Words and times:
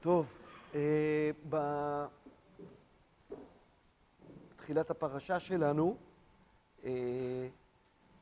טוב, 0.00 0.32
אה, 0.74 1.30
בתחילת 4.56 4.90
הפרשה 4.90 5.40
שלנו, 5.40 5.96
אה, 6.84 7.48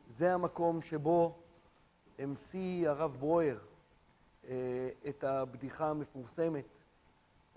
זה 0.06 0.34
המקום 0.34 0.82
שבו 0.82 1.38
המציא 2.18 2.88
הרב 2.88 3.16
ברויר 3.16 3.60
אה, 4.48 4.90
את 5.08 5.24
הבדיחה 5.24 5.90
המפורסמת 5.90 6.78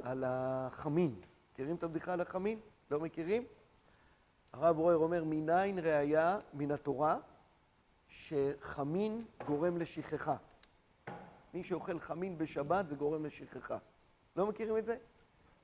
על 0.03 0.23
החמין. 0.27 1.15
מכירים 1.53 1.75
את 1.75 1.83
הבדיחה 1.83 2.13
על 2.13 2.21
החמין? 2.21 2.59
לא 2.91 2.99
מכירים? 2.99 3.43
הרב 4.53 4.75
ברויר 4.75 4.97
אומר, 4.97 5.23
מניין 5.23 5.79
ראיה 5.79 6.39
מן 6.53 6.71
התורה 6.71 7.17
שחמין 8.09 9.25
גורם 9.45 9.77
לשכחה. 9.77 10.35
מי 11.53 11.63
שאוכל 11.63 11.99
חמין 11.99 12.37
בשבת 12.37 12.87
זה 12.87 12.95
גורם 12.95 13.25
לשכחה. 13.25 13.77
לא 14.35 14.47
מכירים 14.47 14.77
את 14.77 14.85
זה? 14.85 14.97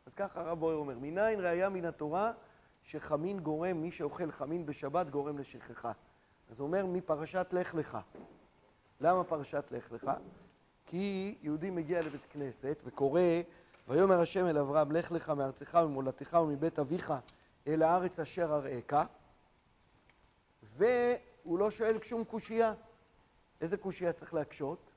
אז 0.05 0.13
ככה 0.13 0.41
הרב 0.41 0.59
בויר 0.59 0.77
אומר, 0.77 0.97
מניין 0.97 1.39
ראיה 1.39 1.69
מן 1.69 1.85
התורה 1.85 2.31
שחמין 2.83 3.39
גורם, 3.39 3.81
מי 3.81 3.91
שאוכל 3.91 4.31
חמין 4.31 4.65
בשבת 4.65 5.09
גורם 5.09 5.37
לשכחה. 5.37 5.91
אז 6.51 6.59
הוא 6.59 6.67
אומר 6.67 6.85
מפרשת 6.85 7.47
לך 7.51 7.75
לך. 7.75 7.97
למה 9.01 9.23
פרשת 9.23 9.71
לך 9.71 9.91
לך? 9.91 10.11
כי 10.85 11.37
יהודי 11.41 11.69
מגיע 11.69 12.01
לבית 12.01 12.25
כנסת 12.29 12.83
וקורא, 12.85 13.21
ויאמר 13.87 14.19
השם 14.19 14.45
אל 14.45 14.57
אברהם, 14.57 14.91
לך 14.91 15.11
לך 15.11 15.29
מארצך 15.29 15.79
וממולדתך 15.83 16.37
ומבית 16.41 16.79
אביך 16.79 17.13
אל 17.67 17.83
הארץ 17.83 18.19
אשר 18.19 18.55
אראך, 18.55 19.07
והוא 20.77 21.59
לא 21.59 21.71
שואל 21.71 22.03
שום 22.03 22.23
קושייה. 22.23 22.73
איזה 23.61 23.77
קושייה 23.77 24.13
צריך 24.13 24.33
להקשות? 24.33 24.91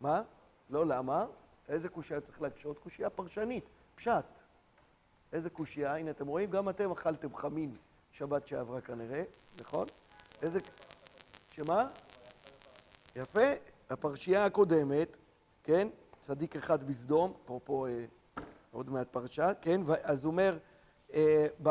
מה? 0.00 0.22
לא 0.70 0.86
למה. 0.86 1.26
איזה 1.68 1.88
קושייה 1.88 2.20
צריך 2.20 2.42
להקשות? 2.42 2.78
קושייה 2.78 3.10
פרשנית, 3.10 3.64
פשט. 3.94 4.24
איזה 5.32 5.50
קושייה? 5.50 5.96
הנה, 5.96 6.10
אתם 6.10 6.26
רואים? 6.26 6.50
גם 6.50 6.68
אתם 6.68 6.90
אכלתם 6.90 7.36
חמין 7.36 7.76
שבת 8.12 8.46
שעברה 8.46 8.80
כנראה, 8.80 9.22
נכון? 9.60 9.86
איזה... 10.42 10.58
שמה? 11.50 11.88
יפה. 13.16 13.52
הפרשייה 13.90 14.44
הקודמת, 14.44 15.16
כן? 15.62 15.88
צדיק 16.20 16.56
אחד 16.56 16.86
בסדום, 16.86 17.32
אפרופו 17.44 17.86
אה, 17.86 18.04
עוד 18.72 18.90
מעט 18.90 19.08
פרשה, 19.10 19.54
כן? 19.54 19.80
אז 20.02 20.24
הוא 20.24 20.30
אומר, 20.30 20.58
אה, 21.14 21.46
ב, 21.62 21.70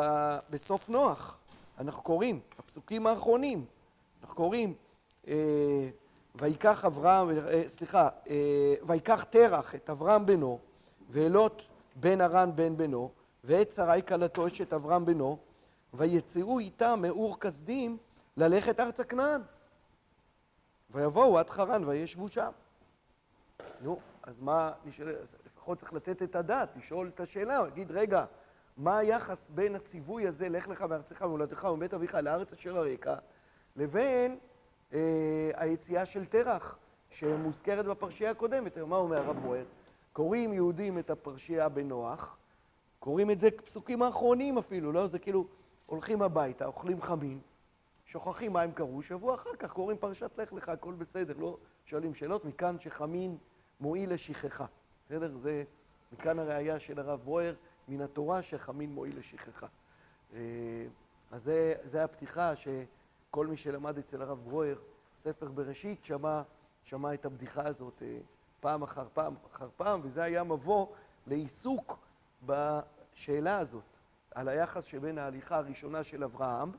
בסוף 0.49 0.89
נוח, 0.89 1.37
אנחנו 1.79 2.01
קוראים, 2.01 2.39
הפסוקים 2.59 3.07
האחרונים, 3.07 3.65
אנחנו 4.21 4.35
קוראים, 4.35 4.73
אה, 5.27 5.89
ויקח 6.35 6.85
אברהם, 6.85 7.29
אה, 7.29 7.63
סליחה, 7.67 8.09
אה, 8.29 8.75
ויקח 8.83 9.23
תרח 9.23 9.75
את 9.75 9.89
אברהם 9.89 10.25
בנו, 10.25 10.59
ואלות 11.09 11.61
בן 11.95 12.21
ארן 12.21 12.55
בן 12.55 12.77
בנו, 12.77 13.11
ואת 13.43 13.71
שרי 13.71 14.01
כלתו 14.07 14.47
אשת 14.47 14.73
אברהם 14.73 15.05
בנו, 15.05 15.37
ויצאו 15.93 16.59
איתם 16.59 16.99
מאור 17.01 17.39
כסדים 17.39 17.97
ללכת 18.37 18.79
ארצה 18.79 19.03
כנען. 19.03 19.41
ויבואו 20.91 21.39
עד 21.39 21.49
חרן 21.49 21.83
וישבו 21.83 22.29
שם. 22.29 22.51
נו, 23.81 23.99
אז 24.23 24.39
מה, 24.39 24.71
נשאל, 24.85 25.15
לפחות 25.45 25.77
צריך 25.77 25.93
לתת 25.93 26.23
את 26.23 26.35
הדעת, 26.35 26.77
לשאול 26.77 27.11
את 27.15 27.19
השאלה, 27.19 27.63
להגיד, 27.63 27.91
רגע, 27.91 28.25
מה 28.77 28.97
היחס 28.97 29.49
בין 29.49 29.75
הציווי 29.75 30.27
הזה, 30.27 30.49
לך 30.49 30.67
לך 30.67 30.81
מארצך 30.81 31.21
ומולדתך 31.21 31.63
ומבית 31.63 31.93
אביך 31.93 32.15
לארץ 32.15 32.53
אשר 32.53 32.77
הרקע, 32.77 33.15
לבין 33.75 34.39
היציאה 35.53 36.05
של 36.05 36.25
תרח, 36.25 36.77
שמוזכרת 37.09 37.85
בפרשייה 37.85 38.31
הקודמת. 38.31 38.77
מה 38.77 38.95
אומר 38.95 39.17
הרב 39.17 39.37
מוער? 39.37 39.65
קוראים 40.13 40.53
יהודים 40.53 40.99
את 40.99 41.09
הפרשייה 41.09 41.69
בנוח, 41.69 42.37
קוראים 42.99 43.31
את 43.31 43.39
זה 43.39 43.51
פסוקים 43.51 44.01
האחרונים 44.01 44.57
אפילו, 44.57 44.91
לא? 44.91 45.07
זה 45.07 45.19
כאילו, 45.19 45.47
הולכים 45.85 46.21
הביתה, 46.21 46.65
אוכלים 46.65 47.01
חמין, 47.01 47.39
שוכחים 48.05 48.53
מה 48.53 48.61
הם 48.61 48.71
קראו, 48.71 49.01
שבוע 49.01 49.35
אחר 49.35 49.55
כך 49.59 49.71
קוראים 49.71 49.97
פרשת 49.97 50.37
לך 50.37 50.53
לך, 50.53 50.69
הכל 50.69 50.93
בסדר, 50.93 51.33
לא 51.37 51.57
שואלים 51.85 52.15
שאלות, 52.15 52.45
מכאן 52.45 52.79
שחמין 52.79 53.37
מועיל 53.79 54.13
לשכחה. 54.13 54.65
בסדר? 55.05 55.37
זה 55.37 55.63
מכאן 56.13 56.39
הראייה 56.39 56.79
של 56.79 56.99
הרב 56.99 57.19
ברויר, 57.23 57.55
מן 57.87 58.01
התורה 58.01 58.41
שחמין 58.41 58.91
מועיל 58.91 59.19
לשכחה. 59.19 59.67
אה, 60.33 60.39
אז 61.31 61.43
זה, 61.43 61.73
זה 61.83 62.03
הפתיחה 62.03 62.55
ש... 62.55 62.67
כל 63.33 63.47
מי 63.47 63.57
שלמד 63.57 63.97
אצל 63.97 64.21
הרב 64.21 64.39
ברויר, 64.43 64.79
ספר 65.17 65.45
בראשית, 65.51 66.05
שמע, 66.05 66.41
שמע 66.83 67.13
את 67.13 67.25
הבדיחה 67.25 67.67
הזאת 67.67 68.03
אה, 68.05 68.17
פעם 68.59 68.83
אחר 68.83 69.07
פעם 69.13 69.35
אחר 69.51 69.69
פעם, 69.77 69.99
וזה 70.03 70.23
היה 70.23 70.43
מבוא 70.43 70.87
לעיסוק 71.27 71.97
בשאלה 72.45 73.59
הזאת, 73.59 73.83
על 74.31 74.49
היחס 74.49 74.83
שבין 74.83 75.17
ההליכה 75.17 75.57
הראשונה 75.57 76.03
של 76.03 76.23
אברהם, 76.23 76.71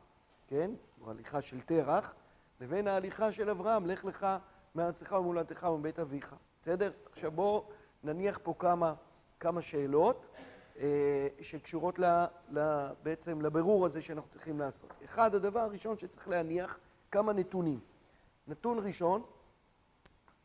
כן, 0.48 0.70
או 1.00 1.09
ההליכה 1.09 1.43
של 1.43 1.60
תרח, 1.60 2.14
לבין 2.60 2.88
ההליכה 2.88 3.32
של 3.32 3.50
אברהם, 3.50 3.87
לך 3.87 4.04
לך 4.04 4.26
מארצך 4.75 5.12
ומולדתך 5.12 5.66
ומבית 5.75 5.98
אביך. 5.98 6.34
בסדר? 6.62 6.93
עכשיו 7.12 7.31
בואו 7.31 7.69
נניח 8.04 8.38
פה 8.43 8.54
כמה, 8.59 8.94
כמה 9.41 9.62
שאלות. 9.62 10.28
אה, 10.78 11.28
שקשורות 11.40 11.98
ל, 11.98 12.24
ל, 12.50 12.86
בעצם 13.02 13.40
לבירור 13.40 13.86
הזה 13.86 14.02
שאנחנו 14.02 14.30
צריכים 14.30 14.58
לעשות. 14.58 14.90
אחד, 15.04 15.34
הדבר 15.34 15.60
הראשון 15.60 15.98
שצריך 15.98 16.28
להניח 16.28 16.78
כמה 17.10 17.32
נתונים. 17.32 17.80
נתון 18.48 18.78
ראשון, 18.78 19.22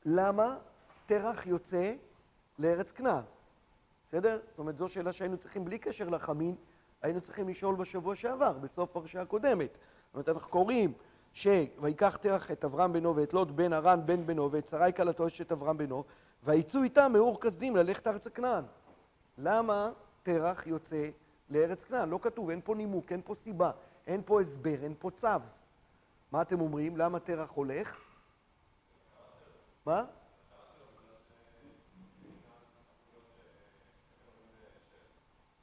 למה 0.05 0.57
תרח 1.05 1.47
יוצא 1.47 1.93
לארץ 2.59 2.91
כנען? 2.91 3.23
בסדר? 4.07 4.39
זאת 4.47 4.59
אומרת, 4.59 4.77
זו 4.77 4.87
שאלה 4.87 5.13
שהיינו 5.13 5.37
צריכים, 5.37 5.65
בלי 5.65 5.79
קשר 5.79 6.09
לחמין, 6.09 6.55
היינו 7.01 7.21
צריכים 7.21 7.49
לשאול 7.49 7.75
בשבוע 7.75 8.15
שעבר, 8.15 8.53
בסוף 8.53 8.89
פרשה 8.91 9.21
הקודמת. 9.21 9.69
זאת 9.71 10.13
אומרת, 10.13 10.29
אנחנו 10.29 10.49
קוראים 10.49 10.93
שויקח 11.33 12.15
תרח 12.15 12.51
את 12.51 12.65
אברהם 12.65 12.93
בנו 12.93 13.15
ואת 13.15 13.33
לוט 13.33 13.47
בן 13.51 13.73
ארן 13.73 14.05
בן 14.05 14.25
בנו 14.25 14.51
ואת 14.51 14.67
שרי 14.67 14.91
כלתו 14.95 15.27
אשת 15.27 15.51
אברהם 15.51 15.77
בנו 15.77 16.03
ויצאו 16.43 16.83
איתם 16.83 17.11
מאור 17.13 17.41
כסדים 17.41 17.75
ללכת 17.75 18.07
ארצה 18.07 18.29
כנען. 18.29 18.63
למה 19.37 19.91
תרח 20.23 20.67
יוצא 20.67 21.09
לארץ 21.49 21.83
כנען. 21.83 22.09
לא 22.09 22.19
כתוב, 22.21 22.49
אין 22.49 22.61
פה 22.63 22.75
נימוק, 22.75 23.11
אין 23.11 23.21
פה 23.25 23.35
סיבה, 23.35 23.71
אין 24.07 24.21
פה 24.25 24.41
הסבר, 24.41 24.83
אין 24.83 24.95
פה 24.99 25.11
צו. 25.11 25.27
מה 26.31 26.41
אתם 26.41 26.61
אומרים? 26.61 26.97
למה 26.97 27.19
תרח 27.19 27.51
הולך? 27.51 27.97
מה? 29.85 30.05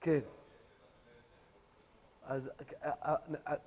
כן. 0.01 0.21
אז 2.23 2.51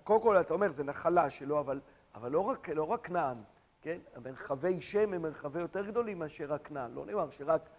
קודם 0.03 0.21
כל 0.21 0.37
אתה 0.37 0.53
אומר, 0.53 0.71
זה 0.71 0.83
נחלה 0.83 1.29
שלו, 1.29 1.59
אבל, 1.59 1.81
אבל 2.15 2.31
לא, 2.31 2.39
רק, 2.39 2.69
לא 2.69 2.97
כנען, 3.03 3.37
כן? 3.81 3.99
המרחבי 4.15 4.81
שם 4.81 5.13
הם 5.13 5.21
מרחבי 5.21 5.59
יותר 5.59 5.85
גדולים 5.85 6.19
מאשר 6.19 6.45
רק 6.45 6.67
כנען. 6.67 6.93
לא 6.93 7.05
נאמר 7.05 7.29
שרק 7.29 7.69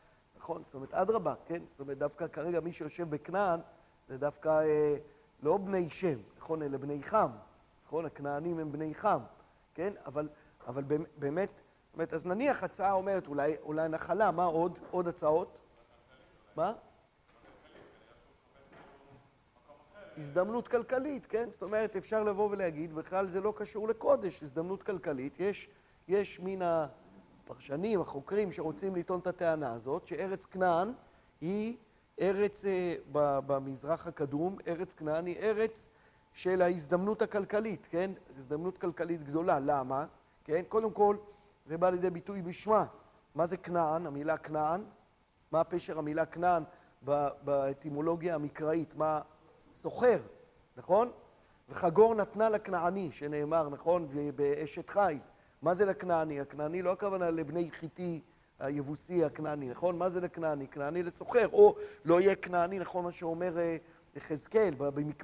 נכון? 0.41 0.63
זאת 0.65 0.75
אומרת, 0.75 0.95
אדרבה, 0.95 1.35
כן? 1.47 1.63
זאת 1.71 1.81
אומרת, 1.81 1.99
דווקא 1.99 2.27
כרגע 2.27 2.61
מי 2.61 2.73
שיושב 2.73 3.11
בכנען 3.11 3.61
זה 4.09 4.19
דווקא 4.19 4.49
אה, 4.49 4.97
לא 5.43 5.57
בני 5.57 5.91
שם, 5.91 6.19
נכון? 6.39 6.63
אלא 6.63 6.79
בני 6.79 7.03
חם, 7.03 7.31
נכון? 7.87 8.07
הכנענים 8.07 8.59
הם 8.59 8.73
בני 8.73 8.95
חם, 8.95 9.19
כן? 9.75 9.93
אבל, 10.07 10.29
אבל 10.67 10.83
באמת, 11.19 11.51
באמת, 11.97 12.15
אז 12.15 12.27
נניח 12.27 12.63
הצעה 12.63 12.93
אומרת 12.93 13.27
אולי, 13.27 13.57
אולי 13.63 13.89
נחלה, 13.89 14.31
מה 14.31 14.45
עוד? 14.45 14.79
עוד 14.91 15.09
הצעות? 15.09 15.59
מה? 16.57 16.73
הזדמנות 20.19 20.69
כלכלית, 20.69 21.27
כן? 21.27 21.49
זאת 21.51 21.63
אומרת, 21.63 21.97
אפשר 21.97 22.23
לבוא 22.23 22.49
ולהגיד, 22.51 22.95
בכלל 22.95 23.27
זה 23.27 23.41
לא 23.41 23.53
קשור 23.57 23.89
לקודש, 23.89 24.43
הזדמנות 24.43 24.83
כלכלית. 24.83 25.41
יש, 25.41 25.69
יש 26.09 26.41
מן 26.41 26.63
ה... 26.63 26.87
הפרשנים, 27.51 28.01
החוקרים 28.01 28.53
שרוצים 28.53 28.97
לטעון 28.97 29.21
את 29.21 29.27
הטענה 29.27 29.73
הזאת, 29.73 30.07
שארץ 30.07 30.45
כנען 30.45 30.93
היא 31.41 31.77
ארץ 32.21 32.65
אה, 32.65 32.95
במזרח 33.47 34.07
הקדום, 34.07 34.57
ארץ 34.67 34.95
כנען 34.95 35.27
היא 35.27 35.37
ארץ 35.37 35.89
של 36.33 36.63
ההזדמנות 36.63 37.23
הכלכלית, 37.23 37.87
כן? 37.91 38.11
הזדמנות 38.39 38.79
כלכלית 38.79 39.25
גדולה. 39.25 39.61
למה? 39.61 40.05
כן? 40.45 40.63
קודם 40.69 40.91
כל, 40.91 41.17
זה 41.67 41.79
בא 41.79 41.91
לידי 41.91 42.11
ביטוי 42.11 42.43
בשמה. 42.43 42.85
מה 43.35 43.47
זה 43.47 43.57
כנען? 43.57 44.07
המילה 44.07 44.37
כנען? 44.37 44.85
מה 45.53 45.65
פשר 45.65 45.99
המילה 45.99 46.27
כנען 46.27 46.63
באטימולוגיה 47.45 48.35
המקראית? 48.35 48.95
מה 48.97 49.21
סוחר, 49.73 50.21
נכון? 50.77 51.11
וחגור 51.69 52.15
נתנה 52.15 52.49
לכנעני, 52.49 53.13
שנאמר, 53.13 53.69
נכון? 53.69 54.09
באשת 54.37 54.91
חיל. 54.91 55.19
מה 55.63 55.75
זה 55.75 55.85
לכנעני? 55.85 56.41
הכנעני 56.41 56.83
לא 56.83 56.93
הכוונה 56.93 57.31
לבני 57.31 57.71
חיטי 57.71 58.21
היבוסי 58.59 59.25
הכנעני, 59.25 59.69
נכון? 59.69 59.99
מה 59.99 60.09
זה 60.09 60.21
לכנעני? 60.21 60.69
כנעני 60.69 61.03
לסוחר, 61.03 61.49
או 61.53 61.77
לא 62.05 62.21
יהיה 62.21 62.35
כנעני, 62.35 62.79
נכון 62.79 63.05
מה 63.05 63.13
שאומר 63.13 63.59
אה, 63.59 63.77
יחזקאל 64.17 64.75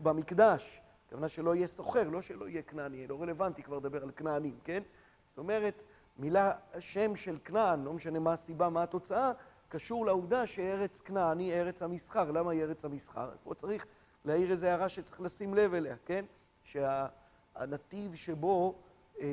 במקדש. 0.03 0.81
הכוונה 1.07 1.29
שלא 1.29 1.55
יהיה 1.55 1.67
סוחר, 1.67 2.09
לא 2.09 2.23
שלא 2.23 2.49
יהיה 2.49 2.63
כנעני, 2.63 3.07
לא 3.07 3.23
רלוונטי 3.23 3.63
כבר 3.63 3.77
לדבר 3.77 4.03
על 4.03 4.11
כנענים, 4.17 4.59
כן? 4.65 4.83
זאת 5.29 5.39
אומרת, 5.39 5.83
מילה, 6.19 6.53
שם 6.79 7.17
של 7.17 7.39
כנען, 7.45 7.85
לא 7.85 7.93
משנה 7.93 8.19
מה 8.19 8.33
הסיבה, 8.33 8.69
מה 8.69 8.83
התוצאה, 8.83 9.33
קשור 9.69 10.07
לעובדה 10.07 10.47
שארץ 10.47 11.01
כנען 11.01 11.39
היא 11.39 11.55
ארץ 11.55 11.83
המסחר. 11.83 12.31
למה 12.31 12.53
היא 12.53 12.63
ארץ 12.63 12.85
המסחר? 12.85 13.31
אז 13.33 13.39
פה 13.45 13.55
צריך 13.55 13.87
להעיר 14.25 14.51
איזו 14.51 14.67
הערה 14.67 14.89
שצריך 14.89 15.21
לשים 15.21 15.55
לב 15.55 15.75
אליה, 15.75 15.97
כן? 16.07 16.25
שהנתיב 16.63 18.15
שבו 18.15 18.75
אה, 19.21 19.27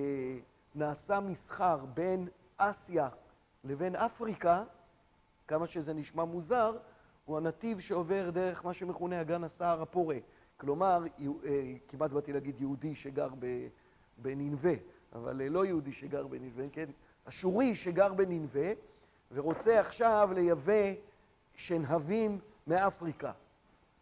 נעשה 0.76 1.20
מסחר 1.20 1.86
בין 1.94 2.28
אסיה 2.58 3.10
לבין 3.64 3.96
אפריקה, 3.96 4.64
כמה 5.48 5.68
שזה 5.68 5.94
נשמע 5.94 6.24
מוזר, 6.24 6.78
הוא 7.26 7.38
הנתיב 7.38 7.80
שעובר 7.80 8.30
דרך 8.30 8.66
מה 8.66 8.74
שמכונה 8.74 9.22
אגן 9.22 9.44
הסהר 9.44 9.82
הפורה. 9.82 10.18
כלומר, 10.58 11.04
אה, 11.46 11.74
כמעט 11.88 12.12
באתי 12.12 12.34
להגיד 12.34 12.62
יהודי 12.62 12.96
שגר 12.96 13.30
בנינווה, 14.18 14.74
אבל 15.14 15.42
אה, 15.42 15.50
לא 15.50 15.66
יהודי 15.66 15.92
שגר 15.92 16.28
בנינווה, 16.28 16.66
כן? 16.72 16.86
אשורי 17.30 17.76
שגר 17.76 18.14
בנינווה 18.14 18.72
ורוצה 19.32 19.80
עכשיו 19.80 20.30
לייבא 20.34 20.94
שנהבים 21.56 22.40
מאפריקה. 22.68 23.32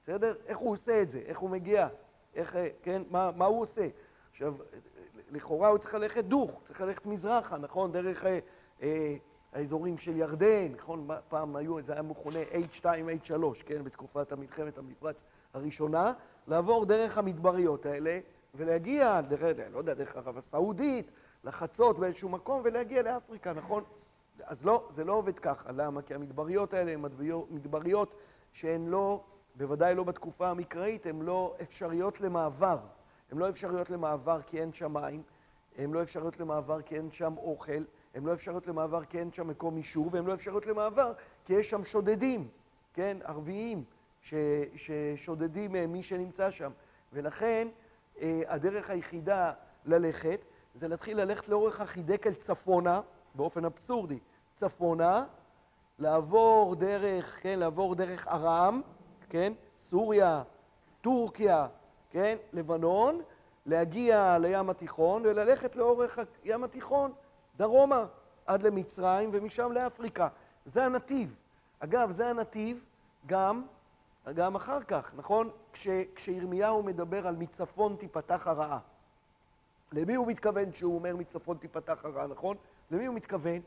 בסדר? 0.03 0.35
איך 0.45 0.57
הוא 0.57 0.71
עושה 0.71 1.01
את 1.01 1.09
זה? 1.09 1.19
איך 1.19 1.39
הוא 1.39 1.49
מגיע? 1.49 1.87
איך, 2.35 2.55
אה, 2.55 2.67
כן? 2.83 3.01
מה, 3.09 3.31
מה 3.31 3.45
הוא 3.45 3.61
עושה? 3.61 3.87
עכשיו, 4.31 4.55
לכאורה 5.31 5.69
הוא 5.69 5.77
צריך 5.77 5.93
ללכת 5.93 6.23
דוך, 6.23 6.61
צריך 6.63 6.81
ללכת 6.81 7.05
מזרחה, 7.05 7.57
נכון? 7.57 7.91
דרך 7.91 8.25
אה, 8.25 8.39
אה, 8.81 9.15
האזורים 9.53 9.97
של 9.97 10.17
ירדן, 10.17 10.71
נכון? 10.77 11.07
פעם 11.29 11.55
היו, 11.55 11.81
זה 11.81 11.93
היה 11.93 12.01
מכונה 12.01 12.39
H2, 12.51 12.85
H3, 12.85 13.33
כן? 13.65 13.83
בתקופת 13.83 14.31
המלחמת 14.31 14.77
המפרץ 14.77 15.23
הראשונה, 15.53 16.13
לעבור 16.47 16.85
דרך 16.85 17.17
המדבריות 17.17 17.85
האלה 17.85 18.19
ולהגיע, 18.55 19.21
דרך, 19.21 19.57
לא 19.71 19.77
יודע, 19.77 19.93
דרך 19.93 20.15
ערב 20.15 20.37
הסעודית, 20.37 21.11
לחצות 21.43 21.99
באיזשהו 21.99 22.29
מקום 22.29 22.61
ולהגיע 22.63 23.01
לאפריקה, 23.01 23.53
נכון? 23.53 23.83
אז 24.43 24.65
לא, 24.65 24.87
זה 24.89 25.03
לא 25.03 25.13
עובד 25.13 25.39
ככה. 25.39 25.71
למה? 25.71 26.01
כי 26.01 26.13
המדבריות 26.13 26.73
האלה 26.73 26.91
הן 26.91 27.01
מדבריות 27.49 28.15
שהן 28.53 28.87
לא, 28.87 29.23
בוודאי 29.55 29.95
לא 29.95 30.03
בתקופה 30.03 30.49
המקראית, 30.49 31.05
הן 31.05 31.21
לא 31.21 31.55
אפשריות 31.61 32.21
למעבר. 32.21 32.77
הן 33.31 33.37
לא 33.37 33.49
אפשריות 33.49 33.89
למעבר 33.89 34.41
כי 34.41 34.61
אין 34.61 34.73
שם 34.73 34.93
מים, 34.93 35.23
הן 35.77 35.91
לא 35.91 36.01
אפשריות 36.01 36.39
למעבר 36.39 36.81
כי 36.81 36.95
אין 36.95 37.11
שם 37.11 37.37
אוכל, 37.37 37.83
הן 38.15 38.23
לא 38.23 38.33
אפשריות 38.33 38.67
למעבר 38.67 39.05
כי 39.05 39.19
אין 39.19 39.31
שם 39.31 39.47
מקום 39.47 39.77
אישור, 39.77 40.09
והן 40.11 40.25
לא 40.25 40.33
אפשריות 40.33 40.67
למעבר 40.67 41.13
כי 41.45 41.53
יש 41.53 41.69
שם 41.69 41.83
שודדים, 41.83 42.47
כן, 42.93 43.17
ערביים, 43.23 43.83
ש, 44.21 44.33
ששודדים 44.75 45.75
אה, 45.75 45.87
מי 45.87 46.03
שנמצא 46.03 46.51
שם. 46.51 46.71
ולכן 47.13 47.67
אה, 48.21 48.41
הדרך 48.47 48.89
היחידה 48.89 49.53
ללכת 49.85 50.39
זה 50.73 50.87
להתחיל 50.87 51.21
ללכת 51.21 51.49
לאורך 51.49 51.81
החידקל 51.81 52.33
צפונה, 52.33 53.01
באופן 53.35 53.65
אבסורדי, 53.65 54.19
צפונה, 54.53 55.23
לעבור 55.99 56.75
דרך, 56.75 57.39
כן, 57.41 57.59
לעבור 57.59 57.95
דרך 57.95 58.27
ארם, 58.27 58.81
כן, 59.29 59.53
סוריה, 59.79 60.43
טורקיה, 61.01 61.67
כן, 62.11 62.37
לבנון, 62.53 63.21
להגיע 63.65 64.37
לים 64.37 64.69
התיכון 64.69 65.21
וללכת 65.25 65.75
לאורך 65.75 66.19
הים 66.43 66.63
התיכון, 66.63 67.11
דרומה, 67.57 68.05
עד 68.45 68.63
למצרים 68.63 69.29
ומשם 69.33 69.71
לאפריקה. 69.71 70.27
זה 70.65 70.85
הנתיב. 70.85 71.35
אגב, 71.79 72.11
זה 72.11 72.29
הנתיב 72.29 72.83
גם, 73.25 73.63
גם 74.35 74.55
אחר 74.55 74.83
כך, 74.83 75.11
נכון? 75.15 75.49
כש, 75.73 75.87
כשירמיהו 76.15 76.83
מדבר 76.83 77.27
על 77.27 77.35
מצפון 77.35 77.95
תיפתח 77.99 78.47
הרעה. 78.47 78.79
למי 79.91 80.15
הוא 80.15 80.27
מתכוון 80.27 80.71
כשהוא 80.71 80.95
אומר 80.95 81.15
מצפון 81.15 81.57
תיפתח 81.57 82.05
הרעה, 82.05 82.27
נכון? 82.27 82.57
למי 82.91 83.05
הוא 83.05 83.15
מתכוון? 83.15 83.59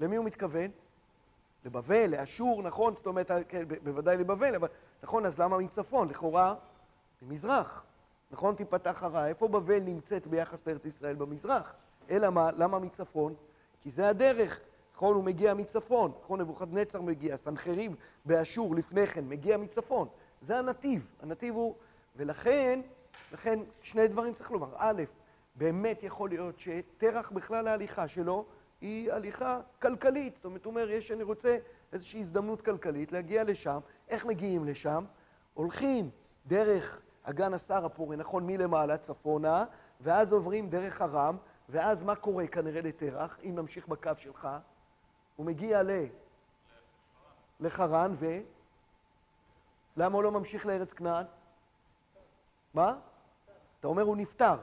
למי 0.00 0.16
הוא 0.16 0.24
מתכוון? 0.24 0.70
לבבל, 1.64 2.06
לאשור, 2.10 2.62
נכון? 2.62 2.96
זאת 2.96 3.06
אומרת, 3.06 3.30
כן, 3.48 3.64
בוודאי 3.84 4.16
לבבל, 4.16 4.54
אבל 4.54 4.68
נכון, 5.02 5.26
אז 5.26 5.38
למה 5.38 5.58
מצפון? 5.58 6.08
לכאורה, 6.08 6.54
ממזרח. 7.22 7.84
נכון? 8.30 8.54
תיפתח 8.54 9.02
הרעה. 9.02 9.28
איפה 9.28 9.48
בבל 9.48 9.80
נמצאת 9.80 10.26
ביחס 10.26 10.66
לארץ 10.66 10.84
ישראל? 10.84 11.14
במזרח. 11.14 11.74
אלא 12.10 12.30
מה? 12.30 12.50
למה 12.56 12.78
מצפון? 12.78 13.34
כי 13.80 13.90
זה 13.90 14.08
הדרך. 14.08 14.60
נכון? 14.94 15.14
הוא 15.14 15.24
מגיע 15.24 15.54
מצפון. 15.54 16.12
נכון? 16.22 16.40
נבוכדנצר 16.40 17.00
מגיע, 17.00 17.36
סנחריב 17.36 17.96
באשור 18.24 18.74
לפני 18.74 19.06
כן 19.06 19.28
מגיע 19.28 19.56
מצפון. 19.56 20.08
זה 20.40 20.58
הנתיב. 20.58 21.08
הנתיב 21.22 21.54
הוא... 21.54 21.74
ולכן, 22.16 22.80
לכן 23.32 23.58
שני 23.82 24.08
דברים 24.08 24.34
צריך 24.34 24.50
לומר. 24.50 24.74
א', 24.76 25.02
באמת 25.54 26.02
יכול 26.02 26.28
להיות 26.28 26.58
שטרח 26.58 27.30
בכלל 27.30 27.68
ההליכה 27.68 28.08
שלו 28.08 28.44
היא 28.80 29.12
הליכה 29.12 29.60
כלכלית. 29.82 30.34
זאת 30.36 30.44
אומרת, 30.44 30.64
הוא 30.64 30.70
אומר, 30.70 30.90
יש, 30.90 31.10
אני 31.10 31.22
רוצה 31.22 31.58
איזושהי 31.92 32.20
הזדמנות 32.20 32.62
כלכלית 32.62 33.12
להגיע 33.12 33.44
לשם. 33.44 33.78
איך 34.08 34.24
מגיעים 34.24 34.64
לשם? 34.64 35.04
הולכים 35.54 36.10
דרך 36.46 37.00
אגן 37.22 37.54
השר 37.54 37.84
הפורי, 37.84 38.16
נכון, 38.16 38.46
מלמעלה 38.46 38.98
צפונה, 38.98 39.64
ואז 40.00 40.32
עוברים 40.32 40.70
דרך 40.70 41.02
ארם, 41.02 41.36
ואז 41.68 42.02
מה 42.02 42.16
קורה 42.16 42.46
כנראה 42.46 42.80
לטרח, 42.80 43.38
אם 43.44 43.52
נמשיך 43.56 43.88
בקו 43.88 44.10
שלך? 44.18 44.48
הוא 45.36 45.46
מגיע 45.46 45.82
ל... 45.82 45.90
לחרן, 47.60 48.12
ו... 48.14 48.26
למה 49.96 50.14
הוא 50.14 50.22
לא 50.22 50.30
ממשיך 50.30 50.66
לארץ 50.66 50.92
כנען? 50.92 51.24
מה? 52.74 52.98
אתה 53.80 53.88
אומר 53.88 54.02
הוא 54.02 54.16
נפטר. 54.16 54.56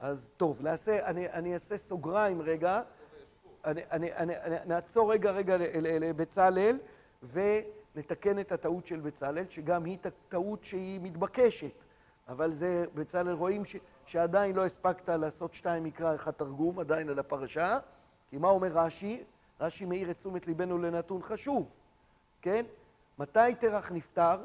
אז 0.00 0.30
טוב, 0.36 0.62
נעשה, 0.62 1.06
אני, 1.06 1.28
אני 1.28 1.54
אעשה 1.54 1.76
סוגריים 1.76 2.42
רגע, 2.42 2.82
אני, 3.64 3.82
אני, 3.90 4.12
אני, 4.12 4.36
אני, 4.36 4.56
נעצור 4.66 5.12
רגע 5.12 5.30
רגע 5.30 5.56
לבצלאל 5.82 6.78
ונתקן 7.96 8.38
את 8.38 8.52
הטעות 8.52 8.86
של 8.86 9.00
בצלאל, 9.00 9.44
שגם 9.50 9.84
היא 9.84 9.98
טעות 10.28 10.64
שהיא 10.64 11.00
מתבקשת, 11.02 11.72
אבל 12.28 12.52
זה, 12.52 12.84
בצלאל, 12.94 13.32
רואים 13.32 13.64
ש, 13.64 13.76
שעדיין 14.04 14.56
לא 14.56 14.64
הספקת 14.64 15.08
לעשות 15.08 15.54
שתיים 15.54 15.84
מקרא 15.84 16.14
אחד 16.14 16.30
תרגום, 16.30 16.78
עדיין 16.78 17.08
על 17.08 17.18
הפרשה, 17.18 17.78
כי 18.30 18.36
מה 18.36 18.48
אומר 18.48 18.68
רש"י? 18.68 19.24
רש"י 19.60 19.84
מאיר 19.84 20.10
את 20.10 20.16
תשומת 20.16 20.46
ליבנו 20.46 20.78
לנתון 20.78 21.22
חשוב, 21.22 21.68
כן? 22.42 22.64
מתי 23.18 23.54
תרח 23.60 23.92
נפטר? 23.92 24.38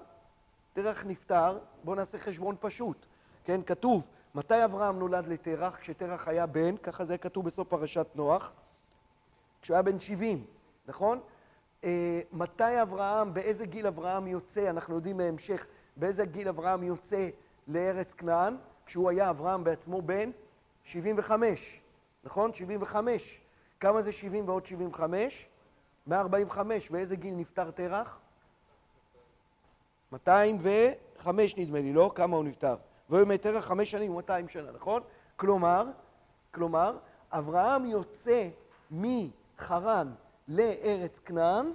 תרח 0.73 1.05
נפטר, 1.05 1.59
בואו 1.83 1.95
נעשה 1.95 2.17
חשבון 2.19 2.55
פשוט, 2.59 3.05
כן? 3.43 3.61
כתוב 3.65 4.07
מתי 4.35 4.65
אברהם 4.65 4.99
נולד 4.99 5.27
לתרח? 5.27 5.77
כשתרח 5.77 6.27
היה 6.27 6.45
בן, 6.45 6.77
ככה 6.77 7.05
זה 7.05 7.17
כתוב 7.17 7.45
בסוף 7.45 7.67
פרשת 7.67 8.07
נוח, 8.15 8.51
כשהוא 9.61 9.75
היה 9.75 9.81
בן 9.81 9.99
70, 9.99 10.45
נכון? 10.87 11.19
אה, 11.85 12.21
מתי 12.31 12.81
אברהם, 12.81 13.33
באיזה 13.33 13.65
גיל 13.65 13.87
אברהם 13.87 14.27
יוצא, 14.27 14.69
אנחנו 14.69 14.95
יודעים 14.95 15.17
מהמשך, 15.17 15.65
באיזה 15.97 16.25
גיל 16.25 16.47
אברהם 16.47 16.83
יוצא 16.83 17.29
לארץ 17.67 18.13
כנען, 18.13 18.57
כשהוא 18.85 19.09
היה 19.09 19.29
אברהם 19.29 19.63
בעצמו 19.63 20.01
בן 20.01 20.31
75, 20.83 21.81
נכון? 22.23 22.53
75. 22.53 23.41
כמה 23.79 24.01
זה 24.01 24.11
70 24.11 24.49
ועוד 24.49 24.65
75? 24.65 25.47
145. 26.07 26.89
באיזה 26.89 27.15
גיל 27.15 27.33
נפטר 27.33 27.71
תרח? 27.71 28.19
205 30.11 31.57
נדמה 31.57 31.79
לי, 31.79 31.93
לא? 31.93 32.11
כמה 32.15 32.35
הוא 32.35 32.43
נפטר? 32.43 32.75
והיו 33.09 33.25
מטרה 33.25 33.61
חמש 33.61 33.91
שנים 33.91 34.11
ומאתיים 34.11 34.47
שנה, 34.47 34.71
נכון? 34.71 35.01
כלומר, 35.35 35.85
כלומר, 36.51 36.97
אברהם 37.31 37.85
יוצא 37.85 38.49
מחרן 38.91 40.11
לארץ 40.47 41.19
כנען, 41.19 41.71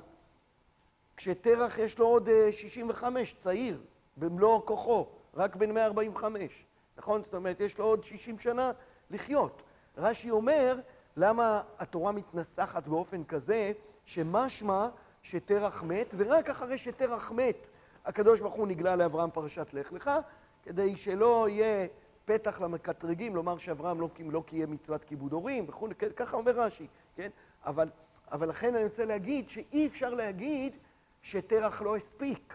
כשתרח 1.16 1.78
יש 1.78 1.98
לו 1.98 2.06
עוד 2.06 2.28
65, 2.50 3.32
אה, 3.32 3.38
צעיר, 3.38 3.80
במלוא 4.16 4.60
כוחו, 4.64 5.06
רק 5.34 5.56
בן 5.56 5.70
145, 5.70 6.64
נכון? 6.98 7.22
זאת 7.22 7.34
אומרת, 7.34 7.60
יש 7.60 7.78
לו 7.78 7.84
עוד 7.84 8.04
60 8.04 8.38
שנה 8.38 8.72
לחיות. 9.10 9.62
רש"י 9.96 10.30
אומר, 10.30 10.78
למה 11.16 11.62
התורה 11.78 12.12
מתנסחת 12.12 12.86
באופן 12.86 13.24
כזה, 13.24 13.72
שמשמע 14.04 14.88
שתרח 15.22 15.82
מת, 15.82 16.14
ורק 16.16 16.50
אחרי 16.50 16.78
שתרח 16.78 17.32
מת, 17.32 17.66
הקדוש 18.04 18.40
ברוך 18.40 18.54
הוא 18.54 18.66
נגלה 18.66 18.96
לאברהם 18.96 19.30
פרשת 19.30 19.74
לך 19.74 19.92
לך, 19.92 20.10
כדי 20.62 20.96
שלא 20.96 21.48
יהיה 21.48 21.86
פתח 22.24 22.60
למקטרגים, 22.60 23.36
לומר 23.36 23.58
שאברהם 23.58 24.00
לא, 24.00 24.08
לא 24.30 24.42
קיים 24.46 24.70
מצוות 24.70 25.04
כיבוד 25.04 25.32
הורים 25.32 25.64
וכו', 25.68 25.88
ככה 26.16 26.36
אומר 26.36 26.52
רש"י, 26.52 26.86
כן? 27.16 27.28
אבל, 27.64 27.88
אבל 28.32 28.48
לכן 28.48 28.74
אני 28.74 28.84
רוצה 28.84 29.04
להגיד 29.04 29.50
שאי 29.50 29.86
אפשר 29.86 30.14
להגיד 30.14 30.76
שתרח 31.22 31.82
לא 31.82 31.96
הספיק. 31.96 32.54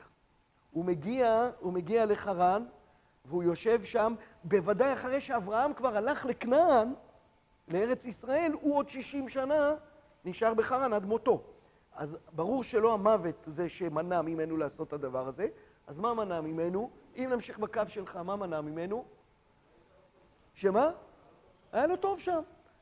הוא 0.71 0.85
מגיע, 0.85 1.49
הוא 1.59 1.73
מגיע 1.73 2.05
לחרן, 2.05 2.65
והוא 3.25 3.43
יושב 3.43 3.83
שם, 3.83 4.15
בוודאי 4.43 4.93
אחרי 4.93 5.21
שאברהם 5.21 5.73
כבר 5.73 5.97
הלך 5.97 6.25
לכנען, 6.25 6.93
לארץ 7.67 8.05
ישראל, 8.05 8.51
הוא 8.61 8.77
עוד 8.77 8.89
60 8.89 9.29
שנה 9.29 9.75
נשאר 10.25 10.53
בחרן 10.53 10.93
עד 10.93 11.05
מותו. 11.05 11.43
אז 11.95 12.17
ברור 12.31 12.63
שלא 12.63 12.93
המוות 12.93 13.43
זה 13.45 13.69
שמנע 13.69 14.21
ממנו 14.21 14.57
לעשות 14.57 14.87
את 14.87 14.93
הדבר 14.93 15.27
הזה, 15.27 15.47
אז 15.87 15.99
מה 15.99 16.13
מנע 16.13 16.41
ממנו? 16.41 16.89
אם 17.15 17.29
נמשיך 17.33 17.59
בקו 17.59 17.81
שלך, 17.87 18.15
מה 18.15 18.35
מנע 18.35 18.61
ממנו? 18.61 19.05
שמה? 20.53 20.91
היה 21.71 21.87
לו 21.87 21.95
טוב 21.95 22.19
שם. 22.19 22.41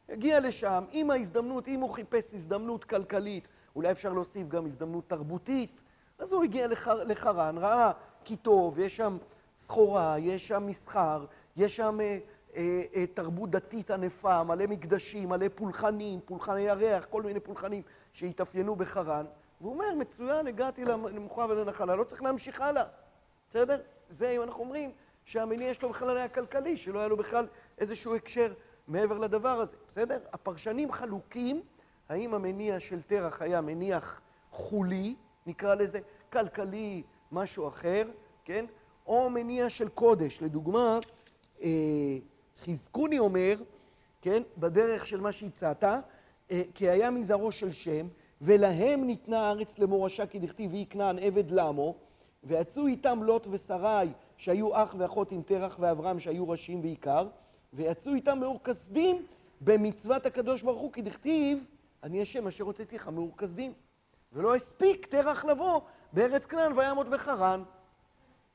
הגיע 0.10 0.40
לשם, 0.40 0.84
עם 0.92 1.12
ההזדמנות, 1.12 1.68
אם 1.68 1.80
הוא 1.80 1.90
חיפש 1.90 2.34
הזדמנות 2.34 2.84
כלכלית, 2.84 3.48
אולי 3.76 3.92
אפשר 3.92 4.14
להוסיף 4.14 4.48
גם 4.48 4.66
הזדמנות 4.66 5.04
תרבותית. 5.10 5.82
אז 6.20 6.34
הוא 6.34 6.44
הגיע 6.44 6.68
לחר, 6.68 7.04
לחרן, 7.04 7.58
ראה 7.58 7.92
כי 8.24 8.36
טוב, 8.36 8.80
יש 8.80 8.98
שם 8.98 9.18
סחורה, 9.58 10.16
יש 10.20 10.48
שם 10.48 10.68
מסחר, 10.68 11.26
יש 11.58 11.76
שם 11.76 12.00
אה, 12.02 12.20
אה, 12.56 12.82
אה, 12.96 13.06
תרבות 13.08 13.50
דתית 13.50 13.92
ענפה, 13.92 14.44
מלא 14.44 14.66
מקדשים, 14.68 15.30
מלא 15.30 15.46
פולחנים, 15.56 16.20
פולחני 16.26 16.62
ירח, 16.62 17.06
כל 17.10 17.22
מיני 17.22 17.40
פולחנים 17.40 17.82
שהתאפיינו 18.14 18.76
בחרן. 18.76 19.26
והוא 19.62 19.74
אומר, 19.74 19.96
מצוין, 19.98 20.48
הגעתי 20.48 20.86
למנוחה 20.86 21.46
ולנחלה, 21.50 21.96
לא 21.96 22.04
צריך 22.04 22.24
להמשיך 22.24 22.62
הלאה, 22.62 22.84
בסדר? 23.50 23.82
זה 24.10 24.30
אם 24.30 24.42
אנחנו 24.42 24.64
אומרים 24.64 24.92
שהמניע 25.26 25.74
שלו 25.74 25.90
בכלל 25.90 26.18
היה 26.18 26.28
כלכלי, 26.28 26.78
שלא 26.78 27.00
היה 27.00 27.08
לו 27.08 27.18
בכלל 27.18 27.48
איזשהו 27.78 28.16
הקשר 28.16 28.54
מעבר 28.88 29.18
לדבר 29.18 29.50
הזה, 29.50 29.78
בסדר? 29.88 30.20
הפרשנים 30.34 30.92
חלוקים, 30.92 31.62
האם 32.10 32.34
המניע 32.34 32.80
של 32.80 33.02
תרח 33.02 33.42
היה 33.42 33.62
מניח 33.62 34.22
חולי, 34.52 35.16
נקרא 35.48 35.76
לזה, 35.76 36.00
כלכלי, 36.32 37.04
משהו 37.32 37.68
אחר, 37.68 38.10
כן? 38.46 38.66
או 39.08 39.30
מניע 39.30 39.70
של 39.70 39.90
קודש. 39.90 40.42
לדוגמה, 40.42 41.00
אה, 41.62 41.70
חזקוני 42.66 43.20
אומר, 43.20 43.56
כן, 44.22 44.44
בדרך 44.58 45.08
של 45.08 45.22
מה 45.22 45.32
שהצעת, 45.32 45.84
אה, 45.84 46.62
כי 46.74 46.90
היה 46.90 47.12
מזרעו 47.12 47.52
של 47.52 47.72
שם, 47.72 48.08
ולהם 48.42 49.04
ניתנה 49.04 49.40
הארץ 49.40 49.80
למורשה 49.80 50.26
כי 50.26 50.40
דכתיב 50.40 50.72
ויהי 50.72 50.86
כנען 50.90 51.20
עבד 51.20 51.52
למו, 51.52 51.96
ויצאו 52.44 52.88
איתם 52.88 53.24
לוט 53.24 53.48
ושרי, 53.52 54.10
שהיו 54.38 54.84
אח 54.84 54.96
ואחות 54.98 55.32
עם 55.32 55.42
תרח 55.42 55.78
ואברהם, 55.80 56.20
שהיו 56.20 56.50
ראשים 56.50 56.82
בעיקר, 56.82 57.28
ויצאו 57.74 58.14
איתם 58.14 58.40
מאור 58.40 58.60
כסדים 58.64 59.26
במצוות 59.62 60.26
הקדוש 60.26 60.62
ברוך 60.62 60.82
הוא, 60.82 60.94
כי 60.94 61.02
דכתיב, 61.02 61.66
אני 62.04 62.22
השם 62.22 62.48
אשר 62.48 62.64
הוצאתי 62.64 62.96
לך 62.96 63.08
מאור 63.08 63.38
כסדים. 63.38 63.74
ולא 64.34 64.56
הספיק 64.56 65.06
תרח 65.06 65.46
לבוא 65.46 65.82
בארץ 66.14 66.46
כנען 66.46 66.78
ויעמוד 66.78 67.10
בחרן. 67.10 67.64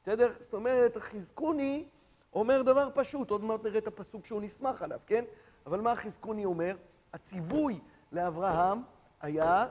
בסדר? 0.03 0.33
זאת 0.41 0.55
אומרת, 0.55 0.97
חזקוני 0.97 1.85
אומר 2.33 2.63
דבר 2.63 2.89
פשוט, 2.95 3.31
עוד 3.31 3.45
מעט 3.45 3.65
נראה 3.65 3.79
את 3.79 3.87
הפסוק 3.87 4.27
שהוא 4.27 4.43
נסמך 4.43 4.83
עליו, 4.83 5.01
כן? 5.07 5.25
אבל 5.67 5.81
מה 5.81 5.97
חזקוני 5.97 6.45
אומר? 6.45 6.77
הציווי 7.13 7.81
לאברהם 8.13 8.83
היה 9.21 9.67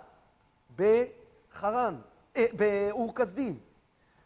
בחרן, 0.75 1.95
אה, 2.37 2.45
באור 2.57 3.15
כסדים. 3.15 3.59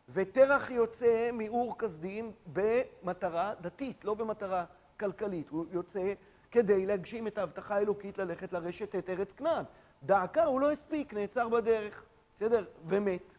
ותרח 0.09 0.71
יוצא 0.71 1.29
מאור 1.33 1.77
כסדים 1.77 2.31
במטרה 2.53 3.53
דתית, 3.61 4.05
לא 4.05 4.13
במטרה 4.13 4.65
כלכלית. 5.01 5.49
הוא 5.49 5.65
יוצא 5.71 6.13
כדי 6.51 6.85
להגשים 6.85 7.27
את 7.27 7.37
ההבטחה 7.37 7.75
האלוקית 7.75 8.17
ללכת 8.17 8.53
לרשת 8.53 8.95
את 8.95 9.09
ארץ 9.09 9.33
כנען. 9.33 9.63
דעקה 10.03 10.43
הוא 10.43 10.61
לא 10.61 10.71
הספיק, 10.71 11.13
נעצר 11.13 11.49
בדרך, 11.49 12.03
בסדר? 12.35 12.65
ומת. 12.87 13.33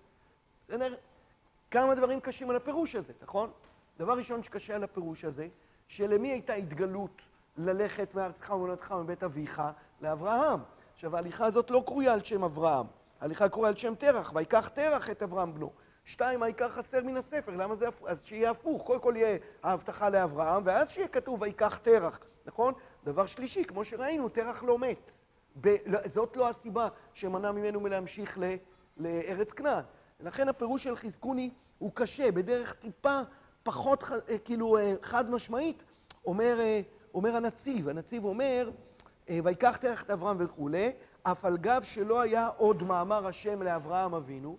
בסדר? 0.69 0.95
כמה 1.71 1.95
דברים 1.95 2.21
קשים 2.21 2.50
על 2.50 2.57
הפירוש 2.57 2.95
הזה, 2.95 3.12
נכון? 3.23 3.50
דבר 3.99 4.12
ראשון 4.12 4.42
שקשה 4.42 4.75
על 4.75 4.85
הפירוש 4.85 5.25
הזה, 5.25 5.49
שלמי 5.88 6.28
הייתה 6.28 6.54
התגלות 6.54 7.23
ללכת 7.57 8.14
מארצך 8.14 8.50
ומולדתך 8.50 8.92
מבית 8.92 9.23
אביך? 9.23 9.62
לאברהם. 10.00 10.61
עכשיו, 10.95 11.16
ההליכה 11.16 11.47
הזאת 11.47 11.71
לא 11.71 11.83
קרויה 11.87 12.14
על 12.14 12.23
שם 12.23 12.45
אברהם, 12.45 12.87
ההליכה 13.21 13.49
קרויה 13.49 13.69
על 13.69 13.76
שם 13.76 13.95
תרח, 13.95 14.33
ויקח 14.35 14.69
תרח 14.69 15.11
את 15.11 15.23
אברהם 15.23 15.54
בנו. 15.54 15.71
שתיים, 16.04 16.42
העיקר 16.42 16.68
חסר 16.68 17.02
מן 17.02 17.16
הספר, 17.16 17.56
למה 17.56 17.75
זה 17.75 17.88
הפוך? 17.88 18.09
אז 18.09 18.25
שיהיה 18.25 18.50
הפוך, 18.50 18.82
קודם 18.82 19.00
כל 19.00 19.14
יהיה 19.16 19.38
ההבטחה 19.62 20.09
לאברהם, 20.09 20.62
ואז 20.66 20.90
שיהיה 20.90 21.09
כתוב 21.09 21.42
ויקח 21.42 21.78
תרח, 21.78 22.21
נכון? 22.47 22.75
דבר 23.04 23.26
שלישי, 23.26 23.64
כמו 23.64 23.85
שראינו, 23.85 24.28
תרח 24.28 24.62
לא 24.62 24.78
מת. 24.78 25.11
ב... 25.61 25.76
לא, 25.87 25.99
זאת 26.06 26.37
לא 26.37 26.49
הסיבה 26.49 26.88
שמנע 27.14 27.52
ממנו 27.52 27.80
מלהמשיך 27.80 28.38
ל... 28.38 28.54
לארץ 28.97 29.52
כנען. 29.52 29.85
ולכן 30.21 30.49
הפירוש 30.49 30.85
של 30.85 30.97
חזקוני 30.97 31.50
הוא 31.78 31.90
קשה, 31.94 32.30
בדרך 32.30 32.75
טיפה 32.75 33.21
פחות 33.62 34.04
אה, 34.28 34.38
כאילו 34.38 34.78
אה, 34.78 34.94
חד 35.02 35.30
משמעית, 35.30 35.82
אומר, 36.26 36.61
אה, 36.61 36.80
אומר 37.14 37.37
הנציב. 37.37 37.88
הנציב 37.88 38.25
אומר, 38.25 38.71
ויקח 39.44 39.76
תרח 39.76 40.02
את 40.02 40.11
אברהם 40.11 40.37
וכולי, 40.40 40.92
אף 41.23 41.44
על 41.44 41.56
גב 41.56 41.82
שלא 41.82 42.21
היה 42.21 42.47
עוד 42.47 42.82
מאמר 42.82 43.26
השם 43.26 43.62
לאברהם 43.62 44.14
אבינו, 44.14 44.56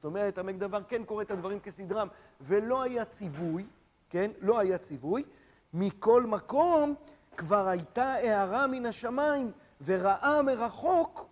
זאת 0.00 0.04
אומרת, 0.04 0.38
עמק 0.38 0.54
דבר 0.54 0.82
כן 0.88 1.04
קורא 1.04 1.22
את 1.22 1.30
הדברים 1.30 1.60
כסדרם, 1.60 2.08
ולא 2.40 2.82
היה 2.82 3.04
ציווי, 3.04 3.66
כן? 4.10 4.30
לא 4.40 4.58
היה 4.58 4.78
ציווי. 4.78 5.24
מכל 5.74 6.22
מקום 6.22 6.94
כבר 7.36 7.68
הייתה 7.68 8.12
הערה 8.12 8.66
מן 8.66 8.86
השמיים, 8.86 9.52
וראה 9.84 10.42
מרחוק 10.42 11.26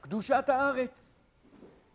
קדושת 0.00 0.44
הארץ. 0.48 1.22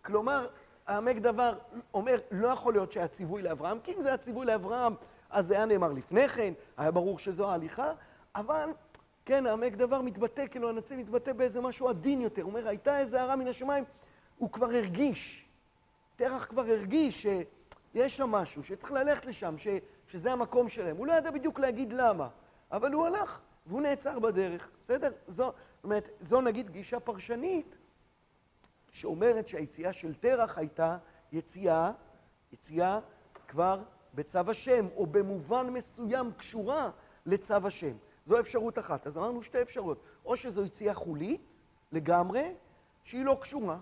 כלומר, 0.02 0.48
העמק 0.88 1.18
דבר 1.18 1.54
אומר, 1.94 2.20
לא 2.32 2.48
יכול 2.48 2.74
להיות 2.74 2.92
שהיה 2.92 3.08
ציווי 3.08 3.42
לאברהם, 3.42 3.80
כי 3.84 3.94
אם 3.96 4.02
זה 4.02 4.08
היה 4.08 4.18
ציווי 4.18 4.46
לאברהם, 4.46 4.94
אז 5.30 5.48
זה 5.48 5.54
היה 5.56 5.66
נאמר 5.66 5.94
לפני 5.94 6.30
כן, 6.30 6.54
היה 6.78 6.92
ברור 6.92 7.20
שזו 7.20 7.50
ההליכה, 7.50 7.92
אבל 8.36 8.70
כן, 9.26 9.46
העמק 9.46 9.74
דבר 9.74 10.02
מתבטא, 10.02 10.48
כאילו 10.48 10.70
הנציב 10.70 11.00
מתבטא 11.00 11.34
באיזה 11.34 11.62
משהו 11.62 11.90
עדין 11.90 12.22
יותר. 12.22 12.42
הוא 12.42 12.50
אומר, 12.50 12.68
הייתה 12.68 13.00
איזה 13.00 13.22
הערה 13.22 13.36
מן 13.36 13.48
השמיים, 13.48 13.84
הוא 14.38 14.52
כבר 14.52 14.66
הרגיש, 14.66 15.47
תרח 16.18 16.46
כבר 16.46 16.62
הרגיש 16.62 17.22
שיש 17.22 18.18
שם 18.18 18.30
משהו, 18.30 18.64
שצריך 18.64 18.92
ללכת 18.92 19.26
לשם, 19.26 19.58
ש, 19.58 19.68
שזה 20.08 20.32
המקום 20.32 20.70
שלהם. 20.70 20.98
הוא 20.98 21.08
לא 21.08 21.14
ידע 21.14 21.32
בדיוק 21.32 21.60
להגיד 21.60 21.94
למה, 21.94 22.28
אבל 22.72 22.94
הוא 22.94 23.06
הלך, 23.06 23.40
והוא 23.66 23.82
נעצר 23.82 24.20
בדרך, 24.20 24.70
בסדר? 24.84 25.12
זו, 25.28 25.34
זאת 25.36 25.84
אומרת, 25.84 26.10
זו 26.20 26.42
נגיד 26.42 26.70
גישה 26.70 27.00
פרשנית, 27.00 27.76
שאומרת 28.92 29.48
שהיציאה 29.48 29.94
של 29.94 30.16
תרח 30.16 30.58
הייתה 30.58 30.98
יציאה, 31.32 31.92
יציאה 32.52 33.00
כבר 33.48 33.84
בצו 34.14 34.40
השם, 34.48 34.88
או 34.96 35.06
במובן 35.06 35.70
מסוים 35.70 36.32
קשורה 36.38 36.90
לצו 37.26 37.68
השם. 37.68 37.98
זו 38.26 38.40
אפשרות 38.40 38.80
אחת. 38.80 39.08
אז 39.08 39.18
אמרנו 39.18 39.44
שתי 39.44 39.62
אפשרויות. 39.62 40.04
או 40.26 40.38
שזו 40.38 40.66
יציאה 40.66 40.94
חולית 40.94 41.56
לגמרי, 41.92 42.56
שהיא 43.04 43.26
לא 43.26 43.38
קשורה, 43.42 43.78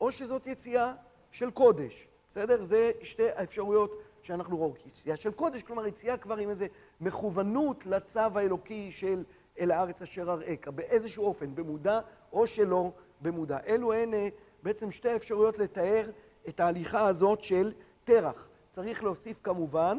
או 0.00 0.12
שזאת 0.12 0.46
יציאה 0.46 0.92
של 1.30 1.50
קודש. 1.50 2.08
בסדר? 2.30 2.62
זה 2.62 2.90
שתי 3.02 3.30
האפשרויות 3.30 4.02
שאנחנו 4.22 4.56
רואים. 4.56 4.74
יציאה 4.86 5.16
של 5.16 5.32
קודש, 5.32 5.62
כלומר 5.62 5.86
יציאה 5.86 6.16
כבר 6.16 6.36
עם 6.36 6.50
איזו 6.50 6.64
מכוונות 7.00 7.86
לצו 7.86 8.20
האלוקי 8.20 8.92
של 8.92 9.24
אל 9.60 9.70
הארץ 9.70 10.02
אשר 10.02 10.30
אראך, 10.30 10.68
באיזשהו 10.68 11.24
אופן, 11.24 11.54
במודע 11.54 12.00
או 12.32 12.46
שלא 12.46 12.92
במודע. 13.20 13.58
אלו 13.66 13.92
הן 13.92 14.14
אה, 14.14 14.28
בעצם 14.62 14.90
שתי 14.90 15.16
אפשרויות 15.16 15.58
לתאר 15.58 16.10
את 16.48 16.60
ההליכה 16.60 17.06
הזאת 17.06 17.44
של 17.44 17.72
תרח. 18.04 18.48
צריך 18.70 19.04
להוסיף 19.04 19.36
כמובן 19.42 19.98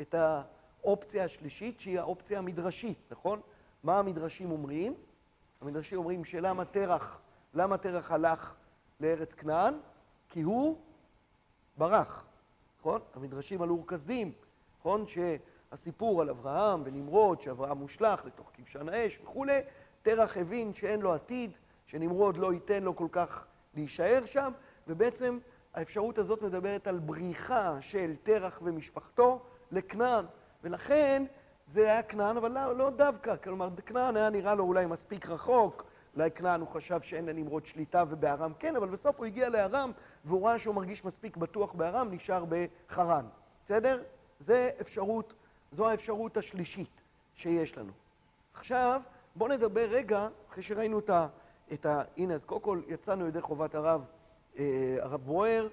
את 0.00 0.14
האופציה 0.14 1.24
השלישית, 1.24 1.80
שהיא 1.80 2.00
האופציה 2.00 2.38
המדרשית, 2.38 2.98
נכון? 3.10 3.40
מה 3.84 3.98
המדרשים 3.98 4.50
אומרים? 4.50 4.94
המדרשים 5.60 5.98
אומרים 5.98 6.24
שלמה 6.24 6.64
תרח, 6.64 7.20
למה 7.54 7.78
תרח 7.78 8.12
הלך 8.12 8.54
לארץ 9.00 9.34
כנען? 9.34 9.74
כי 10.32 10.42
הוא 10.42 10.76
ברח, 11.78 12.24
נכון? 12.80 13.00
המדרשים 13.14 13.62
על 13.62 13.70
אור 13.70 13.86
כסדים, 13.86 14.32
נכון? 14.80 15.04
שהסיפור 15.06 16.22
על 16.22 16.30
אברהם 16.30 16.82
ונמרוד, 16.84 17.42
שאברהם 17.42 17.78
מושלך 17.78 18.24
לתוך 18.24 18.50
כבשן 18.54 18.88
האש 18.88 19.18
וכולי, 19.22 19.60
תרח 20.02 20.36
הבין 20.36 20.74
שאין 20.74 21.00
לו 21.00 21.14
עתיד, 21.14 21.50
שנמרוד 21.86 22.36
לא 22.36 22.52
ייתן 22.52 22.82
לו 22.82 22.96
כל 22.96 23.06
כך 23.12 23.44
להישאר 23.74 24.24
שם, 24.24 24.52
ובעצם 24.88 25.38
האפשרות 25.74 26.18
הזאת 26.18 26.42
מדברת 26.42 26.86
על 26.86 26.98
בריחה 26.98 27.76
של 27.80 28.14
תרח 28.22 28.60
ומשפחתו 28.62 29.42
לכנען, 29.70 30.24
ולכן 30.62 31.24
זה 31.66 31.82
היה 31.82 32.02
כנען, 32.02 32.36
אבל 32.36 32.52
לא, 32.52 32.76
לא 32.76 32.90
דווקא, 32.90 33.36
כלומר 33.36 33.68
כנען 33.86 34.16
היה 34.16 34.30
נראה 34.30 34.54
לו 34.54 34.64
אולי 34.64 34.86
מספיק 34.86 35.28
רחוק, 35.28 35.84
אולי 36.16 36.30
כנען 36.30 36.60
הוא 36.60 36.68
חשב 36.68 37.00
שאין 37.00 37.26
לנמרוד 37.26 37.66
שליטה 37.66 38.04
ובארם 38.08 38.52
כן, 38.58 38.76
אבל 38.76 38.88
בסוף 38.88 39.18
הוא 39.18 39.26
הגיע 39.26 39.48
לארם 39.48 39.92
והוא 40.24 40.46
ראה 40.46 40.58
שהוא 40.58 40.74
מרגיש 40.74 41.04
מספיק 41.04 41.36
בטוח 41.36 41.72
בארם, 41.72 42.08
נשאר 42.10 42.44
בחרן. 42.48 43.26
בסדר? 43.64 44.02
זה 44.38 44.70
אפשרות, 44.80 45.34
זו 45.72 45.88
האפשרות 45.88 46.36
השלישית 46.36 47.00
שיש 47.34 47.78
לנו. 47.78 47.92
עכשיו, 48.54 49.00
בואו 49.36 49.52
נדבר 49.52 49.88
רגע, 49.90 50.28
אחרי 50.50 50.62
שראינו 50.62 50.98
את 50.98 51.10
ה... 51.10 51.26
את 51.72 51.86
ה... 51.86 52.02
הנה, 52.16 52.34
אז 52.34 52.44
קודם 52.44 52.60
כל 52.60 52.80
יצאנו 52.88 53.26
ידי 53.26 53.40
חובת 53.40 53.74
הרב, 53.74 54.04
אה, 54.58 54.96
הרב 55.00 55.20
ברויר, 55.24 55.68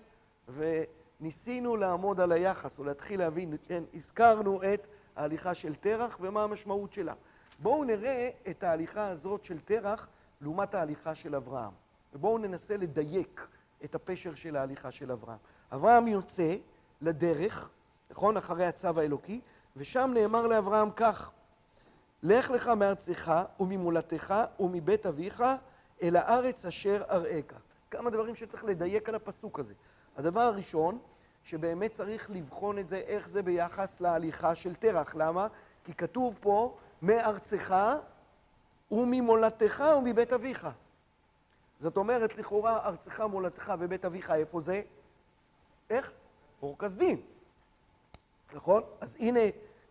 וניסינו 0.48 1.76
לעמוד 1.76 2.20
על 2.20 2.32
היחס, 2.32 2.80
או 2.80 2.84
להתחיל 2.84 3.20
להבין, 3.20 3.58
כן, 3.68 3.84
הזכרנו 3.94 4.64
את 4.74 4.88
ההליכה 5.16 5.54
של 5.54 5.76
תרח 5.76 6.18
ומה 6.22 6.44
המשמעות 6.44 6.94
שלה. 6.94 7.14
בואו 7.60 7.84
נראה 7.84 8.30
את 8.50 8.64
ההליכה 8.64 9.08
הזאת 9.08 9.44
של 9.44 9.60
תרח 9.60 10.08
לעומת 10.42 10.76
ההליכה 10.76 11.16
של 11.16 11.36
אברהם. 11.36 11.72
ובואו 12.14 12.38
ננסה 12.38 12.78
לדייק 12.78 13.48
את 13.84 13.96
הפשר 13.96 14.36
של 14.36 14.56
ההליכה 14.56 14.92
של 14.92 15.12
אברהם. 15.12 15.38
אברהם 15.74 16.08
יוצא 16.08 16.56
לדרך, 17.02 17.70
נכון? 18.12 18.38
אחרי 18.38 18.66
הצו 18.66 19.00
האלוקי, 19.00 19.42
ושם 19.76 20.12
נאמר 20.14 20.48
לאברהם 20.48 20.92
כך: 20.96 21.32
לך 22.24 22.52
לך 22.52 22.68
מארצך 22.68 23.34
וממולדתך 23.60 24.34
ומבית 24.60 25.06
אביך 25.06 25.44
אל 26.02 26.16
הארץ 26.16 26.66
אשר 26.66 27.04
אראך. 27.10 27.60
כמה 27.92 28.10
דברים 28.10 28.36
שצריך 28.36 28.64
לדייק 28.64 29.10
על 29.10 29.16
הפסוק 29.16 29.60
הזה. 29.60 29.74
הדבר 30.18 30.42
הראשון, 30.42 31.00
שבאמת 31.44 31.92
צריך 31.92 32.32
לבחון 32.32 32.80
את 32.80 32.88
זה, 32.88 32.98
איך 32.98 33.30
זה 33.30 33.42
ביחס 33.42 34.02
להליכה 34.02 34.56
של 34.56 34.76
תרח. 34.76 35.16
למה? 35.16 35.48
כי 35.84 35.94
כתוב 35.94 36.38
פה, 36.42 36.78
מארצך 37.02 37.76
וממולדתך 38.92 39.84
ומבית 39.98 40.34
אביך. 40.34 40.68
זאת 41.80 41.98
אומרת, 41.98 42.38
לכאורה, 42.38 42.86
ארצך, 42.86 43.22
מולדתך 43.22 43.74
ובית 43.80 44.06
אביך, 44.06 44.32
איפה 44.32 44.62
זה? 44.62 44.82
איך? 45.90 46.12
אור 46.62 46.78
כסדים. 46.78 47.22
נכון? 48.54 48.84
אז 49.02 49.18
הנה, 49.20 49.40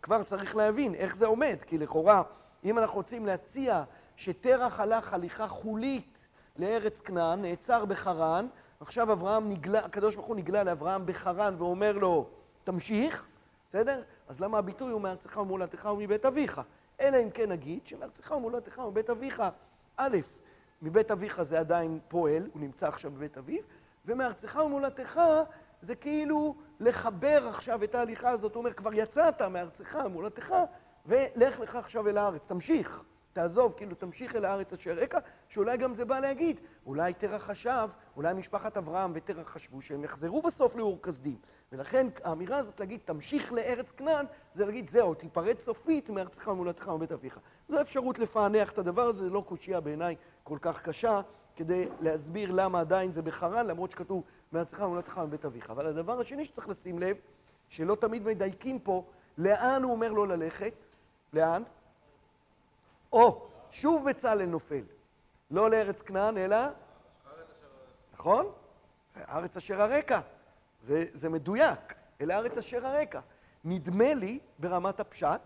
כבר 0.03 0.23
צריך 0.23 0.57
להבין 0.57 0.95
איך 0.95 1.17
זה 1.17 1.27
עומד, 1.27 1.57
כי 1.67 1.79
לכאורה, 1.79 2.23
אם 2.65 2.79
אנחנו 2.79 2.97
רוצים 2.97 3.27
להציע 3.27 3.85
שתרח 4.17 4.81
הלך 4.81 5.15
הליכה 5.15 5.49
חולית 5.49 6.27
לארץ 6.57 7.01
כנען, 7.01 7.43
נעצר 7.43 7.85
בחרן, 7.85 8.47
עכשיו 8.81 9.13
אברהם 9.13 9.51
נגלה, 9.51 9.79
הקדוש 9.85 10.15
ברוך 10.15 10.27
הוא 10.27 10.37
נגלה 10.37 10.63
לאברהם 10.63 11.07
בחרן 11.07 11.55
ואומר 11.59 11.93
לו, 11.99 12.29
תמשיך, 12.65 13.27
בסדר? 13.71 14.03
אז 14.29 14.41
למה 14.41 14.59
הביטוי 14.59 14.93
הוא 14.93 15.01
מארצך 15.01 15.37
ומולדתך 15.37 15.89
ומבית 15.93 16.27
אביך? 16.27 16.61
אלא 17.01 17.17
אם 17.23 17.31
כן 17.31 17.51
נגיד 17.53 17.87
שמארצך 17.87 18.31
ומולדתך 18.31 18.79
ומבית 18.79 19.11
אביך, 19.11 19.43
א', 19.97 20.17
מבית 20.83 21.11
אביך 21.11 21.43
זה 21.43 21.59
עדיין 21.59 21.99
פועל, 22.09 22.49
הוא 22.53 22.61
נמצא 22.63 22.89
עכשיו 22.89 23.11
בבית 23.11 23.39
אביו, 23.39 23.63
ומארצך 24.07 24.61
ומולדתך 24.67 25.21
זה 25.81 25.95
כאילו 25.95 26.55
לחבר 26.81 27.49
עכשיו 27.49 27.85
את 27.85 27.95
ההליכה 27.95 28.31
הזאת, 28.31 28.55
הוא 28.55 28.61
אומר, 28.61 28.73
כבר 28.73 28.95
יצאת 28.95 29.43
מארצך, 29.43 29.99
מולדתך, 30.11 30.55
ולך 31.07 31.61
לך 31.61 31.77
עכשיו 31.77 32.09
אל 32.09 32.19
הארץ, 32.19 32.47
תמשיך, 32.47 33.03
תעזוב, 33.39 33.75
כאילו 33.77 33.95
תמשיך 33.95 34.37
אל 34.37 34.45
הארץ 34.45 34.73
אשר 34.73 34.93
רקע, 34.93 35.19
שאולי 35.49 35.77
גם 35.77 35.95
זה 35.95 36.05
בא 36.05 36.21
להגיד, 36.21 36.61
אולי 36.87 37.15
תרח 37.15 37.43
חשב, 37.43 37.89
אולי 38.17 38.35
משפחת 38.35 38.77
אברהם 38.77 39.11
ותרח 39.15 39.49
חשבו 39.49 39.83
שהם 39.83 40.05
יחזרו 40.05 40.43
בסוף 40.43 40.77
לאור 40.77 41.03
כסדים. 41.03 41.37
ולכן 41.73 42.07
האמירה 42.25 42.59
הזאת 42.59 42.81
להגיד, 42.81 43.01
תמשיך 43.05 43.53
לארץ 43.53 43.91
כנען, 43.91 44.27
זה 44.55 44.67
להגיד, 44.67 44.89
זהו, 44.89 45.15
תיפרד 45.15 45.59
סופית 45.59 46.11
מארצך 46.11 46.49
ומולדתך 46.49 46.89
ומבית 46.89 47.13
אביך. 47.13 47.39
זו 47.69 47.81
אפשרות 47.81 48.19
לפענח 48.19 48.71
את 48.71 48.79
הדבר 48.79 49.03
הזה, 49.03 49.25
זה 49.25 49.31
לא 49.31 49.41
קושייה 49.47 49.81
בעיניי 49.81 50.17
כל 50.45 50.59
כך 50.61 50.83
קשה, 50.83 51.21
כדי 51.57 51.89
להסביר 52.01 52.51
למה 52.53 52.81
עדיין 52.81 53.13
זה 53.13 53.23
בחרן, 53.23 53.67
למרות 53.67 53.91
שכתוב 53.91 54.23
מארצך 54.53 54.81
ומולדתך 54.81 55.19
מבית 55.19 55.45
אביך. 55.45 55.71
אבל 55.71 55.87
הדבר 55.87 56.21
השני 56.21 56.45
שצריך 56.45 56.69
לשים 56.69 56.99
לב, 56.99 57.17
שלא 57.69 57.95
תמיד 57.95 58.27
מדייקים 58.27 58.79
פה, 58.79 59.05
לאן 59.39 59.83
הוא 59.83 59.93
אומר 59.93 60.13
לו 60.13 60.27
ללכת? 60.27 60.75
לאן? 61.33 61.63
או, 63.13 63.49
שוב 63.71 64.09
בצלאל 64.09 64.47
נופל. 64.47 64.83
לא 65.51 65.71
לארץ 65.71 66.03
כנען, 66.03 66.39
אלא... 66.39 66.57
נכון? 68.15 68.47
הארץ 69.15 69.57
אשר 69.57 69.83
הרקע. 69.83 70.21
זה, 70.83 71.05
זה 71.13 71.29
מדויק, 71.29 71.95
אל 72.21 72.31
הארץ 72.31 72.59
אשר 72.59 72.87
הרקע. 72.87 73.21
נדמה 73.65 74.15
לי, 74.15 74.39
ברמת 74.59 75.01
הפשט, 75.01 75.41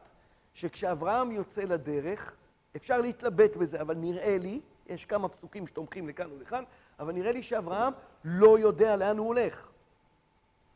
שכשאברהם 0.54 1.32
יוצא 1.32 1.62
לדרך, 1.62 2.32
אפשר 2.76 3.00
להתלבט 3.00 3.56
בזה, 3.56 3.80
אבל 3.80 3.94
נראה 3.94 4.38
לי, 4.38 4.60
יש 4.86 5.04
כמה 5.04 5.28
פסוקים 5.28 5.66
שתומכים 5.66 6.08
לכאן 6.08 6.32
ולכאן, 6.32 6.64
אבל 6.98 7.12
נראה 7.12 7.32
לי 7.32 7.42
שאברהם 7.42 7.92
לא 8.24 8.58
יודע 8.58 8.96
לאן 8.96 9.18
הוא 9.18 9.26
הולך. 9.26 9.68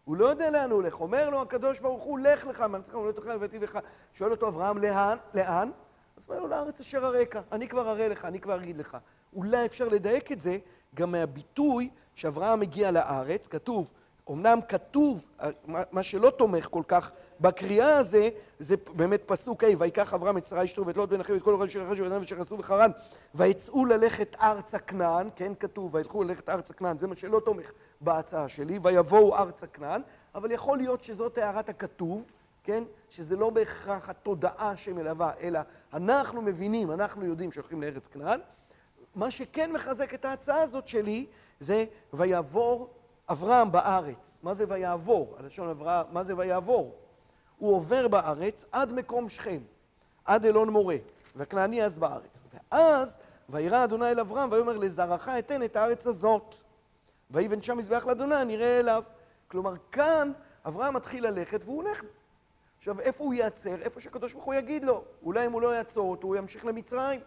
הוא 0.05 0.17
לא 0.17 0.27
יודע 0.27 0.51
לאן 0.51 0.71
הוא 0.71 0.77
הולך. 0.77 1.01
אומר 1.01 1.31
לו 1.31 1.43
הקדוש 1.43 1.81
ברוך 1.81 2.03
הוא, 2.03 2.19
לך 2.19 2.47
לך 2.47 2.61
מארצך 2.61 2.95
ומולדתך 2.95 3.27
לבית 3.27 3.55
אביך. 3.55 3.79
שואל 4.15 4.31
אותו 4.31 4.49
אברהם, 4.49 4.79
לאן? 4.79 5.17
לאן? 5.35 5.71
אומר 6.29 6.41
לו, 6.41 6.49
לארץ 6.49 6.81
אשר 6.81 7.05
הרקע. 7.05 7.41
אני 7.53 7.69
כבר 7.69 7.91
אראה 7.91 8.09
לך, 8.09 8.25
אני 8.25 8.41
כבר 8.41 8.57
אגיד 8.57 8.77
לך. 8.77 8.97
אולי 9.37 9.67
אפשר 9.67 9.89
לדייק 9.89 10.33
את 10.33 10.41
זה 10.41 10.59
גם 10.95 11.13
מהביטוי 11.13 11.91
שאברהם 12.15 12.61
מגיע 12.61 12.91
לארץ, 12.91 13.47
כתוב, 13.47 13.91
אמנם 14.31 14.59
כתוב, 14.69 15.27
מה 15.67 16.03
שלא 16.03 16.31
תומך 16.31 16.69
כל 16.71 16.83
כך 16.89 17.11
בקריאה 17.41 17.97
הזה, 17.99 18.29
זה 18.59 18.77
באמת 18.97 19.23
פסוק 19.27 19.65
ה', 19.65 19.67
ויקח 19.79 20.15
אברהם 20.15 20.37
את 20.37 20.47
שרה 20.47 20.65
אשתו 20.65 20.87
ואת 20.87 20.97
לוט 20.97 21.09
בן 21.09 21.21
אחיו 21.21 21.35
ואת 21.35 21.43
כל 21.43 21.53
אוכל 21.53 21.65
אשר 21.65 21.81
רכשו 21.81 22.03
ובניו 22.03 22.23
אשר 22.23 22.41
עשו 22.41 22.57
בחרן, 22.57 22.91
ויצאו 23.35 23.85
ללכת 23.85 24.37
ארצה 24.41 24.79
כנען, 24.79 25.29
כן 25.37 25.53
כתוב, 25.61 25.95
וילכו 25.95 26.25
ללכת 26.25 26.49
ארצה 26.49 26.75
כנען, 26.75 26.99
זה 26.99 27.07
מה 27.07 27.17
שלא 27.17 27.41
תומך 27.45 27.73
בהצעה 28.01 28.49
שלי, 28.49 28.79
ויבואו 28.83 29.37
ארצה 29.37 29.67
כנען, 29.67 30.03
אבל 30.35 30.51
יכול 30.51 30.79
להיות 30.79 31.03
שזאת 31.03 31.39
הערת 31.39 31.69
הכתוב, 31.69 32.25
כן, 32.65 32.85
שזה 33.11 33.37
לא 33.37 33.51
בהכרח 33.51 34.09
התודעה 34.09 34.77
שמלווה, 34.77 35.33
אלא 35.41 35.61
אנחנו 35.97 36.43
מבינים, 36.43 36.91
אנחנו 36.91 37.25
יודעים 37.25 37.53
שהולכים 37.53 37.83
לארץ 37.83 38.07
כנען. 38.07 38.41
מה 39.15 39.31
שכן 39.31 39.73
מחזק 39.73 40.15
את 40.15 40.25
ההצעה 40.25 40.63
הזאת 40.63 40.89
שלי, 40.89 41.27
זה 41.61 41.85
ויעבור 42.13 42.91
אברהם 43.31 43.73
בארץ. 43.73 44.39
מה 44.43 44.55
זה 44.55 44.65
ויעבור? 44.69 45.37
הלשון 45.39 45.69
אברהם, 45.69 46.07
מה 46.13 46.25
זה 46.25 46.37
ויעבור? 46.37 46.95
הוא 47.59 47.75
עובר 47.75 48.09
בארץ 48.09 48.65
עד 48.73 48.93
מקום 48.93 49.29
שכם, 49.29 49.59
עד 50.25 50.47
אלון 50.47 50.69
מורה, 50.69 50.97
והכנעני 51.37 51.85
אז 51.85 51.99
בארץ. 51.99 52.43
ואז 52.55 53.17
וירא 53.49 53.85
אדוני 53.85 54.11
אל 54.11 54.21
אברהם 54.21 54.53
ויאמר 54.53 54.77
לזרעך 54.77 55.29
אתן 55.29 55.63
את 55.63 55.77
הארץ 55.77 56.07
הזאת. 56.07 56.55
ויבן 57.31 57.63
שם 57.63 57.79
מזבח 57.79 58.07
לאדוני 58.07 58.37
הנראה 58.37 58.79
אליו. 58.79 59.03
כלומר, 59.49 59.75
כאן 59.93 60.33
אברהם 60.67 60.95
מתחיל 60.95 61.27
ללכת 61.27 61.65
והוא 61.65 61.83
הולך. 61.83 62.03
עכשיו, 62.89 63.01
איפה 63.01 63.25
הוא 63.25 63.35
ייעצר? 63.35 63.83
איפה 63.83 64.01
שהקדוש 64.01 64.33
ברוך 64.33 64.45
הוא 64.45 64.55
יגיד 64.55 64.85
לו. 64.85 65.05
אולי 65.23 65.47
אם 65.47 65.53
הוא 65.53 65.63
לא 65.63 65.75
יעצור 65.75 66.11
אותו, 66.11 66.27
הוא 66.27 66.37
ימשיך 66.37 66.65
למצרים, 66.65 67.21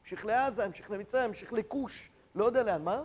ימשיך 0.00 0.26
לעזה, 0.26 0.64
ימשיך 0.64 0.90
למצרים, 0.90 1.24
ימשיך 1.24 1.52
לכוש. 1.52 2.10
לא 2.34 2.44
יודע 2.44 2.62
לאן, 2.62 2.82
מה? 2.82 3.02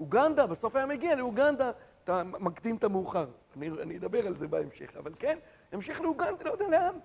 אוגנדה, 0.00 0.46
בסוף 0.46 0.76
היה 0.76 0.86
מגיע 0.86 1.14
לאוגנדה. 1.14 1.70
אתה 2.04 2.22
מקדים 2.24 2.76
את 2.76 2.84
המאוחר. 2.84 3.26
אני, 3.56 3.68
אני 3.68 3.96
אדבר 3.96 4.26
על 4.26 4.36
זה 4.36 4.48
בהמשך, 4.48 4.96
אבל 4.96 5.12
כן, 5.18 5.38
המשיך 5.72 6.00
לאוגנדה, 6.00 6.44
לא 6.44 6.50
יודע 6.50 6.68
לאן. 6.68 6.98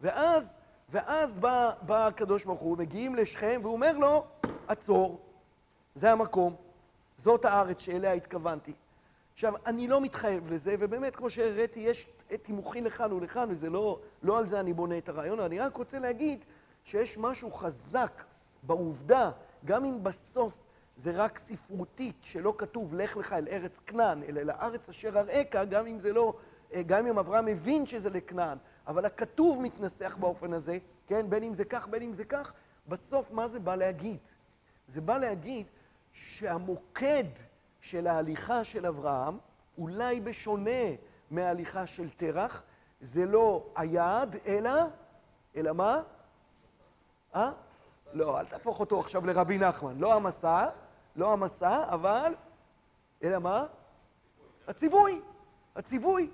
ואז, 0.00 0.56
ואז 0.88 1.38
בא, 1.38 1.72
בא 1.82 2.06
הקדוש 2.06 2.44
ברוך 2.44 2.60
הוא, 2.60 2.78
מגיעים 2.78 3.14
לשכם, 3.14 3.60
והוא 3.62 3.72
אומר 3.72 3.98
לו, 3.98 4.26
עצור, 4.68 5.20
זה 5.94 6.12
המקום, 6.12 6.56
זאת 7.16 7.44
הארץ 7.44 7.80
שאליה 7.80 8.12
התכוונתי. 8.12 8.72
עכשיו, 9.40 9.54
אני 9.66 9.88
לא 9.88 10.00
מתחייב 10.00 10.52
לזה, 10.52 10.74
ובאמת, 10.78 11.16
כמו 11.16 11.30
שהראיתי, 11.30 11.80
יש 11.80 12.08
תימוכין 12.42 12.84
לכאן 12.84 13.12
ולכאן, 13.12 13.48
וזה 13.50 13.70
לא, 13.70 14.00
לא 14.22 14.38
על 14.38 14.46
זה 14.46 14.60
אני 14.60 14.72
בונה 14.72 14.98
את 14.98 15.08
הרעיון, 15.08 15.40
אני 15.40 15.58
רק 15.58 15.76
רוצה 15.76 15.98
להגיד 15.98 16.44
שיש 16.84 17.18
משהו 17.18 17.50
חזק 17.52 18.24
בעובדה, 18.62 19.30
גם 19.64 19.84
אם 19.84 20.04
בסוף 20.04 20.58
זה 20.96 21.10
רק 21.14 21.38
ספרותית, 21.38 22.16
שלא 22.22 22.54
כתוב 22.58 22.94
לך 22.94 23.16
לך 23.16 23.32
אל 23.32 23.48
ארץ 23.50 23.78
כנען, 23.86 24.22
אלא 24.22 24.42
לארץ 24.42 24.88
אשר 24.88 25.18
אראך, 25.18 25.46
גם 25.70 25.86
אם 25.86 25.98
זה 25.98 26.12
לא, 26.12 26.34
גם 26.86 27.06
אם 27.06 27.18
אברהם 27.18 27.46
מבין 27.46 27.86
שזה 27.86 28.10
לכנען, 28.10 28.58
אבל 28.86 29.04
הכתוב 29.04 29.62
מתנסח 29.62 30.16
באופן 30.20 30.52
הזה, 30.52 30.78
כן, 31.06 31.30
בין 31.30 31.42
אם 31.42 31.54
זה 31.54 31.64
כך, 31.64 31.88
בין 31.88 32.02
אם 32.02 32.14
זה 32.14 32.24
כך, 32.24 32.52
בסוף 32.88 33.30
מה 33.30 33.48
זה 33.48 33.60
בא 33.60 33.76
להגיד? 33.76 34.18
זה 34.88 35.00
בא 35.00 35.18
להגיד 35.18 35.66
שהמוקד 36.12 37.24
של 37.80 38.06
ההליכה 38.06 38.64
של 38.64 38.86
אברהם, 38.86 39.38
אולי 39.78 40.20
בשונה 40.20 40.80
מההליכה 41.30 41.86
של 41.86 42.10
תרח, 42.10 42.62
זה 43.00 43.26
לא 43.26 43.66
היעד, 43.76 44.36
אלא, 44.46 44.72
אלא 45.56 45.72
מה? 45.72 46.02
אה? 47.34 47.50
לא, 48.12 48.40
אל 48.40 48.46
תהפוך 48.46 48.80
אותו 48.80 49.00
עכשיו 49.00 49.26
לרבי 49.26 49.58
נחמן. 49.58 49.98
לא 49.98 50.14
המסע, 50.14 50.66
לא 51.16 51.32
המסע, 51.32 51.84
אבל, 51.88 52.34
אלא 53.22 53.38
מה? 53.38 53.66
הציווי. 54.68 55.20
הציווי. 55.76 56.30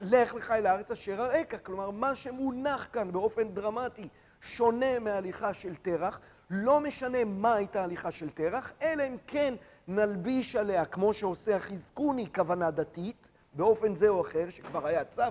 לך 0.00 0.34
לך 0.34 0.50
אל 0.50 0.66
הארץ 0.66 0.90
אשר 0.90 1.24
אראך. 1.24 1.54
כלומר, 1.62 1.90
מה 1.90 2.14
שמונח 2.14 2.88
כאן 2.92 3.12
באופן 3.12 3.48
דרמטי 3.48 4.08
שונה 4.40 4.98
מההליכה 4.98 5.54
של 5.54 5.76
תרח, 5.76 6.20
לא 6.50 6.80
משנה 6.80 7.24
מה 7.24 7.54
הייתה 7.54 7.80
ההליכה 7.80 8.10
של 8.10 8.30
תרח, 8.30 8.72
אלא 8.82 9.02
אם 9.02 9.16
כן 9.26 9.54
נלביש 9.88 10.56
עליה, 10.56 10.84
כמו 10.84 11.12
שעושה 11.12 11.56
החזקוני, 11.56 12.32
כוונה 12.34 12.70
דתית, 12.70 13.28
באופן 13.52 13.94
זה 13.94 14.08
או 14.08 14.20
אחר, 14.20 14.50
שכבר 14.50 14.86
היה 14.86 15.04
צו, 15.04 15.22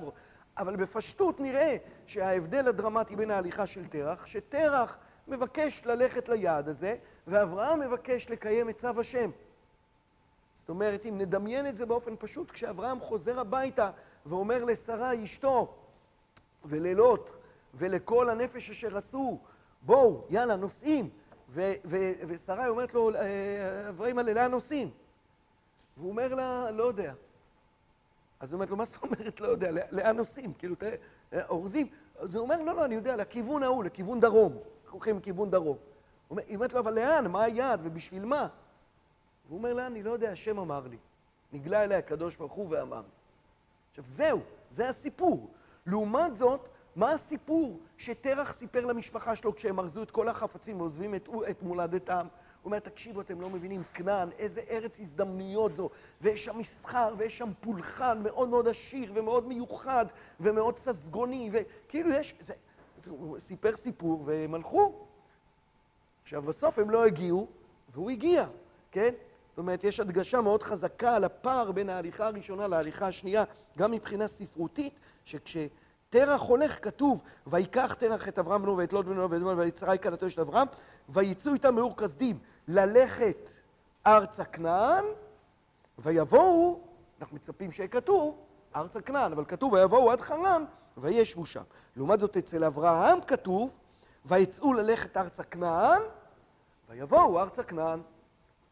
אבל 0.57 0.75
בפשטות 0.75 1.39
נראה 1.39 1.77
שההבדל 2.05 2.67
הדרמטי 2.67 3.15
בין 3.15 3.31
ההליכה 3.31 3.67
של 3.67 3.87
תרח, 3.87 4.25
שתרח 4.25 4.97
מבקש 5.27 5.81
ללכת 5.85 6.29
ליעד 6.29 6.67
הזה, 6.67 6.95
ואברהם 7.27 7.79
מבקש 7.79 8.29
לקיים 8.29 8.69
את 8.69 8.77
צו 8.77 8.99
השם. 8.99 9.31
זאת 10.57 10.69
אומרת, 10.69 11.05
אם 11.05 11.17
נדמיין 11.17 11.67
את 11.67 11.75
זה 11.75 11.85
באופן 11.85 12.13
פשוט, 12.19 12.51
כשאברהם 12.51 12.99
חוזר 12.99 13.39
הביתה 13.39 13.89
ואומר 14.25 14.63
לשרה 14.63 15.23
אשתו 15.23 15.75
וללוט 16.65 17.29
ולכל 17.73 18.29
הנפש 18.29 18.69
אשר 18.69 18.97
עשו, 18.97 19.39
בואו, 19.81 20.25
יאללה, 20.29 20.55
נוסעים. 20.55 21.09
ושרה 22.27 22.67
אומרת 22.67 22.93
לו, 22.93 23.15
אה, 23.15 23.89
אברהם, 23.89 24.19
לאן 24.19 24.51
נוסעים? 24.51 24.91
והוא 25.97 26.09
אומר 26.09 26.35
לה, 26.35 26.71
לא 26.71 26.83
יודע. 26.83 27.13
אז 28.39 28.51
היא 28.51 28.55
אומרת 28.55 28.69
לו, 28.69 28.77
מה 28.77 28.85
זאת 28.85 29.03
אומרת 29.03 29.41
לא 29.41 29.47
יודע? 29.47 29.71
לאן 29.91 30.17
נוסעים? 30.17 30.53
כאילו, 30.53 30.75
תראה, 30.75 30.95
אורזים. 31.49 31.87
אז 32.19 32.35
הוא 32.35 32.43
אומר, 32.43 32.61
לא, 32.61 32.75
לא, 32.75 32.85
אני 32.85 32.95
יודע, 32.95 33.15
לכיוון 33.15 33.63
ההוא, 33.63 33.83
לכיוון 33.83 34.19
דרום. 34.19 34.53
אנחנו 34.53 34.91
הולכים 34.91 35.17
לכיוון 35.17 35.51
דרום. 35.51 35.77
היא 36.29 36.55
אומרת 36.55 36.73
לו, 36.73 36.79
אבל 36.79 36.93
לאן? 36.93 37.27
מה 37.27 37.43
היעד 37.43 37.79
ובשביל 37.83 38.25
מה? 38.25 38.47
והוא 39.47 39.57
אומר 39.57 39.73
לה, 39.73 39.87
אני 39.87 40.03
לא 40.03 40.11
יודע, 40.11 40.31
השם 40.31 40.59
אמר 40.59 40.87
לי. 40.87 40.97
נגלה 41.53 41.83
אליי 41.83 41.97
הקדוש 41.97 42.35
ברוך 42.35 42.53
הוא 42.53 42.67
ואמר. 42.69 43.03
עכשיו 43.91 44.03
זהו, 44.07 44.39
זה 44.71 44.89
הסיפור. 44.89 45.51
לעומת 45.85 46.35
זאת, 46.35 46.69
מה 46.95 47.11
הסיפור 47.11 47.79
שטרח 47.97 48.53
סיפר 48.53 48.85
למשפחה 48.85 49.35
שלו 49.35 49.55
כשהם 49.55 49.79
ארזו 49.79 50.03
את 50.03 50.11
כל 50.11 50.27
החפצים 50.29 50.79
ועוזבים 50.81 51.15
את, 51.15 51.63
מולדתם? 51.63 52.27
הוא 52.61 52.65
אומר, 52.65 52.79
תקשיבו, 52.79 53.21
אתם 53.21 53.41
לא 53.41 53.49
מבינים, 53.49 53.83
כנען, 53.93 54.29
איזה 54.39 54.61
ארץ 54.69 54.99
הזדמנויות 54.99 55.75
זו, 55.75 55.89
ויש 56.21 56.45
שם 56.45 56.57
מסחר, 56.57 57.13
ויש 57.17 57.37
שם 57.37 57.51
פולחן 57.59 58.23
מאוד 58.23 58.49
מאוד 58.49 58.67
עשיר, 58.67 59.11
ומאוד 59.15 59.47
מיוחד, 59.47 60.05
ומאוד 60.39 60.77
ססגוני, 60.77 61.49
וכאילו 61.53 62.11
יש, 62.11 62.35
זה, 62.39 62.53
הוא 63.09 63.39
סיפר 63.39 63.75
סיפור, 63.75 64.23
והם 64.25 64.55
הלכו. 64.55 65.05
עכשיו, 66.23 66.41
בסוף 66.41 66.79
הם 66.79 66.89
לא 66.89 67.05
הגיעו, 67.05 67.47
והוא 67.93 68.11
הגיע, 68.11 68.45
כן? 68.91 69.13
זאת 69.49 69.57
אומרת, 69.57 69.83
יש 69.83 69.99
הדגשה 69.99 70.41
מאוד 70.41 70.63
חזקה 70.63 71.15
על 71.15 71.23
הפער 71.23 71.71
בין 71.71 71.89
ההליכה 71.89 72.27
הראשונה 72.27 72.67
להליכה 72.67 73.07
השנייה, 73.07 73.43
גם 73.77 73.91
מבחינה 73.91 74.27
ספרותית, 74.27 74.93
שכשתרח 76.15 76.41
הולך 76.41 76.83
כתוב, 76.85 77.21
ויקח 77.47 77.93
תרח 77.93 78.27
את 78.27 78.39
אברהם 78.39 78.61
בנו 78.61 78.77
ואת 78.77 78.93
לוט 78.93 79.05
בנו 79.05 79.29
ואת 79.29 79.41
בנו 79.41 79.57
ויצרה 79.57 79.97
כלתו 79.97 80.29
של 80.29 80.41
אברהם, 80.41 80.67
ויצאו 81.09 81.53
איתם 81.53 81.75
מאור 81.75 81.97
כסדים 81.97 82.39
ללכת 82.67 83.49
ארצה 84.07 84.45
כנען, 84.45 85.05
ויבואו, 85.99 86.79
אנחנו 87.21 87.35
מצפים 87.35 87.71
שיהיה 87.71 87.87
כתוב, 87.87 88.37
ארצה 88.75 89.01
כנען, 89.01 89.31
אבל 89.31 89.45
כתוב 89.45 89.73
ויבואו 89.73 90.11
עד 90.11 90.21
חרן 90.21 90.65
וישבו 90.97 91.45
שם. 91.45 91.63
לעומת 91.95 92.19
זאת 92.19 92.37
אצל 92.37 92.63
אברהם 92.63 93.21
כתוב, 93.27 93.75
ויצאו 94.25 94.73
ללכת 94.73 95.17
ארצה 95.17 95.43
כנען, 95.43 96.01
ויבואו 96.89 97.39
ארצה 97.39 97.63
כנען. 97.63 97.99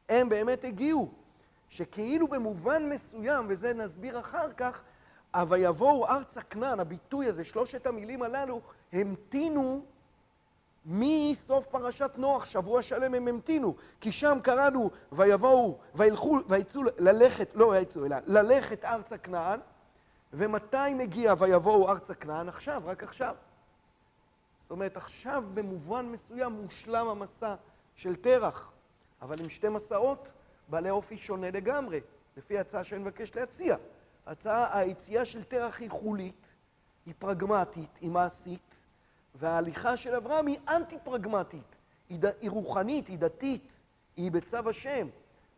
הם 0.10 0.29
באמת 0.29 0.63
הגיעו, 0.63 1.12
שכאילו 1.69 2.27
במובן 2.27 2.89
מסוים, 2.89 3.45
וזה 3.49 3.73
נסביר 3.73 4.19
אחר 4.19 4.53
כך, 4.58 4.82
אבל 5.34 5.58
יבואו 5.62 6.08
ארצה 6.08 6.41
כנען, 6.41 6.80
הביטוי 6.80 7.28
הזה, 7.28 7.43
שלושת 7.43 7.88
המילים 7.88 8.22
הללו, 8.22 8.62
המתינו 8.93 9.86
מסוף 10.86 11.65
פרשת 11.65 12.12
נוח, 12.17 12.46
שבוע 12.46 12.82
שלם 12.82 13.13
הם 13.13 13.28
המתינו, 13.28 13.76
כי 14.02 14.12
שם 14.12 14.38
קראנו, 14.43 14.89
ויבואו, 15.12 15.78
וילכו, 15.96 16.38
ויצאו 16.48 16.82
ללכת, 16.98 17.50
לא 17.56 17.65
ויצאו, 17.65 18.06
אלא 18.06 18.17
ללכת 18.26 18.86
ארצה 18.86 19.17
כנען, 19.17 19.60
ומתי 20.34 20.93
מגיע 20.93 21.34
ויבואו 21.38 21.89
ארצה 21.89 22.13
כנען? 22.13 22.50
עכשיו, 22.50 22.82
רק 22.86 23.04
עכשיו. 23.04 23.36
זאת 24.62 24.72
אומרת, 24.72 24.98
עכשיו 24.98 25.43
במובן 25.54 26.06
מסוים 26.06 26.52
מושלם 26.52 27.08
המסע 27.08 27.56
של 27.96 28.15
תרח. 28.15 28.72
אבל 29.22 29.41
עם 29.41 29.50
שתי 29.50 29.69
מסעות 29.69 30.32
בעלי 30.67 30.89
אופי 30.89 31.17
שונה 31.17 31.52
לגמרי, 31.52 32.02
לפי 32.38 32.58
ההצעה 32.58 32.84
שאני 32.84 33.02
מבקש 33.02 33.36
להציע. 33.36 33.76
ההצעה, 34.26 34.80
היציאה 34.80 35.26
של 35.26 35.44
תרח 35.44 35.80
היא 35.80 35.90
חולית, 35.90 36.48
היא 37.06 37.14
פרגמטית, 37.20 37.90
היא 38.02 38.10
מעשית, 38.10 38.76
וההליכה 39.36 39.98
של 39.98 40.16
אברהם 40.16 40.48
היא 40.48 40.60
אנטי-פרגמטית, 40.70 41.76
היא, 42.10 42.20
ד... 42.20 42.26
היא 42.26 42.52
רוחנית, 42.52 43.08
היא 43.08 43.20
דתית, 43.20 43.80
היא 44.18 44.32
בצו 44.32 44.70
השם. 44.70 45.08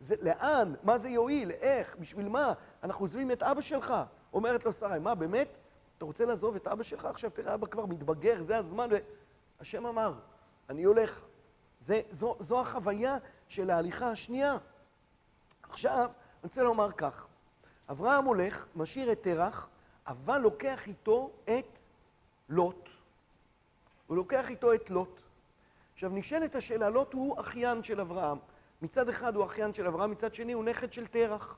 זה, 0.00 0.14
לאן? 0.22 0.74
מה 0.82 0.98
זה 0.98 1.08
יועיל? 1.08 1.50
איך? 1.50 1.96
בשביל 2.00 2.28
מה? 2.28 2.52
אנחנו 2.82 3.04
עוזבים 3.04 3.32
את 3.32 3.42
אבא 3.42 3.60
שלך. 3.60 3.94
אומרת 4.32 4.64
לו 4.64 4.72
שרי, 4.72 4.98
מה, 4.98 5.14
באמת? 5.14 5.48
אתה 5.96 6.04
רוצה 6.04 6.24
לעזוב 6.24 6.56
את 6.56 6.66
אבא 6.66 6.82
שלך 6.82 7.04
עכשיו? 7.04 7.30
תראה, 7.30 7.54
אבא 7.54 7.66
כבר 7.66 7.86
מתבגר, 7.86 8.42
זה 8.42 8.56
הזמן. 8.56 8.88
השם 9.60 9.86
אמר, 9.86 10.14
אני 10.70 10.84
הולך. 10.84 11.20
זה, 11.80 12.00
זו, 12.10 12.36
זו 12.40 12.60
החוויה 12.60 13.16
של 13.48 13.70
ההליכה 13.70 14.10
השנייה. 14.10 14.56
עכשיו, 15.62 16.04
אני 16.04 16.42
רוצה 16.42 16.62
לומר 16.62 16.92
כך, 16.92 17.25
אברהם 17.90 18.24
הולך, 18.24 18.66
משאיר 18.76 19.12
את 19.12 19.22
תרח, 19.22 19.68
אבל 20.06 20.38
לוקח 20.38 20.86
איתו 20.86 21.30
את 21.44 21.78
לוט. 22.48 22.88
הוא 24.06 24.16
לוקח 24.16 24.50
איתו 24.50 24.74
את 24.74 24.90
לוט. 24.90 25.20
עכשיו, 25.94 26.10
נשאלת 26.10 26.54
השאלה, 26.54 26.90
לוט 26.90 27.12
הוא 27.12 27.40
אחיין 27.40 27.82
של 27.82 28.00
אברהם. 28.00 28.38
מצד 28.82 29.08
אחד 29.08 29.36
הוא 29.36 29.44
אחיין 29.44 29.74
של 29.74 29.86
אברהם, 29.86 30.10
מצד 30.10 30.34
שני 30.34 30.52
הוא 30.52 30.64
נכד 30.64 30.92
של 30.92 31.06
תרח. 31.06 31.56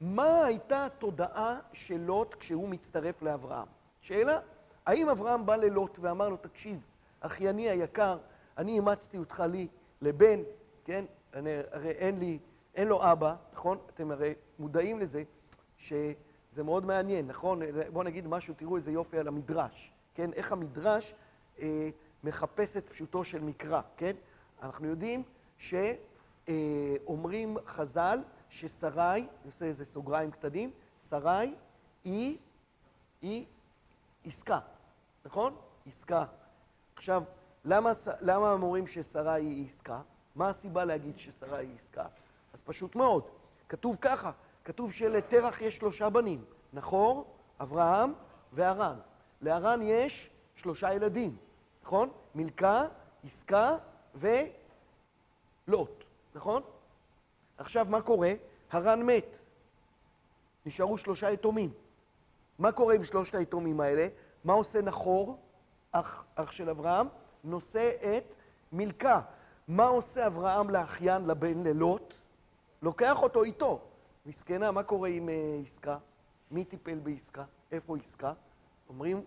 מה 0.00 0.44
הייתה 0.44 0.86
התודעה 0.86 1.58
של 1.72 2.00
לוט 2.00 2.34
כשהוא 2.34 2.68
מצטרף 2.68 3.22
לאברהם? 3.22 3.66
שאלה, 4.00 4.38
האם 4.86 5.08
אברהם 5.08 5.46
בא 5.46 5.56
ללוט 5.56 5.98
ואמר 6.00 6.28
לו, 6.28 6.36
תקשיב, 6.36 6.80
אחייני 7.20 7.70
היקר, 7.70 8.18
אני 8.58 8.72
אימצתי 8.72 9.18
אותך 9.18 9.42
לי 9.50 9.68
לבן, 10.02 10.40
כן? 10.84 11.04
אני, 11.34 11.50
הרי 11.72 11.90
אין 11.90 12.18
לי, 12.18 12.38
אין 12.74 12.88
לו 12.88 13.12
אבא, 13.12 13.34
נכון? 13.52 13.78
אתם 13.94 14.10
הרי 14.10 14.34
מודעים 14.58 15.00
לזה 15.00 15.22
שזה 15.78 16.62
מאוד 16.64 16.84
מעניין, 16.84 17.26
נכון? 17.26 17.60
בואו 17.92 18.04
נגיד 18.04 18.26
משהו, 18.26 18.54
תראו 18.54 18.76
איזה 18.76 18.92
יופי 18.92 19.18
על 19.18 19.28
המדרש, 19.28 19.92
כן? 20.14 20.32
איך 20.32 20.52
המדרש 20.52 21.14
אה, 21.58 21.90
מחפש 22.24 22.76
את 22.76 22.88
פשוטו 22.88 23.24
של 23.24 23.40
מקרא, 23.40 23.80
כן? 23.96 24.16
אנחנו 24.62 24.86
יודעים 24.86 25.22
שאומרים 25.58 27.58
אה, 27.58 27.62
חז"ל 27.66 28.18
ששרי, 28.48 29.02
אני 29.02 29.26
עושה 29.46 29.64
איזה 29.64 29.84
סוגריים 29.84 30.30
קטנים, 30.30 30.70
שרי 31.08 31.54
היא, 32.04 32.36
היא 33.22 33.44
עסקה, 34.24 34.58
נכון? 35.24 35.56
עסקה. 35.86 36.24
עכשיו, 36.96 37.22
למה, 37.64 37.92
למה 38.20 38.52
אומרים 38.52 38.86
ששרה 38.86 39.32
היא 39.32 39.64
עסקה? 39.64 40.00
מה 40.34 40.48
הסיבה 40.48 40.84
להגיד 40.84 41.18
ששרה 41.18 41.58
היא 41.58 41.74
עסקה? 41.74 42.06
אז 42.54 42.60
פשוט 42.60 42.96
מאוד, 42.96 43.28
כתוב 43.68 43.96
ככה, 44.00 44.32
כתוב 44.66 44.92
שלתרח 44.92 45.60
יש 45.60 45.76
שלושה 45.76 46.10
בנים, 46.10 46.44
נחור, 46.72 47.36
אברהם 47.60 48.12
והרן. 48.52 48.98
להרן 49.40 49.80
יש 49.82 50.30
שלושה 50.54 50.94
ילדים, 50.94 51.36
נכון? 51.82 52.10
מילכה, 52.34 52.86
עסקה 53.24 53.76
ולוט, 54.14 56.04
נכון? 56.34 56.62
עכשיו, 57.58 57.86
מה 57.88 58.02
קורה? 58.02 58.32
הרן 58.70 59.02
מת. 59.02 59.36
נשארו 60.66 60.98
שלושה 60.98 61.30
יתומים. 61.30 61.72
מה 62.58 62.72
קורה 62.72 62.94
עם 62.94 63.04
שלושת 63.04 63.34
היתומים 63.34 63.80
האלה? 63.80 64.08
מה 64.44 64.52
עושה 64.52 64.82
נחור, 64.82 65.38
אח, 65.92 66.24
אח 66.34 66.50
של 66.50 66.70
אברהם? 66.70 67.08
נושא 67.44 67.90
את 68.00 68.34
מילכה. 68.72 69.20
מה 69.68 69.84
עושה 69.84 70.26
אברהם 70.26 70.70
לאחיין, 70.70 71.26
לבן, 71.26 71.62
ללוט? 71.62 72.14
לוקח 72.82 73.22
אותו 73.22 73.42
איתו. 73.42 73.80
מסכנה, 74.26 74.70
מה 74.70 74.82
קורה 74.82 75.08
עם 75.08 75.28
uh, 75.28 75.32
עסקה? 75.66 75.98
מי 76.50 76.64
טיפל 76.64 76.98
בעסקה? 77.02 77.44
איפה 77.72 77.96
עסקה? 77.96 78.32
אומרים 78.88 79.24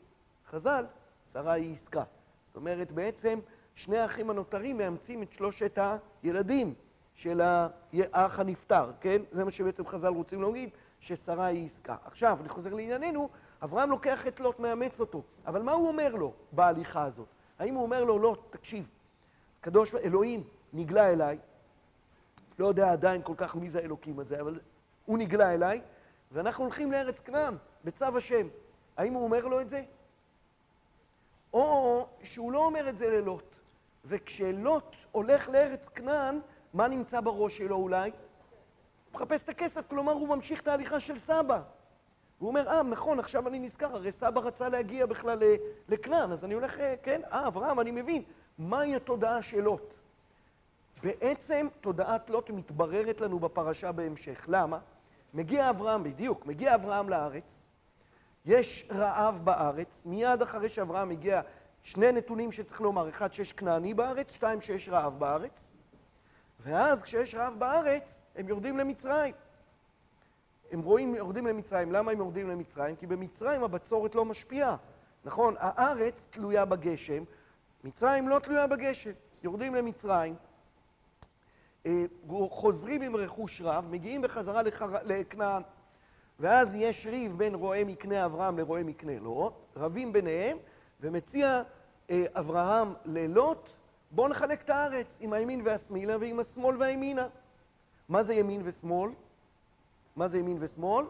חז"ל, 0.49 0.85
שרה 1.33 1.53
היא 1.53 1.73
עסקה. 1.73 2.03
זאת 2.47 2.55
אומרת, 2.55 2.91
בעצם 2.91 3.39
שני 3.75 3.97
האחים 3.97 4.29
הנותרים 4.29 4.77
מאמצים 4.77 5.23
את 5.23 5.33
שלושת 5.33 5.79
הילדים 6.23 6.73
של 7.15 7.41
האח 7.41 8.39
הנפטר, 8.39 8.91
כן? 9.01 9.21
זה 9.31 9.45
מה 9.45 9.51
שבעצם 9.51 9.87
חז"ל 9.87 10.07
רוצים 10.07 10.41
להגיד, 10.41 10.69
ששרה 10.99 11.45
היא 11.45 11.65
עסקה. 11.65 11.95
עכשיו, 12.05 12.37
אני 12.41 12.49
חוזר 12.49 12.73
לענייננו, 12.73 13.29
אברהם 13.63 13.89
לוקח 13.89 14.27
את 14.27 14.39
לוט, 14.39 14.59
מאמץ 14.59 14.99
אותו. 14.99 15.21
אבל 15.45 15.61
מה 15.61 15.71
הוא 15.71 15.87
אומר 15.87 16.15
לו 16.15 16.33
בהליכה 16.51 17.03
הזאת? 17.03 17.27
האם 17.59 17.75
הוא 17.75 17.83
אומר 17.83 18.03
לו, 18.03 18.19
לוט, 18.19 18.39
תקשיב, 18.49 18.89
קדוש, 19.61 19.95
אלוהים 19.95 20.43
נגלה 20.73 21.09
אליי, 21.09 21.37
לא 22.59 22.67
יודע 22.67 22.91
עדיין 22.91 23.21
כל 23.23 23.33
כך 23.37 23.55
מי 23.55 23.69
זה 23.69 23.79
האלוקים 23.79 24.19
הזה, 24.19 24.41
אבל 24.41 24.59
הוא 25.09 25.17
נגלה 25.17 25.53
אליי, 25.53 25.81
ואנחנו 26.31 26.63
הולכים 26.63 26.91
לארץ 26.91 27.19
כנען, 27.19 27.55
בצו 27.83 28.17
השם. 28.17 28.47
האם 28.97 29.13
הוא 29.13 29.23
אומר 29.23 29.45
לו 29.45 29.61
את 29.61 29.69
זה? 29.69 29.83
או 31.53 32.07
שהוא 32.23 32.51
לא 32.51 32.65
אומר 32.65 32.89
את 32.89 32.97
זה 32.97 33.09
ללוט. 33.09 33.55
וכשלוט 34.05 34.95
הולך 35.11 35.49
לארץ 35.49 35.89
כנען, 35.89 36.39
מה 36.73 36.87
נמצא 36.87 37.21
בראש 37.21 37.57
שלו 37.57 37.75
אולי? 37.75 38.09
הוא 38.09 39.13
מחפש 39.13 39.43
את 39.43 39.49
הכסף, 39.49 39.87
כלומר 39.87 40.11
הוא 40.11 40.27
ממשיך 40.27 40.61
את 40.61 40.67
ההליכה 40.67 40.99
של 40.99 41.19
סבא. 41.19 41.61
הוא 42.39 42.47
אומר, 42.47 42.67
אה, 42.67 42.83
נכון, 42.83 43.19
עכשיו 43.19 43.47
אני 43.47 43.59
נזכר, 43.59 43.95
הרי 43.95 44.11
סבא 44.11 44.41
רצה 44.41 44.69
להגיע 44.69 45.05
בכלל 45.05 45.39
לכנען, 45.87 46.31
אז 46.31 46.45
אני 46.45 46.53
הולך, 46.53 46.79
אה, 46.79 46.95
כן, 47.03 47.21
אה, 47.31 47.47
אברהם, 47.47 47.79
אני 47.79 47.91
מבין. 47.91 48.23
מהי 48.57 48.95
התודעה 48.95 49.41
של 49.41 49.61
לוט? 49.61 49.93
בעצם 51.03 51.67
תודעת 51.81 52.29
לוט 52.29 52.49
מתבררת 52.49 53.21
לנו 53.21 53.39
בפרשה 53.39 53.91
בהמשך. 53.91 54.45
למה? 54.47 54.79
מגיע 55.33 55.69
אברהם, 55.69 56.03
בדיוק, 56.03 56.45
מגיע 56.45 56.75
אברהם 56.75 57.09
לארץ, 57.09 57.67
יש 58.45 58.87
רעב 58.91 59.39
בארץ, 59.43 60.05
מיד 60.05 60.41
אחרי 60.41 60.69
שאברהם 60.69 61.09
מגיע, 61.09 61.41
שני 61.83 62.11
נתונים 62.11 62.51
שצריך 62.51 62.81
לומר, 62.81 63.09
אחד 63.09 63.33
שיש 63.33 63.53
כנעני 63.53 63.93
בארץ, 63.93 64.33
שתיים 64.33 64.61
שיש 64.61 64.89
רעב 64.89 65.19
בארץ, 65.19 65.73
ואז 66.59 67.01
כשיש 67.01 67.35
רעב 67.35 67.59
בארץ, 67.59 68.21
הם 68.35 68.47
יורדים 68.47 68.77
למצרים. 68.77 69.33
הם 70.71 70.81
רואים, 70.81 71.15
יורדים 71.15 71.47
למצרים. 71.47 71.91
למה 71.91 72.11
הם 72.11 72.17
יורדים 72.17 72.49
למצרים? 72.49 72.95
כי 72.95 73.07
במצרים 73.07 73.63
הבצורת 73.63 74.15
לא 74.15 74.25
משפיעה. 74.25 74.75
נכון? 75.25 75.55
הארץ 75.59 76.27
תלויה 76.29 76.65
בגשם, 76.65 77.23
מצרים 77.83 78.29
לא 78.29 78.39
תלויה 78.39 78.67
בגשם. 78.67 79.11
יורדים 79.43 79.75
למצרים, 79.75 80.35
חוזרים 82.49 83.01
עם 83.01 83.15
רכוש 83.15 83.61
רב, 83.61 83.85
מגיעים 83.89 84.21
בחזרה 84.21 84.61
לכנען, 85.03 85.61
ואז 86.39 86.75
יש 86.75 87.05
ריב 87.05 87.37
בין 87.37 87.55
רועה 87.55 87.83
מקנה 87.83 88.25
אברהם 88.25 88.57
לרועה 88.57 88.83
מקנה 88.83 89.19
לוט, 89.19 89.53
רבים 89.75 90.13
ביניהם, 90.13 90.57
ומציע 91.01 91.63
אה, 92.09 92.25
אברהם 92.33 92.93
ללוט, 93.05 93.69
בואו 94.11 94.27
נחלק 94.27 94.61
את 94.61 94.69
הארץ 94.69 95.17
עם 95.21 95.33
הימין 95.33 95.61
והשמאלה 95.65 96.17
ועם 96.19 96.39
השמאל 96.39 96.77
והימינה. 96.77 97.27
מה 98.09 98.23
זה 98.23 98.33
ימין 98.33 98.61
ושמאל? 98.63 99.11
מה 100.15 100.27
זה 100.27 100.39
ימין 100.39 100.57
ושמאל? 100.59 101.05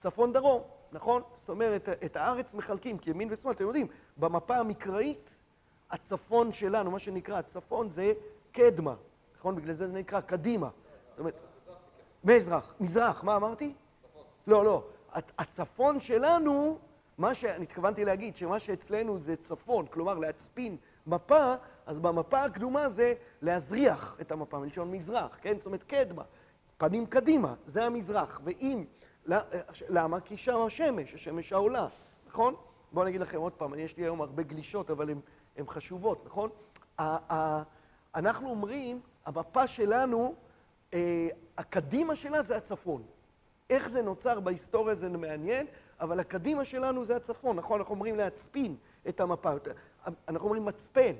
צפון 0.00 0.32
דרום, 0.32 0.62
נכון? 0.92 1.22
זאת 1.38 1.48
אומרת, 1.48 1.88
את 1.88 2.16
הארץ 2.16 2.54
מחלקים 2.54 2.98
כימין 2.98 3.28
ושמאל. 3.30 3.54
אתם 3.54 3.64
יודעים, 3.64 3.86
במפה 4.16 4.56
המקראית, 4.56 5.34
הצפון 5.90 6.52
שלנו, 6.52 6.90
מה 6.90 6.98
שנקרא 6.98 7.38
הצפון, 7.38 7.90
זה 7.90 8.12
קדמה, 8.52 8.94
נכון? 9.44 9.56
בגלל 9.56 9.72
זה 9.72 9.86
זה 9.86 9.92
נקרא 9.92 10.20
קדימה. 10.20 10.68
זאת 11.10 11.18
אומרת, 11.18 11.34
מזרח, 12.24 12.74
מזרח, 12.80 13.24
מה 13.24 13.36
אמרתי? 13.36 13.74
לא, 14.46 14.64
לא. 14.64 14.84
הצפון 15.38 16.00
שלנו, 16.00 16.78
מה 17.18 17.34
שאני 17.34 17.62
התכוונתי 17.64 18.04
להגיד, 18.04 18.36
שמה 18.36 18.58
שאצלנו 18.58 19.18
זה 19.18 19.36
צפון, 19.36 19.86
כלומר 19.86 20.18
להצפין 20.18 20.76
מפה, 21.06 21.54
אז 21.86 21.98
במפה 21.98 22.44
הקדומה 22.44 22.88
זה 22.88 23.14
להזריח 23.42 24.16
את 24.20 24.32
המפה, 24.32 24.58
מלשון 24.58 24.90
מזרח, 24.90 25.38
כן? 25.42 25.58
זאת 25.58 25.66
אומרת, 25.66 25.82
קדמה, 25.82 26.22
פנים 26.78 27.06
קדימה, 27.06 27.54
זה 27.64 27.84
המזרח. 27.84 28.40
ואם, 28.44 28.84
למה? 29.88 30.20
כי 30.20 30.36
שם 30.36 30.60
השמש, 30.60 31.14
השמש 31.14 31.52
העולה, 31.52 31.86
נכון? 32.28 32.54
בואו 32.92 33.02
אני 33.02 33.10
אגיד 33.10 33.20
לכם 33.20 33.38
עוד 33.38 33.52
פעם, 33.52 33.78
יש 33.78 33.96
לי 33.96 34.02
היום 34.02 34.20
הרבה 34.20 34.42
גלישות, 34.42 34.90
אבל 34.90 35.10
הן 35.56 35.66
חשובות, 35.66 36.26
נכון? 36.26 36.50
אנחנו 38.14 38.50
אומרים, 38.50 39.00
המפה 39.26 39.66
שלנו, 39.66 40.34
אה, 40.94 41.28
הקדימה 41.58 42.16
שלה 42.16 42.42
זה 42.42 42.56
הצפון. 42.56 43.02
איך 43.70 43.88
זה 43.88 44.02
נוצר 44.02 44.40
בהיסטוריה 44.40 44.94
זה 44.94 45.08
מעניין, 45.08 45.66
אבל 46.00 46.20
הקדימה 46.20 46.64
שלנו 46.64 47.04
זה 47.04 47.16
הצפון, 47.16 47.56
נכון? 47.56 47.80
אנחנו 47.80 47.94
אומרים 47.94 48.16
להצפין 48.16 48.76
את 49.08 49.20
המפה. 49.20 49.50
אנחנו 50.28 50.46
אומרים 50.46 50.64
מצפן, 50.64 51.12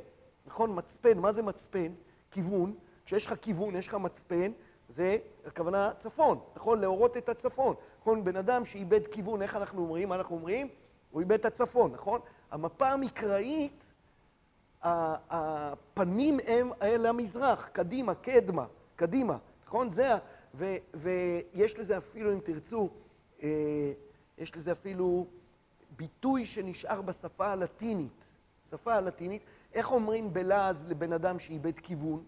נכון? 0.46 0.74
מצפן, 0.74 1.18
מה 1.18 1.32
זה 1.32 1.42
מצפן? 1.42 1.92
כיוון. 2.30 2.74
כשיש 3.06 3.26
לך 3.26 3.34
כיוון, 3.40 3.76
יש 3.76 3.88
לך 3.88 3.94
מצפן, 3.94 4.52
זה 4.88 5.16
הכוונה 5.46 5.90
צפון, 5.98 6.38
נכון? 6.56 6.80
להורות 6.80 7.16
את 7.16 7.28
הצפון. 7.28 7.74
נכון? 8.00 8.24
בן 8.24 8.36
אדם 8.36 8.64
שאיבד 8.64 9.06
כיוון, 9.06 9.42
איך 9.42 9.56
אנחנו 9.56 9.82
אומרים? 9.82 10.08
מה 10.08 10.14
אנחנו 10.14 10.36
אומרים? 10.36 10.68
הוא 11.10 11.20
איבד 11.20 11.38
את 11.38 11.44
הצפון, 11.44 11.92
נכון? 11.92 12.20
המפה 12.50 12.88
המקראית, 12.88 13.83
הפנים 14.84 16.38
הם 16.46 16.70
אל 16.82 17.06
המזרח, 17.06 17.68
קדימה, 17.72 18.14
קדמה, 18.14 18.66
קדימה, 18.96 19.36
נכון? 19.66 19.90
זה 19.90 20.14
ה... 20.14 20.18
ויש 20.94 21.78
לזה 21.78 21.98
אפילו, 21.98 22.32
אם 22.32 22.38
תרצו, 22.44 22.88
אה, 23.42 23.92
יש 24.38 24.56
לזה 24.56 24.72
אפילו 24.72 25.26
ביטוי 25.96 26.46
שנשאר 26.46 27.02
בשפה 27.02 27.46
הלטינית. 27.46 28.24
שפה 28.70 28.94
הלטינית, 28.94 29.42
איך 29.74 29.92
אומרים 29.92 30.32
בלעז 30.32 30.84
לבן 30.88 31.12
אדם 31.12 31.38
שאיבד 31.38 31.78
כיוון? 31.78 32.24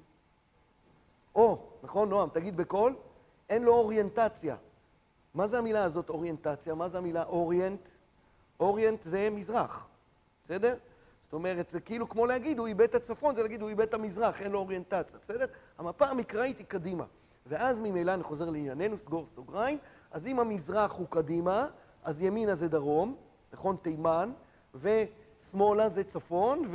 או, 1.35 1.59
נכון, 1.83 2.09
נועם, 2.09 2.29
תגיד 2.29 2.57
בקול, 2.57 2.95
אין 3.49 3.63
לו 3.63 3.73
אוריינטציה. 3.73 4.57
מה 5.35 5.47
זה 5.47 5.59
המילה 5.59 5.85
הזאת, 5.85 6.11
אוריינטציה? 6.11 6.75
מה 6.75 6.89
זה 6.89 6.99
המילה 6.99 7.25
אוריינט? 7.25 7.81
אוריינט 8.61 9.03
זה 9.03 9.29
מזרח, 9.31 9.87
בסדר? 10.45 10.77
זאת 11.27 11.33
אומרת, 11.33 11.71
זה 11.71 11.81
כאילו 11.81 12.09
כמו 12.09 12.27
להגיד, 12.27 12.59
הוא 12.59 12.67
איבד 12.67 12.85
את 12.85 12.95
הצפון, 12.95 13.35
זה 13.35 13.43
להגיד, 13.43 13.61
הוא 13.61 13.69
איבד 13.69 13.87
את 13.87 13.95
המזרח, 13.95 14.41
אין 14.43 14.51
לו 14.53 14.59
אוריינטציה, 14.59 15.19
בסדר? 15.23 15.47
המפה 15.79 16.07
המקראית 16.07 16.59
היא 16.59 16.67
קדימה. 16.67 17.05
ואז 17.47 17.81
ממילא 17.81 18.15
אני 18.15 18.23
חוזר 18.23 18.51
לענייננו, 18.51 18.99
סגור 18.99 19.27
סוגריים, 19.27 19.79
אז 20.11 20.27
אם 20.27 20.41
המזרח 20.41 20.93
הוא 20.93 21.07
קדימה, 21.11 21.69
אז 22.05 22.23
ימינה 22.23 22.55
זה 22.55 22.69
דרום, 22.69 23.17
נכון, 23.53 23.77
תימן, 23.83 24.33
ושמאלה 24.75 25.89
זה 25.89 26.05
צפון, 26.05 26.71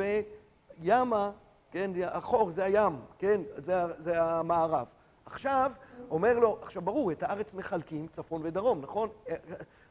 וימה, 0.79 1.31
כן, 1.71 1.91
החור 2.03 2.51
זה 2.51 2.63
הים, 2.63 2.99
כן, 3.17 3.41
זה, 3.57 3.73
זה 3.97 4.23
המערב. 4.23 4.87
עכשיו, 5.25 5.71
אומר 6.09 6.39
לו, 6.39 6.57
עכשיו 6.61 6.81
ברור, 6.81 7.11
את 7.11 7.23
הארץ 7.23 7.53
מחלקים 7.53 8.07
צפון 8.07 8.41
ודרום, 8.43 8.81
נכון? 8.81 9.09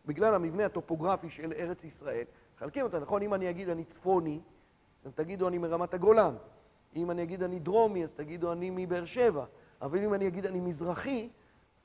בגלל 0.07 0.35
המבנה 0.35 0.67
הטופוגרפי 0.67 1.31
של 1.31 1.53
ארץ 1.53 1.85
ישראל, 1.85 2.25
מחלקים 2.61 2.85
אותה, 2.85 2.99
נכון? 2.99 3.23
אם 3.23 3.35
אני 3.35 3.51
אגיד 3.51 3.69
אני 3.69 3.85
צפוני, 3.85 4.41
אז 5.05 5.13
תגידו 5.15 5.49
אני 5.49 5.59
מרמת 5.59 5.95
הגולן. 5.95 6.35
אם 6.97 7.11
אני 7.11 7.23
אגיד 7.23 7.43
אני 7.43 7.59
דרומי, 7.59 8.05
אז 8.05 8.13
תגידו 8.13 8.53
אני 8.53 8.71
מבאר 8.71 9.05
שבע. 9.05 9.45
אבל 9.83 9.99
אם 9.99 10.15
אני 10.15 10.27
אגיד 10.27 10.47
אני 10.47 10.61
מזרחי, 10.61 11.29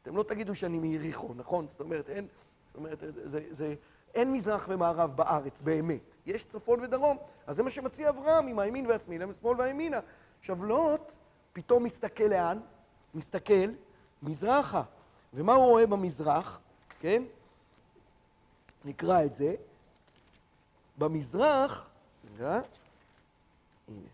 אתם 0.01 0.17
לא 0.17 0.23
תגידו 0.23 0.55
שאני 0.55 0.79
מיריחו, 0.79 1.33
נכון? 1.35 1.67
זאת 1.67 1.79
אומרת, 1.79 2.09
אין, 2.09 2.27
זאת 2.67 2.75
אומרת, 2.75 3.03
זה, 3.31 3.41
זה, 3.51 3.75
אין 4.13 4.31
מזרח 4.33 4.65
ומערב 4.69 5.15
בארץ, 5.15 5.61
באמת. 5.61 6.01
יש 6.25 6.45
צפון 6.45 6.79
ודרום. 6.83 7.17
אז 7.47 7.55
זה 7.55 7.63
מה 7.63 7.69
שמציע 7.69 8.09
אברהם 8.09 8.47
עם 8.47 8.59
הימין 8.59 8.85
והשמאל, 8.85 9.21
עם 9.21 9.29
השמאל 9.29 9.59
והימינה. 9.59 9.99
עכשיו, 10.39 10.65
לוט 10.65 11.11
פתאום 11.53 11.83
מסתכל 11.83 12.23
לאן? 12.23 12.59
מסתכל 13.13 13.69
מזרחה. 14.23 14.83
ומה 15.33 15.53
הוא 15.53 15.65
רואה 15.65 15.87
במזרח? 15.87 16.59
כן? 16.99 17.23
נקרא 18.85 19.23
את 19.23 19.33
זה. 19.33 19.55
במזרח, 20.97 21.85
רגע, 22.33 22.59
הנה. 23.87 24.07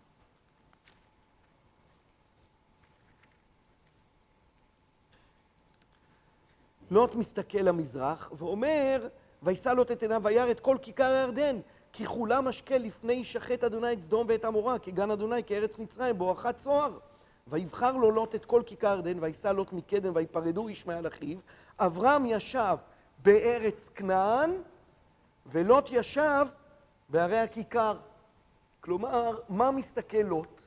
לוט 6.90 7.14
מסתכל 7.14 7.58
למזרח 7.58 8.32
ואומר, 8.32 9.08
וישא 9.42 9.68
לוט 9.68 9.90
את 9.90 10.02
עיניו 10.02 10.20
וירא 10.24 10.50
את 10.50 10.60
כל 10.60 10.76
כיכר 10.82 11.04
הירדן, 11.04 11.60
כי 11.92 12.06
כולה 12.06 12.40
משקה 12.40 12.78
לפני 12.78 13.12
ישחט 13.12 13.64
אדוני 13.64 13.92
את 13.92 14.02
סדום 14.02 14.26
ואת 14.28 14.44
עמורה, 14.44 14.78
כי 14.78 14.90
גן 14.90 15.10
אדוני 15.10 15.44
כארץ 15.44 15.78
מצרים 15.78 16.18
בואכה 16.18 16.52
צוהר. 16.52 16.98
ויבחר 17.48 17.92
לו 17.92 18.10
לוט 18.10 18.34
את 18.34 18.44
כל 18.44 18.62
כיכר 18.66 18.94
ירדן, 18.96 19.18
וישא 19.20 19.48
לוט 19.48 19.72
מקדם, 19.72 20.12
ויפרדו 20.14 20.70
ישמעאל 20.70 21.06
אחיו. 21.06 21.38
אברהם 21.78 22.26
ישב 22.26 22.76
בארץ 23.22 23.88
כנען, 23.94 24.50
ולוט 25.46 25.88
ישב 25.90 26.46
בערי 27.12 27.38
הכיכר. 27.38 27.98
כלומר, 28.80 29.38
מה 29.48 29.70
מסתכל 29.70 30.16
לוט? 30.18 30.62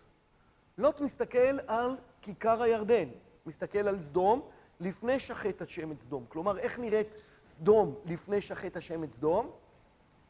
לוט 0.77 1.01
מסתכל 1.01 1.60
על 1.67 1.97
כיכר 2.21 2.62
הירדן, 2.62 3.10
מסתכל 3.45 3.88
על 3.88 4.01
סדום, 4.01 4.41
לפני 4.79 5.19
שחט 5.19 5.62
השם 5.62 5.91
את 5.91 5.99
סדום. 5.99 6.25
כלומר, 6.29 6.58
איך 6.58 6.79
נראית 6.79 7.08
סדום 7.45 7.95
לפני 8.05 8.41
שחט 8.41 8.77
השם 8.77 9.03
את 9.03 9.12
סדום? 9.12 9.51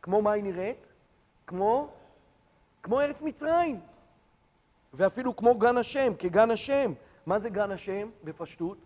כמו 0.01 0.21
מה 0.21 0.31
היא 0.31 0.43
נראית? 0.43 0.87
כמו, 1.47 1.89
כמו 2.83 3.01
ארץ 3.01 3.21
מצרים. 3.21 3.79
ואפילו 4.93 5.35
כמו 5.35 5.55
גן 5.55 5.77
השם, 5.77 6.13
כגן 6.19 6.51
השם. 6.51 6.93
מה 7.25 7.39
זה 7.39 7.49
גן 7.49 7.71
השם 7.71 8.09
בפשטות? 8.23 8.77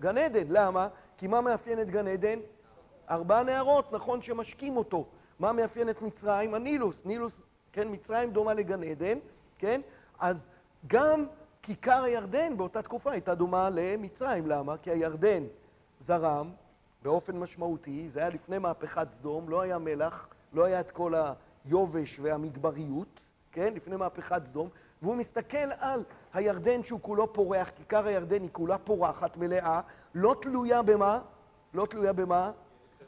גן 0.00 0.18
עדן. 0.18 0.46
למה? 0.48 0.88
כי 1.16 1.26
מה 1.26 1.40
מאפיין 1.40 1.80
את 1.80 1.90
גן 1.90 2.08
עדן? 2.08 2.38
ארבע 3.10 3.42
נערות, 3.42 3.92
נכון, 3.92 4.22
שמשקים 4.22 4.76
אותו. 4.76 5.06
מה 5.38 5.52
מאפיין 5.52 5.90
את 5.90 6.02
מצרים? 6.02 6.54
הנילוס. 6.54 7.04
נילוס, 7.04 7.40
כן, 7.72 7.88
מצרים 7.90 8.30
דומה 8.30 8.54
לגן 8.54 8.82
עדן, 8.82 9.18
כן? 9.58 9.80
אז 10.18 10.48
גם 10.86 11.26
כיכר 11.62 12.02
הירדן 12.02 12.56
באותה 12.56 12.82
תקופה 12.82 13.12
הייתה 13.12 13.34
דומה 13.34 13.68
למצרים. 13.72 14.46
למה? 14.46 14.76
כי 14.76 14.90
הירדן 14.90 15.44
זרם 15.98 16.50
באופן 17.02 17.36
משמעותי, 17.38 18.08
זה 18.08 18.20
היה 18.20 18.28
לפני 18.28 18.58
מהפכת 18.58 19.06
סדום, 19.10 19.48
לא 19.48 19.60
היה 19.60 19.78
מלח, 19.78 20.28
לא 20.52 20.64
היה 20.64 20.80
את 20.80 20.90
כל 20.90 21.12
היובש 21.64 22.18
והמדבריות, 22.22 23.20
כן? 23.52 23.74
לפני 23.74 23.96
מהפכת 23.96 24.44
סדום, 24.44 24.68
והוא 25.02 25.16
מסתכל 25.16 25.72
על 25.78 26.04
הירדן 26.34 26.82
שהוא 26.82 27.00
כולו 27.02 27.32
פורח, 27.32 27.70
כיכר 27.76 28.06
הירדן 28.06 28.42
היא 28.42 28.50
כולה 28.52 28.78
פורחת, 28.78 29.36
מלאה, 29.36 29.80
לא 30.14 30.36
תלויה 30.42 30.82
במה? 30.82 31.20
לא 31.74 31.86
תלויה 31.86 32.12
במה? 32.12 32.50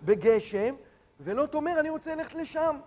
בגשם, 0.03 0.75
ולוט 1.21 1.55
אומר, 1.55 1.81
אני 1.81 1.91
רוצה 1.91 2.15
ללכת 2.15 2.35
לשם. 2.35 2.81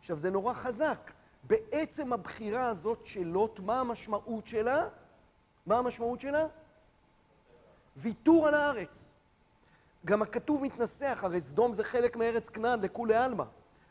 עכשיו, 0.00 0.18
זה 0.18 0.30
נורא 0.30 0.54
חזק. 0.54 1.10
בעצם 1.44 2.12
הבחירה 2.12 2.68
הזאת 2.68 3.00
של 3.04 3.24
לוט, 3.24 3.60
מה 3.60 3.80
המשמעות 3.80 4.46
שלה? 4.46 4.88
מה 5.66 5.78
המשמעות 5.78 6.20
שלה? 6.20 6.46
ויתור 7.96 8.48
על 8.48 8.54
הארץ. 8.54 9.10
גם 10.04 10.22
הכתוב 10.22 10.62
מתנסח, 10.62 11.18
הרי 11.22 11.40
סדום 11.40 11.74
זה 11.74 11.84
חלק 11.84 12.16
מארץ 12.16 12.48
כנען 12.48 12.80
לכולי 12.80 13.14
עלמא. 13.14 13.44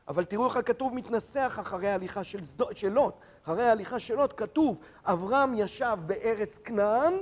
אבל 0.08 0.26
תראו 0.26 0.46
איך 0.48 0.56
הכתוב 0.56 0.94
מתנסח 0.94 1.58
אחרי 1.62 1.90
ההליכה 1.90 2.24
של, 2.24 2.40
של 2.74 2.90
לוט. 2.90 3.16
אחרי 3.44 3.68
ההליכה 3.68 4.00
של 4.00 4.16
לוט 4.16 4.34
כתוב, 4.38 4.80
אברהם 5.06 5.54
ישב 5.56 5.98
בארץ 6.06 6.58
כנען, 6.58 7.14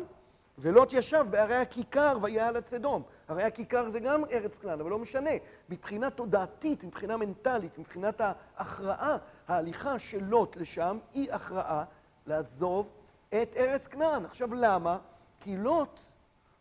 ולוט 0.58 0.94
ישב 0.94 1.26
בערי 1.30 1.56
הכיכר 1.56 2.18
ויעל 2.22 2.58
עד 2.58 2.66
סדום. 2.66 3.04
הרי 3.28 3.44
הכיכר 3.44 3.90
זה 3.90 4.00
גם 4.00 4.24
ארץ 4.32 4.58
כנען, 4.58 4.80
אבל 4.80 4.90
לא 4.90 5.00
משנה. 5.00 5.30
מבחינה 5.70 6.10
תודעתית, 6.10 6.84
מבחינה 6.84 7.18
מנטלית, 7.18 7.78
מבחינת 7.78 8.22
ההכרעה, 8.22 9.18
ההליכה 9.48 10.00
של 10.00 10.24
לוט 10.24 10.56
לשם 10.56 11.00
היא 11.14 11.34
הכרעה 11.34 11.84
לעזוב 12.26 12.88
את 13.30 13.54
ארץ 13.58 13.88
כנען. 13.88 14.26
עכשיו 14.26 14.54
למה? 14.54 14.98
כי 15.40 15.58
לוט, 15.58 16.00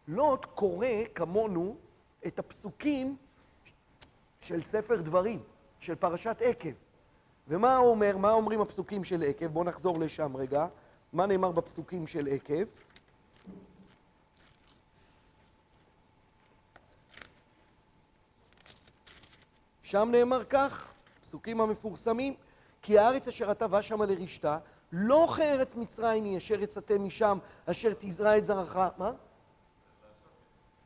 לוט 0.09 0.44
קורא 0.44 0.87
כמונו 1.14 1.76
את 2.26 2.38
הפסוקים 2.38 3.16
של 4.40 4.62
ספר 4.62 5.00
דברים, 5.00 5.42
של 5.81 5.94
פרשת 5.94 6.37
עקב. 6.44 6.72
ומה 7.48 7.76
הוא 7.76 7.90
אומר, 7.90 8.16
מה 8.16 8.33
אומרים 8.33 8.61
הפסוקים 8.61 9.05
של 9.05 9.22
עקב? 9.22 9.46
בואו 9.46 9.64
נחזור 9.64 9.98
לשם 10.00 10.37
רגע. 10.37 10.66
מה 11.12 11.26
נאמר 11.26 11.50
בפסוקים 11.50 12.07
של 12.07 12.29
עקב? 12.31 12.64
שם 19.87 20.09
נאמר 20.12 20.44
כך, 20.44 20.88
פסוקים 21.22 21.61
המפורסמים, 21.61 22.35
כי 22.83 22.99
הארץ 22.99 23.29
אשר 23.29 23.51
אתה 23.51 23.68
בא 23.68 23.81
שמה 23.81 24.07
לרשתה, 24.07 24.59
לא 24.92 25.29
כארץ 25.37 25.77
מצרים 25.77 26.25
היא 26.25 26.37
אשר 26.38 26.62
יצאתם 26.62 27.05
משם, 27.05 27.38
אשר 27.66 27.92
תזרע 27.99 28.38
את 28.38 28.44
זרעך, 28.44 28.77
מה? 28.99 29.12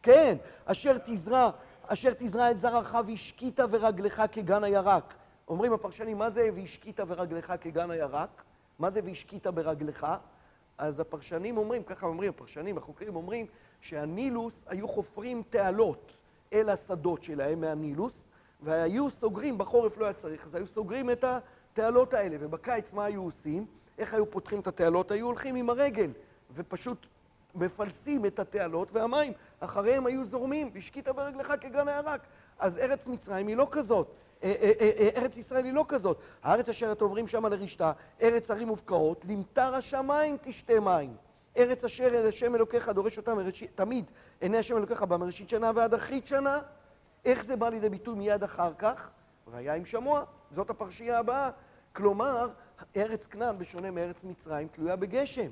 כן, 0.03 0.37
אשר 0.65 0.99
תזרע, 0.99 1.51
אשר 1.83 2.13
תזרע 2.19 2.51
את 2.51 2.59
זרעך 2.59 2.97
והשקית 3.07 3.61
ורגלך 3.71 4.23
כגן 4.33 4.65
הירק. 4.65 5.15
אומרים 5.49 5.73
הפרשנים, 5.73 6.19
מה 6.19 6.31
זה 6.31 6.51
והשקית 6.55 7.01
ורגלך 7.07 7.53
כגן 7.61 7.91
הירק? 7.91 8.43
מה 8.79 8.91
זה 8.91 9.01
והשקית 9.05 9.47
ברגלך? 9.47 10.07
אז 10.79 11.01
הפרשנים 11.01 11.57
אומרים, 11.57 11.83
ככה 11.83 12.07
אומרים 12.07 12.31
הפרשנים, 12.31 12.79
החוקרים 12.79 13.17
אומרים, 13.17 13.47
שהנילוס 13.81 14.65
היו 14.69 14.89
חופרים 14.89 15.43
תעלות 15.51 16.13
אל 16.53 16.69
השדות 16.69 17.23
שלהם 17.23 17.61
מהנילוס, 17.61 18.30
והיו 18.63 19.11
סוגרים, 19.11 19.59
בחורף 19.59 19.99
לא 19.99 20.05
היה 20.05 20.13
צריך, 20.13 20.45
אז 20.45 20.55
היו 20.55 20.67
סוגרים 20.67 21.11
את 21.11 21.25
התעלות 21.25 22.15
האלה, 22.15 22.37
ובקיץ 22.41 22.93
מה 22.93 23.05
היו 23.05 23.23
עושים? 23.23 23.67
איך 23.99 24.15
היו 24.15 24.31
פותחים 24.31 24.61
את 24.61 24.67
התעלות? 24.67 25.11
היו 25.11 25.27
הולכים 25.27 25.55
עם 25.55 25.71
הרגל, 25.71 26.11
ופשוט 26.55 27.07
מפלסים 27.55 28.27
את 28.27 28.39
התעלות, 28.39 28.89
והמים 28.93 29.33
אחריהם 29.61 30.07
היו 30.07 30.25
זורמים, 30.25 30.71
והשקית 30.75 31.09
ברגלך 31.09 31.53
כגן 31.61 31.89
הירק. 31.89 32.21
אז 32.59 32.79
ארץ 32.79 33.07
מצרים 33.07 33.47
היא 33.47 33.57
לא 33.57 33.69
כזאת. 33.71 34.09
אה, 34.43 34.55
אה, 34.61 34.73
אה, 34.81 35.09
ארץ 35.17 35.37
ישראל 35.37 35.65
היא 35.65 35.73
לא 35.73 35.85
כזאת. 35.89 36.19
הארץ 36.43 36.69
אשר 36.69 36.93
אתם 36.93 37.05
עוברים 37.05 37.29
שמה 37.29 37.49
לרשתה, 37.49 37.93
ארץ 38.23 38.51
ערים 38.51 38.69
מובקעות, 38.69 39.25
למטר 39.29 39.75
השמיים 39.75 40.37
תשתה 40.41 40.81
מים. 40.81 41.17
ארץ 41.57 41.85
אשר 41.85 42.07
אל 42.07 42.27
השם 42.27 42.55
אלוקיך 42.55 42.89
דורש 42.89 43.19
מראשית, 43.19 43.71
תמיד 43.75 44.05
עיני 44.41 44.59
השם 44.59 44.77
אלוקיך 44.77 45.03
בה 45.03 45.17
מראשית 45.17 45.49
שנה 45.49 45.71
ועד 45.75 45.95
אחרית 45.95 46.27
שנה. 46.27 46.59
איך 47.25 47.45
זה 47.45 47.57
בא 47.57 47.69
לידי 47.69 47.89
ביטוי 47.89 48.15
מיד 48.15 48.43
אחר 48.43 48.75
כך? 48.79 49.11
והיה 49.47 49.75
עם 49.75 49.85
שמוע, 49.85 50.25
זאת 50.51 50.71
הפרשייה 50.71 51.19
הבאה. 51.19 51.51
כלומר, 51.93 52.49
ארץ 52.97 53.27
כנען, 53.27 53.59
בשונה 53.59 53.91
מארץ 53.91 54.25
מצרים, 54.25 54.69
תלויה 54.69 54.97
בגשם. 54.97 55.51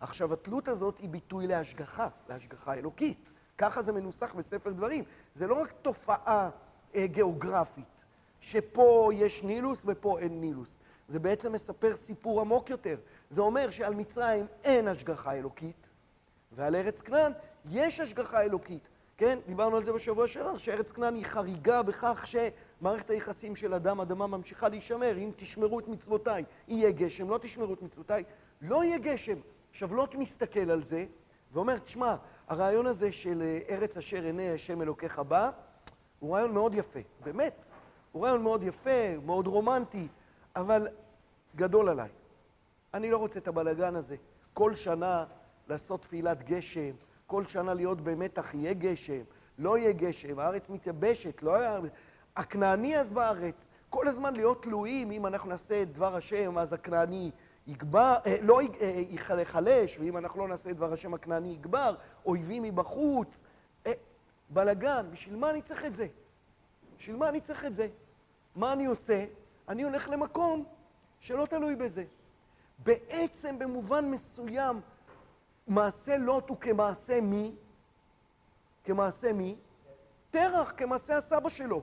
עכשיו, 0.00 0.32
התלות 0.32 0.68
הזאת 0.68 0.98
היא 0.98 1.08
ביטוי 1.08 1.46
להשגחה, 1.46 2.08
להשגחה 2.28 2.74
אלוקית. 2.74 3.30
ככה 3.58 3.82
זה 3.82 3.92
מנוסח 3.92 4.34
בספר 4.34 4.72
דברים. 4.72 5.04
זה 5.34 5.46
לא 5.46 5.60
רק 5.60 5.72
תופעה 5.72 6.50
אה, 6.94 7.06
גיאוגרפית, 7.06 8.04
שפה 8.40 9.10
יש 9.14 9.42
נילוס 9.42 9.82
ופה 9.86 10.18
אין 10.18 10.40
נילוס. 10.40 10.78
זה 11.08 11.18
בעצם 11.18 11.52
מספר 11.52 11.96
סיפור 11.96 12.40
עמוק 12.40 12.70
יותר. 12.70 12.96
זה 13.30 13.40
אומר 13.40 13.70
שעל 13.70 13.94
מצרים 13.94 14.46
אין 14.64 14.88
השגחה 14.88 15.32
אלוקית, 15.32 15.86
ועל 16.52 16.76
ארץ 16.76 17.00
כנען 17.00 17.32
יש 17.70 18.00
השגחה 18.00 18.42
אלוקית. 18.42 18.88
כן? 19.18 19.38
דיברנו 19.46 19.76
על 19.76 19.84
זה 19.84 19.92
בשבוע 19.92 20.28
שעבר, 20.28 20.56
שארץ 20.56 20.92
כנען 20.92 21.14
היא 21.14 21.24
חריגה 21.24 21.82
בכך 21.82 22.26
שמערכת 22.26 23.10
היחסים 23.10 23.56
של 23.56 23.74
אדם, 23.74 24.00
אדמה 24.00 24.26
ממשיכה 24.26 24.68
להישמר. 24.68 25.18
אם 25.18 25.30
תשמרו 25.36 25.80
את 25.80 25.88
מצוותיי, 25.88 26.44
יהיה 26.68 26.90
גשם, 26.90 27.30
לא 27.30 27.38
תשמרו 27.38 27.74
את 27.74 27.82
מצוותיי, 27.82 28.24
לא 28.62 28.84
יהיה 28.84 28.98
גשם. 28.98 29.38
עכשיו, 29.70 29.94
לוט 29.94 30.14
מסתכל 30.14 30.70
על 30.70 30.84
זה 30.84 31.06
ואומר, 31.52 31.78
תשמע, 31.78 32.16
הרעיון 32.48 32.86
הזה 32.86 33.12
של 33.12 33.42
אה, 33.42 33.74
ארץ 33.74 33.96
אשר 33.96 34.24
עיני 34.24 34.50
השם 34.50 34.82
אלוקיך 34.82 35.18
בא, 35.18 35.50
הוא 36.18 36.34
רעיון 36.34 36.54
מאוד 36.54 36.74
יפה, 36.74 37.00
באמת. 37.24 37.64
הוא 38.12 38.24
רעיון 38.24 38.42
מאוד 38.42 38.62
יפה, 38.62 39.18
מאוד 39.24 39.46
רומנטי, 39.46 40.08
אבל 40.56 40.88
גדול 41.56 41.88
עליי. 41.88 42.08
אני 42.94 43.10
לא 43.10 43.18
רוצה 43.18 43.38
את 43.38 43.48
הבלגן 43.48 43.96
הזה. 43.96 44.16
כל 44.54 44.74
שנה 44.74 45.24
לעשות 45.68 46.02
תפילת 46.02 46.42
גשם, 46.42 46.90
כל 47.26 47.44
שנה 47.44 47.74
להיות 47.74 48.00
במתח, 48.00 48.54
יהיה 48.54 48.72
גשם, 48.72 49.22
לא 49.58 49.78
יהיה 49.78 49.92
גשם, 49.92 50.38
הארץ 50.38 50.70
מתייבשת, 50.70 51.42
לא 51.42 51.54
היה... 51.54 51.80
הכנעני 52.36 52.98
אז 52.98 53.12
בארץ, 53.12 53.68
כל 53.90 54.08
הזמן 54.08 54.34
להיות 54.34 54.62
תלויים, 54.62 55.10
אם 55.10 55.26
אנחנו 55.26 55.50
נעשה 55.50 55.82
את 55.82 55.92
דבר 55.92 56.16
השם, 56.16 56.58
אז 56.58 56.72
הכנעני 56.72 57.30
יגבר, 57.66 58.16
אה, 58.26 58.36
לא 58.42 58.60
אה, 58.60 59.02
ייחלש, 59.38 59.98
ואם 59.98 60.16
אנחנו 60.16 60.40
לא 60.40 60.48
נעשה 60.48 60.70
את 60.70 60.76
דבר 60.76 60.92
השם, 60.92 61.14
הכנעני 61.14 61.48
יגבר, 61.48 61.94
אויבים 62.26 62.62
מבחוץ. 62.62 63.44
אה, 63.86 63.92
בלגן, 64.50 65.06
בשביל 65.10 65.36
מה 65.36 65.50
אני 65.50 65.62
צריך 65.62 65.84
את 65.84 65.94
זה? 65.94 66.06
בשביל 66.98 67.16
מה 67.16 67.28
אני 67.28 67.40
צריך 67.40 67.64
את 67.64 67.74
זה? 67.74 67.88
מה 68.56 68.72
אני 68.72 68.86
עושה? 68.86 69.24
אני 69.68 69.82
הולך 69.82 70.08
למקום 70.08 70.64
שלא 71.20 71.46
תלוי 71.46 71.76
בזה. 71.76 72.04
בעצם, 72.78 73.58
במובן 73.58 74.10
מסוים, 74.10 74.80
מעשה 75.66 76.16
לוט 76.16 76.48
הוא 76.48 76.56
כמעשה 76.60 77.20
מי? 77.20 77.54
כמעשה 78.84 79.32
מי? 79.32 79.56
תרח, 80.30 80.72
כמעשה 80.76 81.16
הסבא 81.16 81.48
שלו. 81.48 81.82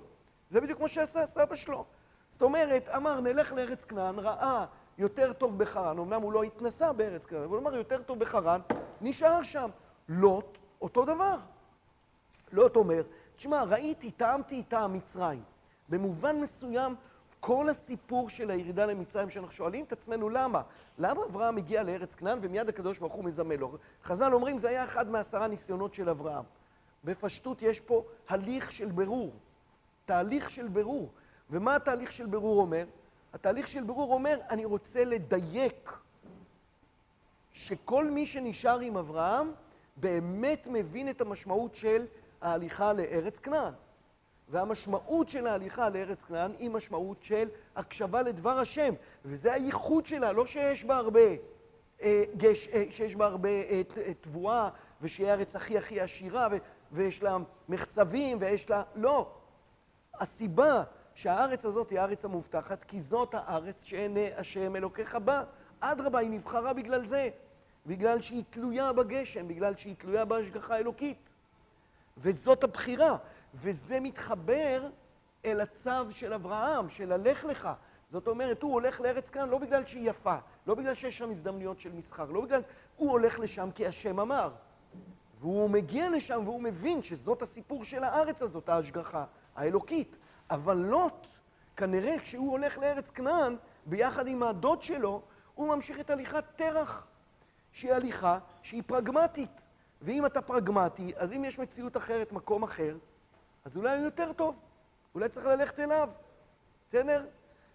זה 0.50 0.62
בדיוק 0.62 0.78
כמו 0.78 0.88
שעשה 0.88 1.24
הסבא 1.24 1.56
שלו. 1.56 1.86
זאת 2.30 2.42
אומרת, 2.42 2.90
אמר, 2.90 3.20
נלך 3.20 3.54
לארץ 3.54 3.84
כנען, 3.84 4.20
ראה 4.20 4.66
יותר 4.98 5.34
טוב 5.34 5.58
בחרן, 5.58 6.00
אמנם 6.00 6.22
הוא 6.22 6.34
לא 6.34 6.44
התנסה 6.44 6.94
בארץ 6.94 7.26
כנען, 7.26 7.44
אבל 7.44 7.52
הוא 7.52 7.60
אמר, 7.60 7.76
יותר 7.76 8.02
טוב 8.04 8.20
בחרן, 8.20 8.62
נשאר 9.02 9.44
שם. 9.44 9.70
לוט, 10.10 10.58
אותו 10.82 11.06
דבר. 11.06 11.38
לוט 12.52 12.76
אומר, 12.76 13.02
תשמע, 13.36 13.64
ראיתי, 13.64 14.12
טעמתי 14.12 14.56
איתה 14.56 14.80
המצרים. 14.80 15.44
במובן 15.90 16.42
מסוים, 16.42 16.96
כל 17.46 17.70
הסיפור 17.70 18.30
של 18.30 18.52
הירידה 18.52 18.86
למצרים, 18.86 19.30
שאנחנו 19.30 19.52
שואלים 19.52 19.86
את 19.86 19.92
עצמנו 19.92 20.30
למה? 20.30 20.62
למה 20.98 21.22
אברהם 21.30 21.58
הגיע 21.58 21.84
לארץ 21.84 22.16
כנען 22.16 22.40
ומיד 22.42 22.70
הקדוש 22.70 23.00
ברוך 23.00 23.14
הוא 23.14 23.24
מזמן 23.24 23.56
לו? 23.56 23.78
חז"ל 24.04 24.34
אומרים, 24.34 24.58
זה 24.58 24.70
היה 24.70 24.84
אחד 24.84 25.10
מעשרה 25.10 25.48
ניסיונות 25.48 25.94
של 25.94 26.10
אברהם. 26.10 26.44
בפשטות 27.04 27.62
יש 27.62 27.80
פה 27.80 28.04
הליך 28.30 28.72
של 28.72 28.92
ברור, 28.92 29.34
תהליך 30.06 30.50
של 30.50 30.68
ברור. 30.68 31.12
ומה 31.50 31.76
התהליך 31.76 32.12
של 32.12 32.26
ברור 32.26 32.62
אומר? 32.62 32.86
התהליך 33.34 33.68
של 33.68 33.84
ברור 33.84 34.14
אומר, 34.14 34.40
אני 34.50 34.66
רוצה 34.66 35.06
לדייק 35.06 35.92
שכל 37.54 38.06
מי 38.12 38.28
שנשאר 38.28 38.80
עם 38.80 38.98
אברהם 38.98 39.52
באמת 39.98 40.68
מבין 40.72 41.10
את 41.10 41.22
המשמעות 41.22 41.76
של 41.76 42.06
ההליכה 42.42 42.94
לארץ 42.94 43.40
כנען. 43.40 43.74
והמשמעות 44.54 45.30
של 45.30 45.48
ההליכה 45.48 45.90
לארץ 45.90 46.24
כנען 46.24 46.52
היא 46.60 46.70
משמעות 46.70 47.18
של 47.22 47.50
הקשבה 47.76 48.22
לדבר 48.22 48.60
השם, 48.60 48.94
וזה 49.26 49.54
הייחוד 49.54 50.06
שלה, 50.06 50.32
לא 50.32 50.46
שיש 50.46 50.86
בה 50.86 50.96
הרבה, 50.96 51.20
אה, 52.02 52.24
גש, 52.38 52.68
אה, 52.68 52.84
שיש 52.92 53.16
בה 53.16 53.26
הרבה 53.26 53.50
אה, 53.50 53.82
תבואה, 54.22 54.70
ושהיא 55.02 55.28
הארץ 55.28 55.56
הכי 55.56 55.78
הכי 55.78 56.02
עשירה, 56.02 56.48
ו, 56.52 56.58
ויש 56.92 57.24
לה 57.24 57.38
מחצבים, 57.70 58.38
ויש 58.42 58.70
לה... 58.70 58.84
לא. 58.96 59.32
הסיבה 60.20 60.84
שהארץ 61.16 61.66
הזאת 61.66 61.90
היא 61.90 62.00
הארץ 62.00 62.26
המובטחת, 62.26 62.84
כי 62.84 63.00
זאת 63.00 63.30
הארץ 63.34 63.84
שעיני 63.84 64.34
השם 64.38 64.76
אלוקיך 64.76 65.16
בה. 65.16 65.44
אדרבה, 65.80 66.20
היא 66.20 66.30
נבחרה 66.30 66.74
בגלל 66.74 67.06
זה, 67.06 67.30
בגלל 67.86 68.22
שהיא 68.22 68.44
תלויה 68.50 68.94
בגשם, 68.94 69.48
בגלל 69.48 69.76
שהיא 69.76 69.96
תלויה 69.98 70.26
בהשגחה 70.26 70.78
אלוקית. 70.78 71.18
וזאת 72.18 72.64
הבחירה. 72.64 73.18
וזה 73.54 74.00
מתחבר 74.00 74.90
אל 75.46 75.62
הצו 75.62 76.12
של 76.12 76.34
אברהם, 76.34 76.90
של 76.90 77.12
הלך 77.12 77.46
לך. 77.46 77.70
זאת 78.12 78.28
אומרת, 78.28 78.62
הוא 78.62 78.74
הולך 78.74 79.02
לארץ 79.02 79.30
כאן 79.30 79.50
לא 79.50 79.58
בגלל 79.58 79.86
שהיא 79.86 80.10
יפה, 80.10 80.36
לא 80.68 80.76
בגלל 80.76 80.96
שיש 80.96 81.18
שם 81.18 81.32
הזדמנויות 81.32 81.80
של 81.80 81.92
מסחר, 81.92 82.26
לא 82.26 82.42
בגלל... 82.42 82.62
הוא 82.96 83.12
הולך 83.12 83.40
לשם 83.40 83.70
כי 83.76 83.88
השם 83.88 84.20
אמר. 84.20 84.52
והוא 85.40 85.70
מגיע 85.70 86.10
לשם 86.10 86.42
והוא 86.46 86.62
מבין 86.62 87.04
שזאת 87.04 87.42
הסיפור 87.42 87.84
של 87.84 88.04
הארץ 88.04 88.42
הזאת, 88.42 88.70
ההשגחה 88.70 89.26
האלוקית. 89.56 90.18
אבל 90.50 90.78
לוט, 90.78 91.28
כנראה 91.78 92.20
כשהוא 92.20 92.52
הולך 92.52 92.78
לארץ 92.78 93.10
כנען, 93.10 93.56
ביחד 93.86 94.28
עם 94.28 94.44
הדוד 94.44 94.82
שלו, 94.82 95.22
הוא 95.56 95.68
ממשיך 95.68 96.00
את 96.00 96.10
הליכת 96.10 96.44
תרח, 96.56 97.08
שהיא 97.72 97.94
הליכה 97.94 98.40
שהיא 98.62 98.84
פרגמטית. 98.86 99.62
ואם 100.02 100.26
אתה 100.26 100.42
פרגמטי, 100.42 101.14
אז 101.16 101.34
אם 101.34 101.46
יש 101.46 101.60
מציאות 101.60 101.98
אחרת, 101.98 102.32
מקום 102.32 102.64
אחר, 102.64 102.98
אז 103.66 103.78
אולי 103.78 103.98
הוא 103.98 104.06
יותר 104.06 104.34
טוב, 104.34 104.56
אולי 105.16 105.30
צריך 105.30 105.46
ללכת 105.46 105.80
אליו, 105.80 106.10
בסדר? 106.90 107.26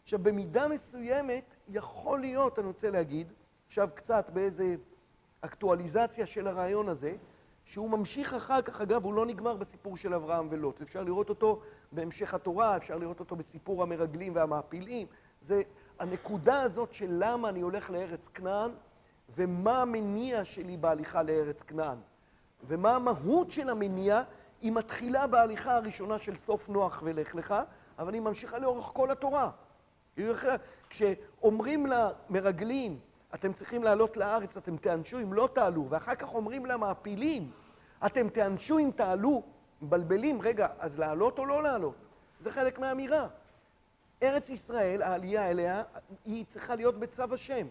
עכשיו, 0.03 0.18
במידה 0.18 0.68
מסוימת, 0.68 1.45
יכול 1.68 2.20
להיות, 2.20 2.59
אני 2.59 2.66
רוצה 2.66 2.91
להגיד, 2.91 3.32
עכשיו 3.66 3.89
קצת 3.95 4.30
באיזה 4.32 4.76
אקטואליזציה 5.41 6.26
של 6.26 6.49
הרעיון 6.49 6.89
הזה, 6.89 7.16
שהוא 7.64 7.91
ממשיך 7.91 8.34
אחר 8.34 8.62
כך, 8.62 8.80
אגב, 8.80 9.05
הוא 9.05 9.14
לא 9.14 9.26
נגמר 9.26 9.57
בסיפור 9.57 9.97
של 9.97 10.14
אברהם 10.14 10.49
ולוט. 10.51 10.82
אפשר 10.82 11.03
לראות 11.03 11.28
אותו 11.28 11.61
בהמשך 11.93 12.34
התורה, 12.34 12.76
אפשר 12.76 12.99
לראות 12.99 13.20
אותו 13.20 13.36
בסיפור 13.36 13.82
המרגלים 13.82 14.34
והמעפילים. 14.34 15.07
זה 15.43 15.62
הנקודה 15.99 16.62
הזאת 16.62 16.93
של 16.93 17.07
למה 17.11 17.49
אני 17.49 17.61
הולך 17.61 17.91
לארץ 17.91 18.28
כנען, 18.28 18.70
ומה 19.36 19.82
המניע 19.82 20.45
שלי 20.45 20.76
בהליכה 20.76 21.22
לארץ 21.22 21.62
כנען, 21.62 21.99
ומה 22.66 22.97
המהות 22.97 23.51
של 23.51 23.70
המניע, 23.70 24.22
היא 24.61 24.73
מתחילה 24.73 25.27
בהליכה 25.27 25.77
הראשונה 25.77 26.19
של 26.19 26.37
סוף 26.37 26.69
נוח 26.69 27.03
ולך 27.05 27.35
לך, 27.35 27.55
אבל 27.99 28.15
היא 28.15 28.23
ממשיכה 28.23 28.59
לאורך 28.59 28.85
כל 28.85 29.11
התורה. 29.11 29.51
כשאומרים 30.89 31.87
למרגלים, 31.87 32.99
אתם 33.35 33.53
צריכים 33.53 33.85
לעלות 33.85 34.17
לארץ, 34.17 34.57
אתם 34.57 34.77
תיענשו 34.77 35.19
אם 35.19 35.33
לא 35.33 35.49
תעלו, 35.53 35.87
ואחר 35.91 36.15
כך 36.15 36.35
אומרים 36.35 36.67
למעפילים, 36.67 37.51
אתם 38.07 38.29
תיענשו 38.29 38.79
אם 38.79 38.91
תעלו, 38.97 39.43
מבלבלים, 39.83 40.43
רגע, 40.43 40.69
אז 40.79 40.99
לעלות 40.99 41.39
או 41.39 41.45
לא 41.45 41.63
לעלות? 41.63 41.95
זה 42.41 42.51
חלק 42.51 42.79
מהאמירה. 42.79 43.29
ארץ 44.23 44.51
ישראל, 44.51 45.03
העלייה 45.03 45.51
אליה, 45.51 45.83
היא 46.25 46.45
צריכה 46.49 46.75
להיות 46.75 46.99
בצו 46.99 47.35
השם. 47.35 47.67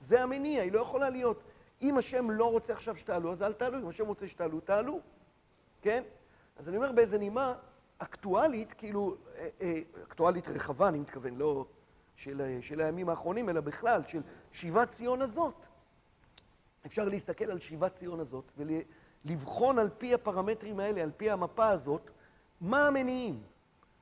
זה 0.00 0.22
המניע, 0.22 0.62
היא 0.62 0.72
לא 0.72 0.80
יכולה 0.80 1.10
להיות. 1.10 1.42
אם 1.82 1.98
השם 1.98 2.30
לא 2.30 2.50
רוצה 2.50 2.72
עכשיו 2.72 2.96
שתעלו, 2.96 3.32
אז 3.32 3.42
אל 3.42 3.52
תעלו. 3.52 3.78
אם 3.78 3.88
השם 3.88 4.06
רוצה 4.06 4.28
שתעלו, 4.28 4.60
תעלו. 4.60 5.00
כן? 5.82 6.02
אז 6.56 6.68
אני 6.68 6.76
אומר 6.76 6.92
באיזה 6.92 7.18
נימה 7.18 7.54
אקטואלית, 7.98 8.72
כאילו, 8.72 9.16
אה, 9.36 9.48
אה, 9.60 9.80
אקטואלית 10.02 10.48
רחבה, 10.48 10.88
אני 10.88 10.98
מתכוון, 10.98 11.36
לא 11.36 11.66
של, 12.16 12.58
של 12.60 12.80
הימים 12.80 13.08
האחרונים, 13.08 13.48
אלא 13.48 13.60
בכלל, 13.60 14.02
של 14.06 14.22
שיבת 14.52 14.90
ציון 14.90 15.22
הזאת. 15.22 15.54
אפשר 16.86 17.08
להסתכל 17.08 17.50
על 17.50 17.58
שיבת 17.58 17.94
ציון 17.94 18.20
הזאת 18.20 18.52
ולבחון 19.24 19.78
על 19.78 19.90
פי 19.98 20.14
הפרמטרים 20.14 20.80
האלה, 20.80 21.02
על 21.02 21.10
פי 21.16 21.30
המפה 21.30 21.68
הזאת, 21.68 22.10
מה 22.60 22.88
המניעים. 22.88 23.42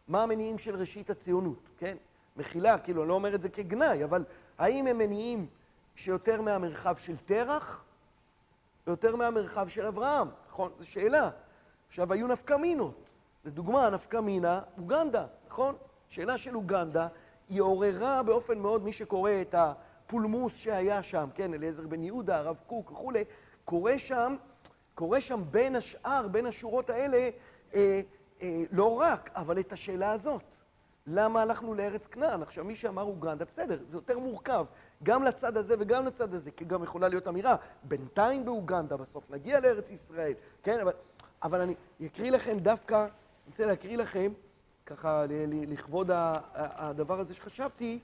מה 0.08 0.22
המניעים 0.22 0.58
של 0.58 0.76
ראשית 0.76 1.10
הציונות, 1.10 1.68
כן? 1.78 1.96
מחילה, 2.36 2.78
כאילו, 2.78 3.02
אני 3.02 3.08
לא 3.08 3.14
אומר 3.14 3.34
את 3.34 3.40
זה 3.40 3.48
כגנאי, 3.48 4.04
אבל 4.04 4.24
האם 4.58 4.86
הם 4.86 4.98
מניעים 4.98 5.46
שיותר 5.96 6.42
מהמרחב 6.42 6.96
של 6.96 7.16
תרח, 7.16 7.84
או 8.86 8.90
יותר 8.90 9.16
מהמרחב 9.16 9.68
של 9.68 9.86
אברהם? 9.86 10.28
נכון? 10.48 10.72
זו 10.78 10.86
שאלה. 10.86 11.30
עכשיו, 11.90 12.12
היו 12.12 12.26
נפקמינות. 12.26 13.10
לדוגמה, 13.44 13.90
נפקמינה, 13.90 14.60
אוגנדה, 14.78 15.26
נכון? 15.48 15.74
שאלה 16.08 16.38
של 16.38 16.56
אוגנדה, 16.56 17.08
היא 17.48 17.60
עוררה 17.60 18.22
באופן 18.22 18.58
מאוד, 18.58 18.84
מי 18.84 18.92
שקורא 18.92 19.30
את 19.40 19.54
הפולמוס 19.58 20.56
שהיה 20.56 21.02
שם, 21.02 21.28
כן, 21.34 21.54
אליעזר 21.54 21.86
בן 21.86 22.02
יהודה, 22.02 22.38
הרב 22.38 22.56
קוק 22.66 22.92
וכולי, 22.92 23.24
קורא 23.64 23.96
שם, 23.96 24.36
קורא 24.94 25.20
שם 25.20 25.42
בין 25.50 25.76
השאר, 25.76 26.28
בין 26.28 26.46
השורות 26.46 26.90
האלה, 26.90 27.30
אה, 27.74 28.00
אה, 28.42 28.62
לא 28.72 29.00
רק, 29.00 29.30
אבל 29.34 29.58
את 29.60 29.72
השאלה 29.72 30.12
הזאת. 30.12 30.42
למה 31.06 31.42
הלכנו 31.42 31.74
לארץ 31.74 32.06
כנען? 32.06 32.42
עכשיו, 32.42 32.64
מי 32.64 32.76
שאמר 32.76 33.02
אוגנדה, 33.02 33.44
בסדר, 33.44 33.78
זה 33.86 33.96
יותר 33.96 34.18
מורכב, 34.18 34.64
גם 35.02 35.22
לצד 35.22 35.56
הזה 35.56 35.74
וגם 35.78 36.06
לצד 36.06 36.34
הזה, 36.34 36.50
כי 36.50 36.64
גם 36.64 36.82
יכולה 36.82 37.08
להיות 37.08 37.28
אמירה, 37.28 37.56
בינתיים 37.82 38.44
באוגנדה, 38.44 38.96
בסוף 38.96 39.30
נגיע 39.30 39.60
לארץ 39.60 39.90
ישראל, 39.90 40.32
כן, 40.62 40.80
אבל, 40.80 40.92
אבל 41.42 41.60
אני 41.60 41.74
אקריא 42.06 42.30
לכם 42.30 42.58
דווקא, 42.58 42.96
אני 42.96 43.10
רוצה 43.46 43.66
להקריא 43.66 43.96
לכם, 43.96 44.32
ככה 44.86 45.24
לכבוד 45.50 46.10
הדבר 46.54 47.20
הזה 47.20 47.34
שחשבתי, 47.34 47.98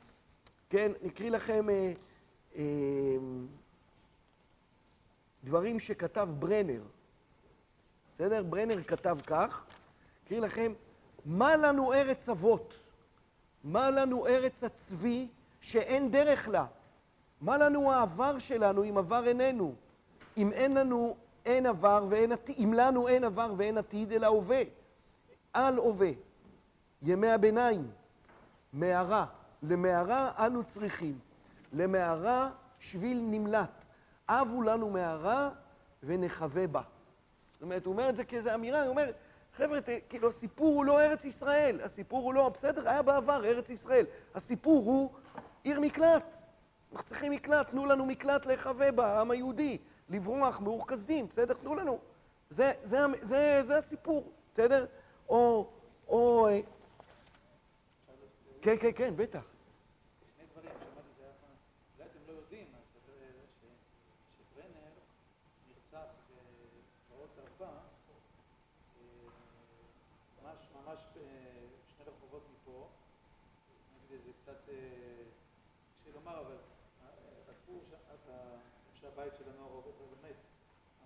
כן, 0.70 0.92
נקריא 1.02 1.30
לכם 1.30 1.70
אה, 1.70 1.92
אה, 2.56 2.64
דברים 5.44 5.80
שכתב 5.80 6.28
ברנר. 6.38 6.82
בסדר? 8.14 8.42
ברנר 8.42 8.82
כתב 8.82 9.18
כך, 9.26 9.64
אקריא 10.24 10.40
לכם, 10.40 10.72
מה 11.24 11.56
לנו 11.56 11.92
ארץ 11.92 12.28
אבות? 12.28 12.74
מה 13.64 13.90
לנו 13.90 14.26
ארץ 14.26 14.64
הצבי 14.64 15.28
שאין 15.60 16.10
דרך 16.10 16.48
לה? 16.48 16.66
מה 17.40 17.58
לנו 17.58 17.92
העבר 17.92 18.38
שלנו 18.38 18.84
אם 18.84 18.98
עבר 18.98 19.28
איננו? 19.28 19.74
אם 20.36 20.52
אין 20.52 20.74
לנו, 20.74 21.16
אין 21.46 21.66
עבר 21.66 22.06
ואין 22.10 22.32
עתיד, 22.32 22.56
אם 22.58 22.72
לנו 22.72 23.08
אין 23.08 23.24
עבר 23.24 23.54
ואין 23.56 23.78
עתיד, 23.78 24.12
אלא 24.12 24.26
הווה. 24.26 24.62
על 25.52 25.76
הווה. 25.76 26.10
ימי 27.02 27.30
הביניים, 27.30 27.90
מערה. 28.72 29.26
למערה 29.62 30.46
אנו 30.46 30.64
צריכים. 30.64 31.18
למערה 31.72 32.50
שביל 32.80 33.20
נמלט. 33.22 33.84
אבו 34.28 34.62
לנו 34.62 34.90
מערה 34.90 35.50
ונחווה 36.02 36.66
בה. 36.66 36.82
זאת 37.52 37.62
אומרת, 37.62 37.86
הוא 37.86 37.92
אומר 37.92 38.08
את 38.08 38.16
זה 38.16 38.24
כאיזו 38.24 38.54
אמירה, 38.54 38.82
הוא 38.82 38.88
אומר, 38.88 39.10
חבר'ה, 39.56 39.78
כאילו, 40.08 40.28
הסיפור 40.28 40.74
הוא 40.74 40.84
לא 40.84 41.00
ארץ 41.00 41.24
ישראל, 41.24 41.80
הסיפור 41.84 42.24
הוא 42.24 42.34
לא, 42.34 42.48
בסדר, 42.48 42.88
היה 42.88 43.02
בעבר 43.02 43.44
ארץ 43.44 43.70
ישראל. 43.70 44.04
הסיפור 44.34 44.84
הוא 44.84 45.10
עיר 45.64 45.80
מקלט. 45.80 46.36
אנחנו 46.92 47.06
צריכים 47.06 47.32
מקלט, 47.32 47.70
תנו 47.70 47.86
לנו 47.86 48.06
מקלט 48.06 48.46
להיחווה 48.46 48.92
בה, 48.92 49.06
העם 49.06 49.30
היהודי, 49.30 49.78
לברוח 50.08 50.60
מאור 50.60 50.86
כסדים, 50.88 51.26
בסדר? 51.26 51.54
תנו 51.54 51.74
לנו. 51.74 51.98
זה, 52.50 52.72
זה, 52.82 52.98
זה, 53.22 53.58
זה 53.62 53.76
הסיפור, 53.76 54.32
בסדר? 54.52 54.86
או, 55.28 55.68
או... 56.08 56.48
אה, 56.48 56.60
כן, 58.62 58.76
כן, 58.80 58.90
כן, 58.94 59.16
בטח. 59.16 59.56
הבית 79.16 79.32
של 79.38 79.50
הנוער 79.50 79.72
עובד 79.72 79.92
באמת, 79.98 80.36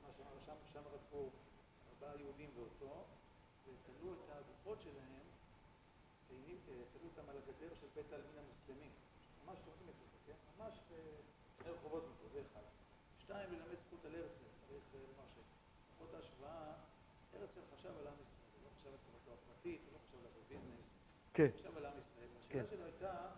ממש 0.03 0.15
שם, 0.47 0.53
שם 0.73 0.83
רצחו 0.95 1.29
ארבעה 1.93 2.17
ואותו, 2.81 3.05
ותלו 3.67 4.13
את 4.13 4.31
הגופות 4.31 4.79
שלהם, 4.83 5.27
תלו 6.93 7.09
אותם 7.09 7.31
על 7.31 7.37
הגדר 7.37 7.75
של 7.81 7.87
בית 7.95 8.13
העלמין 8.13 8.39
המוסלמי. 8.39 8.91
ממש 9.45 9.59
תורכים 9.65 9.89
את 9.89 9.95
זה, 9.95 10.07
כן? 10.27 10.39
ממש 10.59 10.75
שני 10.89 11.71
רחובות 11.73 12.05
מפה, 12.05 12.29
זה 12.33 12.43
אחד. 12.53 12.67
שתיים, 13.19 13.53
ללמד 13.53 13.79
זכות 13.87 14.05
על 14.05 14.15
הרצל, 14.15 14.49
צריך 14.69 14.95
לומר 14.95 15.29
שלפחות 15.35 16.15
ההשוואה, 16.15 16.73
הרצל 17.33 17.61
חשב 17.75 17.89
על 18.01 18.07
עם 18.07 18.15
ישראל, 18.15 18.53
הוא 18.55 18.63
לא 18.65 18.71
חשב 18.77 18.89
על 18.89 18.97
תורתו 19.07 19.31
הפרטית, 19.43 19.81
הוא 19.85 19.93
לא 19.93 19.99
חשב 19.99 20.19
לעשות 20.25 20.43
ביזנס, 20.49 20.87
כן. 21.35 21.43
הוא 21.43 21.59
חשב 21.59 21.77
על 21.77 21.87
עם 21.87 21.93
ישראל. 21.99 22.29
והשאלה 22.35 22.65
כן. 22.65 22.71
שלו 22.71 22.85
הייתה, 22.85 23.31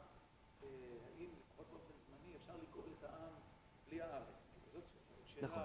האם 0.62 1.30
לפחות 1.38 1.66
באופן 1.70 1.95
זמני 2.07 2.36
אפשר 2.36 2.57
לגאול 2.57 2.88
את 2.99 3.05
העם 3.05 3.34
בלי 3.88 4.03
הארץ. 4.03 4.43
שאלה 5.26 5.49
נכון. 5.49 5.62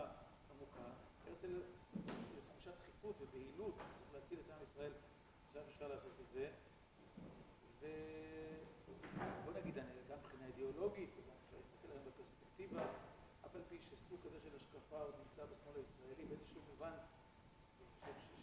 עמוקה. 0.51 0.89
הרצל, 1.28 1.61
בתחושת 2.36 2.71
דחיפות 2.82 3.15
ובהילות, 3.21 3.73
צריך 3.78 4.13
להציל 4.13 4.39
את 4.39 4.49
עם 4.51 4.63
ישראל, 4.71 4.91
עכשיו 5.49 5.63
אפשר 5.88 5.95
לעשות 5.95 6.19
את 6.21 6.29
זה. 6.33 6.49
ובוא 7.81 9.53
נגיד, 9.59 9.75
גם 10.09 10.17
מבחינה 10.19 10.45
אידיאולוגית, 10.47 11.09
וגם 11.17 11.35
אפשר 11.45 11.57
להסתכל 11.57 11.88
עליהם 11.88 12.05
בפרספקטיבה, 12.07 12.83
אף 13.45 13.55
על 13.55 13.61
פי 13.69 13.77
שסוג 13.79 14.19
כזה 14.25 14.39
של 14.39 14.55
השקפה 14.55 15.01
עוד 15.01 15.15
נמצא 15.23 15.43
בשמאל 15.51 15.75
הישראלי, 15.75 16.25
באיזשהו 16.25 16.61
מובן, 16.71 16.97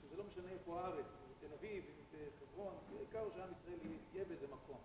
שזה 0.02 0.16
לא 0.16 0.24
משנה 0.24 0.50
איפה 0.50 0.80
הארץ, 0.80 1.06
אם 1.06 1.28
זה 1.28 1.48
תל 1.48 1.54
אביב, 1.54 1.84
אם 1.84 2.04
זה 2.12 2.28
חברון, 2.40 2.74
העיקר 2.96 3.30
שעם 3.34 3.52
ישראל 3.52 3.78
יהיה 4.12 4.24
באיזה 4.24 4.46
מקום. 4.46 4.78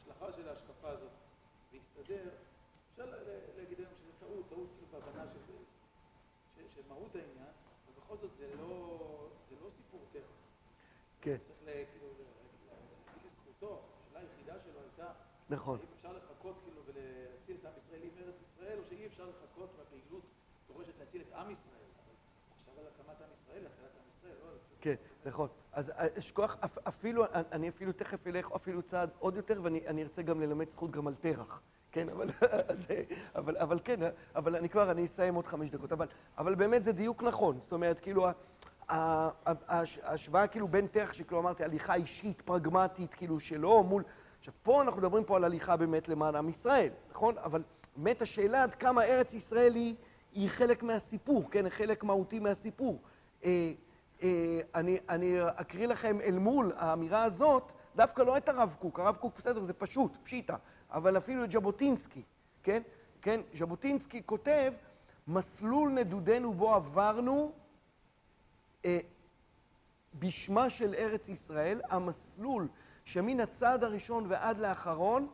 השלכה 0.00 0.32
של 0.32 0.48
ההשקפה 0.48 0.90
הזאת 0.90 1.12
להסתדר 1.72 2.28
אפשר 2.90 3.04
להגיד 3.56 3.78
היום 3.78 3.92
שזה 3.94 4.12
טעות, 4.20 4.48
טעות 4.48 4.68
כאילו 4.74 4.86
בהבנה 4.92 5.32
של, 6.74 6.82
מהות 6.88 7.14
העניין, 7.14 7.52
אבל 7.86 7.94
בכל 7.96 8.16
זאת 8.16 8.30
זה 8.38 8.54
לא, 8.60 8.98
זה 9.48 9.56
לא 9.62 9.70
סיפור 9.76 10.00
טבע. 10.12 10.44
כן. 11.24 11.36
צריך 11.64 11.88
כאילו 11.90 12.06
להגיד 12.08 13.22
לזכותו, 13.24 13.82
השאלה 14.06 14.20
נכון. 15.50 15.78
האם 15.78 15.88
אפשר 15.96 16.12
לחכות 16.12 16.60
כאילו 16.64 16.80
ולהציל 16.86 17.56
את 17.60 17.64
עם 17.66 17.72
ישראל 17.76 18.00
עם 18.02 18.10
ארץ 18.18 18.34
ישראל, 18.42 18.78
או 18.78 18.84
שאי 18.88 19.06
אפשר 19.06 19.24
לחכות 19.28 19.70
והפעילות 19.78 20.22
דורשת 20.68 20.98
להציל 20.98 21.22
את 21.28 21.32
עם 21.32 21.50
ישראל. 21.50 21.74
עכשיו 22.56 22.74
על 22.78 22.84
הקמת 22.86 23.20
עם 23.20 23.28
ישראל, 23.34 23.66
הצלת 23.66 23.90
עם 23.96 24.08
ישראל, 24.18 24.34
לא... 24.44 24.50
כן, 24.80 24.94
נכון. 25.24 25.48
אז 25.72 25.92
יש 26.16 26.32
כוח, 26.32 26.56
אפילו, 26.88 27.24
אני 27.52 27.68
אפילו 27.68 27.92
תכף 27.92 28.26
אלך 28.26 28.52
אפילו 28.56 28.82
צעד 28.82 29.10
עוד 29.18 29.36
יותר, 29.36 29.60
ואני 29.62 30.02
ארצה 30.02 30.22
גם 30.22 30.40
ללמד 30.40 30.70
זכות 30.70 30.90
גם 30.90 31.06
על 31.06 31.14
תרח. 31.14 31.62
כן, 31.92 32.08
אבל, 32.08 32.28
אבל, 33.36 33.56
אבל 33.56 33.80
כן, 33.84 34.00
אבל 34.34 34.56
אני 34.56 34.68
כבר, 34.68 34.90
אני 34.90 35.06
אסיים 35.06 35.34
עוד 35.34 35.46
חמש 35.46 35.70
דקות, 35.70 35.92
אבל, 35.92 36.06
אבל 36.38 36.54
באמת 36.54 36.82
זה 36.82 36.92
דיוק 36.92 37.22
נכון, 37.22 37.60
זאת 37.60 37.72
אומרת, 37.72 38.00
כאילו, 38.00 38.26
ההשוואה 38.88 40.46
כאילו 40.46 40.68
בין 40.68 40.86
תרח, 40.86 41.12
שכאילו 41.12 41.40
אמרתי, 41.40 41.64
הליכה 41.64 41.94
אישית, 41.94 42.42
פרגמטית, 42.42 43.14
כאילו 43.14 43.40
שלו, 43.40 43.82
מול... 43.82 44.02
עכשיו, 44.44 44.54
פה 44.62 44.82
אנחנו 44.82 45.00
מדברים 45.00 45.24
פה 45.24 45.36
על 45.36 45.44
הליכה 45.44 45.76
באמת 45.76 46.08
למען 46.08 46.34
עם 46.34 46.48
ישראל, 46.48 46.88
נכון? 47.10 47.38
אבל 47.38 47.62
באמת 47.96 48.22
השאלה 48.22 48.62
עד 48.62 48.74
כמה 48.74 49.04
ארץ 49.04 49.34
ישראל 49.34 49.74
היא, 49.74 49.94
היא 50.32 50.48
חלק 50.48 50.82
מהסיפור, 50.82 51.50
כן? 51.50 51.68
חלק 51.68 52.04
מהותי 52.04 52.38
מהסיפור. 52.38 53.02
אה, 53.44 53.72
אה, 54.22 54.60
אני, 54.74 54.98
אני 55.08 55.36
אקריא 55.56 55.86
לכם 55.86 56.20
אל 56.20 56.38
מול 56.38 56.72
האמירה 56.76 57.24
הזאת, 57.24 57.72
דווקא 57.96 58.22
לא 58.22 58.36
את 58.36 58.48
הרב 58.48 58.76
קוק, 58.78 59.00
הרב 59.00 59.16
קוק 59.16 59.34
בסדר, 59.38 59.60
זה 59.60 59.72
פשוט, 59.72 60.16
פשיטה. 60.22 60.56
אבל 60.90 61.16
אפילו 61.16 61.44
את 61.44 61.52
ז'בוטינסקי, 61.52 62.22
כן? 62.62 62.82
כן, 63.22 63.40
ז'בוטינסקי 63.58 64.22
כותב, 64.26 64.72
מסלול 65.28 65.90
נדודנו 65.90 66.54
בו 66.54 66.74
עברנו 66.74 67.52
אה, 68.84 68.98
בשמה 70.14 70.70
של 70.70 70.94
ארץ 70.94 71.28
ישראל, 71.28 71.80
המסלול 71.90 72.68
שמן 73.04 73.40
הצעד 73.40 73.84
הראשון 73.84 74.24
ועד 74.28 74.58
לאחרון, 74.58 75.28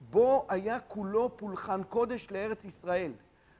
בו 0.00 0.46
היה 0.48 0.80
כולו 0.80 1.36
פולחן 1.36 1.82
קודש 1.82 2.30
לארץ 2.30 2.64
ישראל. 2.64 3.12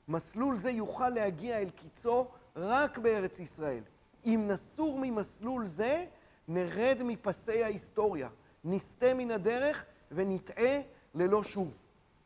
מסלול 0.08 0.58
זה 0.58 0.70
יוכל 0.70 1.08
להגיע 1.08 1.58
אל 1.58 1.70
קיצו 1.70 2.26
רק 2.56 2.98
בארץ 2.98 3.38
ישראל. 3.38 3.82
אם 4.24 4.44
נסור 4.48 4.98
ממסלול 5.02 5.66
זה, 5.66 6.04
נרד 6.48 6.96
מפסי 7.04 7.64
ההיסטוריה, 7.64 8.28
נסטה 8.64 9.14
מן 9.14 9.30
הדרך 9.30 9.84
ונטעה 10.10 10.80
ללא 11.14 11.42
שוב. 11.42 11.78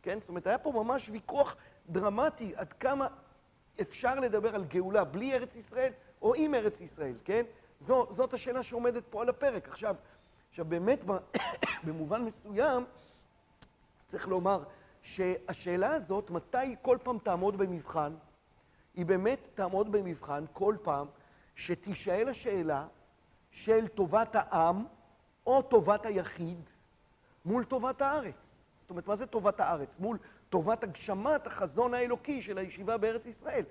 כן? 0.03 0.21
זאת 0.21 0.29
אומרת, 0.29 0.47
היה 0.47 0.59
פה 0.59 0.73
ממש 0.73 1.09
ויכוח 1.09 1.57
דרמטי 1.89 2.53
עד 2.57 2.73
כמה 2.73 3.09
אפשר 3.81 4.21
לדבר 4.21 4.55
על 4.55 4.65
גאולה 4.65 5.05
בלי 5.05 5.35
ארץ 5.35 5.57
ישראל 5.57 5.93
או 6.23 6.35
עם 6.35 6.55
ארץ 6.55 6.81
ישראל, 6.81 7.15
כן? 7.25 7.43
זו, 7.81 8.07
זאת 8.11 8.35
השאלה 8.35 8.63
שעומדת 8.63 9.03
פה 9.11 9.23
על 9.23 9.29
הפרק. 9.29 9.69
עכשיו, 9.69 9.95
עכשיו 10.59 10.71
באמת, 10.71 11.05
במובן 11.87 12.25
מסוים, 12.25 12.85
צריך 14.07 14.29
לומר 14.29 14.63
שהשאלה 15.03 15.91
הזאת, 15.91 16.31
מתי 16.31 16.77
כל 16.83 16.99
פעם 17.03 17.19
תעמוד 17.19 17.57
במבחן, 17.57 18.15
היא 18.95 19.07
באמת 19.07 19.49
תעמוד 19.55 19.93
במבחן 19.93 20.45
כל 20.53 20.75
פעם 20.83 21.07
שתישאל 21.55 22.29
השאלה 22.29 22.87
של 23.51 23.89
טובת 23.89 24.37
העם 24.37 24.85
או 25.47 25.63
טובת 25.63 26.07
היחיד 26.07 26.71
מול 27.45 27.65
טובת 27.65 28.03
הארץ. 28.03 28.65
זאת 28.81 28.91
אומרת, 28.91 29.07
מה 29.07 29.17
זה 29.17 29.27
טובת 29.27 29.61
הארץ? 29.61 29.99
מול 29.99 30.19
טובת 30.49 30.85
הגשמת 30.85 31.47
החזון 31.47 31.95
האלוקי 31.95 32.43
של 32.43 32.59
הישיבה 32.59 32.97
בארץ 32.97 33.27
ישראל. 33.27 33.65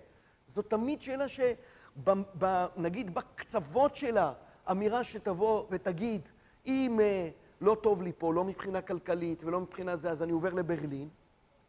זו 0.47 0.61
תמיד 0.61 1.01
שאלה 1.01 1.25
שנגיד 1.29 3.13
בקצוות 3.13 3.95
שלה, 3.95 4.33
אמירה 4.71 5.03
שתבוא 5.03 5.65
ותגיד, 5.69 6.29
אם 6.67 6.99
אה, 6.99 7.29
לא 7.61 7.77
טוב 7.81 8.01
לי 8.01 8.11
פה, 8.17 8.33
לא 8.33 8.43
מבחינה 8.43 8.81
כלכלית 8.81 9.43
ולא 9.43 9.59
מבחינה 9.59 9.95
זה, 9.95 10.11
אז 10.11 10.23
אני 10.23 10.31
עובר 10.31 10.53
לברלין, 10.53 11.09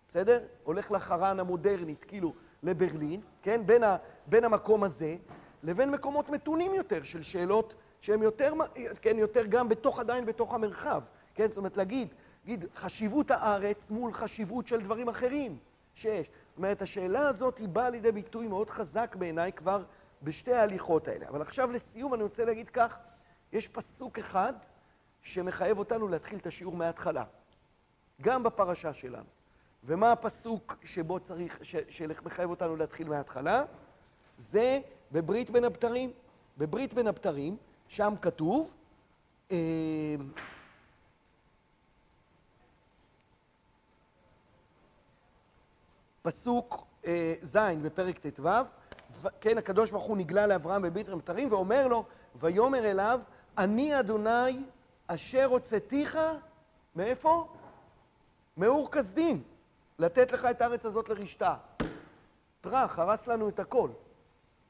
בסדר? 0.08 0.40
הולך 0.64 0.90
לחרן 0.90 1.40
המודרנית, 1.40 2.04
כאילו, 2.04 2.32
לברלין, 2.62 3.20
כן? 3.42 3.66
בין, 3.66 3.82
ה, 3.82 3.96
בין 4.26 4.44
המקום 4.44 4.84
הזה 4.84 5.16
לבין 5.62 5.90
מקומות 5.90 6.28
מתונים 6.28 6.74
יותר 6.74 7.02
של 7.02 7.22
שאלות 7.22 7.74
שהן 8.00 8.22
יותר, 8.22 8.52
כן, 9.02 9.18
יותר 9.18 9.46
גם 9.46 9.68
בתוך, 9.68 9.98
עדיין 9.98 10.26
בתוך 10.26 10.54
המרחב, 10.54 11.02
כן? 11.34 11.48
זאת 11.48 11.56
אומרת, 11.56 11.76
להגיד, 11.76 12.08
להגיד, 12.44 12.64
חשיבות 12.76 13.30
הארץ 13.30 13.90
מול 13.90 14.12
חשיבות 14.12 14.68
של 14.68 14.80
דברים 14.80 15.08
אחרים 15.08 15.58
שיש. 15.94 16.26
זאת 16.26 16.56
אומרת, 16.56 16.82
השאלה 16.82 17.28
הזאת 17.28 17.58
היא 17.58 17.68
באה 17.68 17.90
לידי 17.90 18.12
ביטוי 18.12 18.46
מאוד 18.46 18.70
חזק 18.70 19.16
בעיניי 19.18 19.52
כבר 19.52 19.82
בשתי 20.22 20.52
ההליכות 20.52 21.08
האלה. 21.08 21.28
אבל 21.28 21.42
עכשיו 21.42 21.72
לסיום 21.72 22.14
אני 22.14 22.22
רוצה 22.22 22.44
להגיד 22.44 22.68
כך, 22.68 22.98
יש 23.52 23.68
פסוק 23.68 24.18
אחד 24.18 24.52
שמחייב 25.22 25.78
אותנו 25.78 26.08
להתחיל 26.08 26.38
את 26.38 26.46
השיעור 26.46 26.76
מההתחלה, 26.76 27.24
גם 28.20 28.42
בפרשה 28.42 28.92
שלנו. 28.92 29.28
ומה 29.84 30.12
הפסוק 30.12 30.76
שבו 30.84 31.20
צריך, 31.20 31.58
שמחייב 31.88 32.50
אותנו 32.50 32.76
להתחיל 32.76 33.08
מההתחלה? 33.08 33.64
זה 34.38 34.80
בברית 35.12 35.50
בין 35.50 35.64
הבתרים. 35.64 36.12
בברית 36.58 36.94
בין 36.94 37.06
הבתרים, 37.06 37.56
שם 37.88 38.14
כתוב, 38.22 38.74
אה, 39.50 39.56
פסוק 46.22 46.86
אה, 47.06 47.34
ז' 47.42 47.56
בפרק 47.82 48.18
ט"ו, 48.18 48.48
כן, 49.40 49.58
הקדוש 49.58 49.90
ברוך 49.90 50.04
הוא 50.04 50.16
נגלה 50.16 50.46
לאברהם 50.46 50.82
בברית 50.82 51.06
בין 51.06 51.14
הבתרים 51.14 51.52
ואומר 51.52 51.88
לו, 51.88 52.04
ויאמר 52.40 52.90
אליו, 52.90 53.20
אני 53.58 54.00
אדוני 54.00 54.62
אשר 55.10 55.44
הוצאתיך, 55.44 56.18
מאיפה? 56.96 57.48
מאור 58.56 58.90
כסדים, 58.90 59.42
לתת 59.98 60.32
לך 60.32 60.44
את 60.44 60.60
הארץ 60.60 60.86
הזאת 60.86 61.08
לרשתה. 61.08 61.54
טראח, 62.60 62.98
הרס 62.98 63.26
לנו 63.26 63.48
את 63.48 63.58
הכל. 63.58 63.90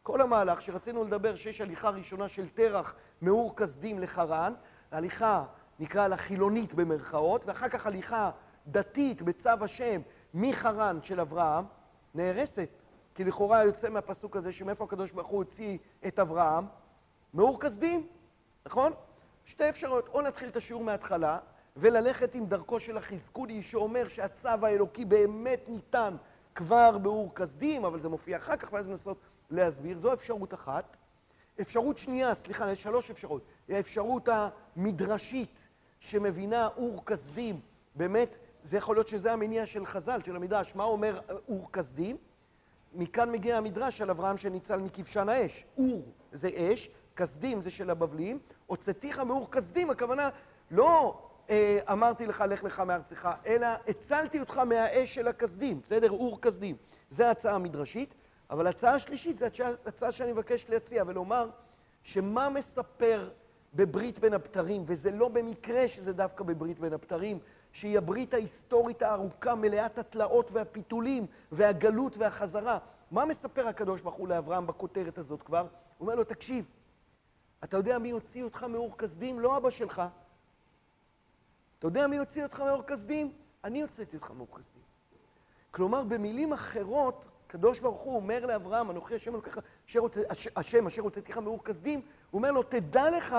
כל 0.03 0.21
המהלך 0.21 0.63
שרצינו 0.63 1.05
לדבר 1.05 1.37
שיש 1.37 1.61
הליכה 1.61 1.91
ראשונה 1.91 2.29
של 2.29 2.49
תרח 2.49 2.95
מאור 3.23 3.57
כסדים 3.57 3.99
לחרן, 3.99 4.55
הליכה 4.91 5.45
נקרא 5.79 6.09
לה 6.09 6.17
חילונית 6.17 6.75
במרכאות, 6.75 7.47
ואחר 7.47 7.69
כך 7.69 7.87
הליכה 7.87 8.31
דתית 8.67 9.23
בצו 9.23 9.51
השם 9.61 10.01
מחרן 10.35 10.99
של 11.03 11.21
אברהם, 11.21 11.65
נהרסת. 12.15 12.69
כי 13.15 13.25
לכאורה 13.25 13.65
יוצא 13.65 13.89
מהפסוק 13.89 14.37
הזה 14.37 14.53
שמאיפה 14.53 14.85
הקדוש 14.85 15.13
ברוך 15.13 15.29
הוא 15.29 15.39
הוציא 15.39 15.79
את 16.07 16.19
אברהם? 16.19 16.67
מאור 17.35 17.61
כסדים, 17.61 18.07
נכון? 18.67 18.93
שתי 19.49 19.69
אפשרויות, 19.69 20.09
או 20.09 20.21
נתחיל 20.21 20.49
את 20.49 20.57
השיעור 20.57 20.85
מההתחלה, 20.85 21.39
וללכת 21.77 22.35
עם 22.35 22.47
דרכו 22.47 22.81
של 22.81 22.97
החזקוני, 22.97 23.63
שאומר 23.63 24.09
שהצו 24.09 24.49
האלוקי 24.49 25.05
באמת 25.05 25.61
ניתן 25.69 26.17
כבר 26.55 26.99
באור 26.99 27.35
כסדים, 27.35 27.85
אבל 27.85 28.01
זה 28.01 28.09
מופיע 28.09 28.37
אחר 28.37 28.57
כך, 28.57 28.73
ואז 28.73 28.89
ננסות 28.89 29.19
להסביר. 29.51 29.97
זו 29.99 30.13
אפשרות 30.13 30.55
אחת. 30.55 30.97
אפשרות 31.61 31.99
שנייה, 31.99 32.35
סליחה, 32.35 32.73
יש 32.73 32.83
שלוש 32.83 33.11
אפשרויות. 33.11 33.43
האפשרות 33.69 34.29
המדרשית, 34.29 35.69
שמבינה 36.01 36.69
אור 36.77 37.05
כסדים, 37.07 37.61
באמת, 37.95 38.37
זה 38.63 38.77
יכול 38.77 38.97
להיות 38.97 39.09
שזה 39.09 39.33
המניע 39.33 39.67
של 39.67 39.87
חז"ל, 39.87 40.21
של 40.23 40.37
המדרש. 40.37 40.75
מה 40.75 40.85
אומר 40.85 41.21
אור 41.49 41.73
כסדים? 41.73 42.17
מכאן 42.95 43.33
מגיע 43.33 43.57
המדרש 43.57 44.01
על 44.01 44.11
אברהם 44.11 44.39
שניצל 44.39 44.77
מכבשן 44.77 45.29
האש. 45.29 45.65
אור 45.79 46.03
זה 46.33 46.49
אש, 46.55 46.91
כסדים 47.17 47.61
זה 47.61 47.71
של 47.71 47.91
הבבלים, 47.91 48.39
הוצאתיך 48.69 49.19
מאור 49.19 49.51
כסדים, 49.51 49.91
הכוונה 49.91 50.29
לא 50.71 51.19
אה, 51.51 51.79
אמרתי 51.93 52.27
לך 52.27 52.45
לך 52.49 52.65
לך 52.65 52.81
מארצך, 52.81 53.29
אלא 53.47 53.67
הצלתי 53.89 54.41
אותך 54.41 54.59
מהאש 54.59 55.15
של 55.15 55.29
הכסדים, 55.29 55.81
בסדר? 55.81 56.11
אור 56.11 56.41
כסדים. 56.41 56.77
זו 57.11 57.25
ההצעה 57.25 57.55
המדרשית, 57.55 58.15
אבל 58.51 58.67
ההצעה 58.67 58.95
השלישית 58.95 59.39
זו 59.39 59.47
הצעה 59.87 60.13
שאני 60.13 60.33
מבקש 60.33 60.71
להציע 60.71 61.05
ולומר 61.07 61.51
שמה 62.03 62.49
מספר 62.49 63.31
בברית 63.75 64.19
בין 64.19 64.35
הבתרים, 64.35 64.83
וזה 64.87 65.11
לא 65.11 65.29
במקרה 65.29 65.89
שזה 65.89 66.13
דווקא 66.13 66.45
בברית 66.45 66.79
בין 66.81 66.93
הבתרים, 66.93 67.39
שהיא 67.73 67.99
הברית 67.99 68.35
ההיסטורית 68.35 69.03
הארוכה, 69.03 69.55
מלאת 69.55 69.99
התלאות 69.99 70.53
והפיתולים 70.53 71.27
והגלות 71.53 72.17
והחזרה. 72.17 72.79
מה 73.11 73.25
מספר 73.25 73.69
הקדוש 73.69 74.01
ברוך 74.01 74.15
הוא 74.15 74.29
לאברהם 74.29 74.67
בכותרת 74.67 75.19
הזאת 75.19 75.43
כבר? 75.43 75.61
הוא 75.61 75.67
אומר 76.01 76.15
לו, 76.15 76.25
תקשיב, 76.25 76.65
אתה 77.65 77.77
יודע 77.77 77.99
מי 77.99 78.11
הוציא 78.11 78.45
אותך 78.45 78.63
מאור 78.63 78.99
כסדים? 78.99 79.41
לא 79.41 79.57
אבא 79.57 79.71
שלך. 79.71 80.03
אתה 81.79 81.87
יודע 81.87 82.07
מי 82.07 82.17
הוציא 82.17 82.43
אותך 82.43 82.61
מאור 82.61 82.83
כסדים? 82.83 83.33
אני 83.65 83.83
הוצאתי 83.83 84.17
אותך 84.17 84.31
מאור 84.31 84.49
כסדים. 84.59 84.83
כלומר, 85.71 86.05
במילים 86.05 86.53
אחרות, 86.53 87.25
הקדוש 87.47 87.81
ברוך 87.81 88.01
הוא 88.01 88.17
אומר 88.17 88.47
לאברהם, 88.47 88.91
אנוכי 88.91 89.15
השם 89.15 89.35
אלוקיך, 89.35 89.61
השם 90.57 90.87
אשר 90.87 91.03
הוצאתיך 91.03 91.39
מאור 91.39 91.65
כסדים, 91.65 92.01
הוא 92.31 92.39
אומר 92.39 92.53
לו, 92.53 92.63
תדע 92.63 93.11
לך 93.11 93.37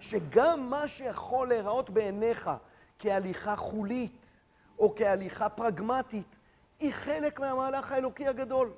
שגם 0.00 0.70
מה 0.70 0.88
שיכול 0.88 1.48
להיראות 1.48 1.90
בעיניך 1.90 2.50
כהליכה 2.98 3.56
חולית 3.56 4.32
או 4.78 4.94
כהליכה 4.96 5.48
פרגמטית, 5.48 6.36
היא 6.80 6.92
חלק 6.92 7.40
מהמהלך 7.40 7.92
האלוקי 7.92 8.28
הגדול. 8.28 8.72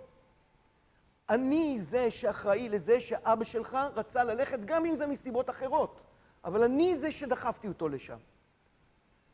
אני 1.30 1.78
זה 1.78 2.10
שאחראי 2.10 2.68
לזה 2.68 3.00
שאבא 3.00 3.44
שלך 3.44 3.78
רצה 3.94 4.24
ללכת, 4.24 4.58
גם 4.64 4.86
אם 4.86 4.96
זה 4.96 5.06
מסיבות 5.06 5.50
אחרות, 5.50 6.00
אבל 6.44 6.62
אני 6.62 6.96
זה 6.96 7.12
שדחפתי 7.12 7.68
אותו 7.68 7.88
לשם. 7.88 8.16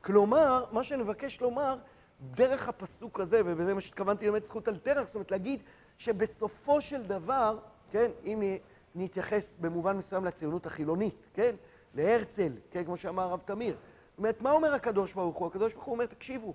כלומר, 0.00 0.64
מה 0.72 0.84
שאני 0.84 1.02
מבקש 1.02 1.40
לומר, 1.40 1.78
דרך 2.20 2.68
הפסוק 2.68 3.20
הזה, 3.20 3.40
ובזה 3.44 3.74
מה 3.74 3.80
שהתכוונתי 3.80 4.26
ללמד 4.26 4.44
זכות 4.44 4.68
על 4.68 4.76
תרח, 4.76 5.06
זאת 5.06 5.14
אומרת 5.14 5.30
להגיד 5.30 5.62
שבסופו 5.98 6.80
של 6.80 7.02
דבר, 7.02 7.58
כן, 7.90 8.10
אם 8.24 8.42
נתייחס 8.94 9.56
במובן 9.60 9.96
מסוים 9.96 10.24
לציונות 10.24 10.66
החילונית, 10.66 11.14
כן, 11.34 11.54
להרצל, 11.94 12.52
כן, 12.70 12.84
כמו 12.84 12.96
שאמר 12.96 13.22
הרב 13.22 13.40
תמיר, 13.44 13.76
זאת 14.10 14.18
אומרת, 14.18 14.42
מה 14.42 14.52
אומר 14.52 14.74
הקדוש 14.74 15.14
ברוך 15.14 15.36
הוא? 15.36 15.46
הקדוש 15.46 15.72
ברוך 15.72 15.84
הוא 15.84 15.92
אומר, 15.92 16.06
תקשיבו, 16.06 16.54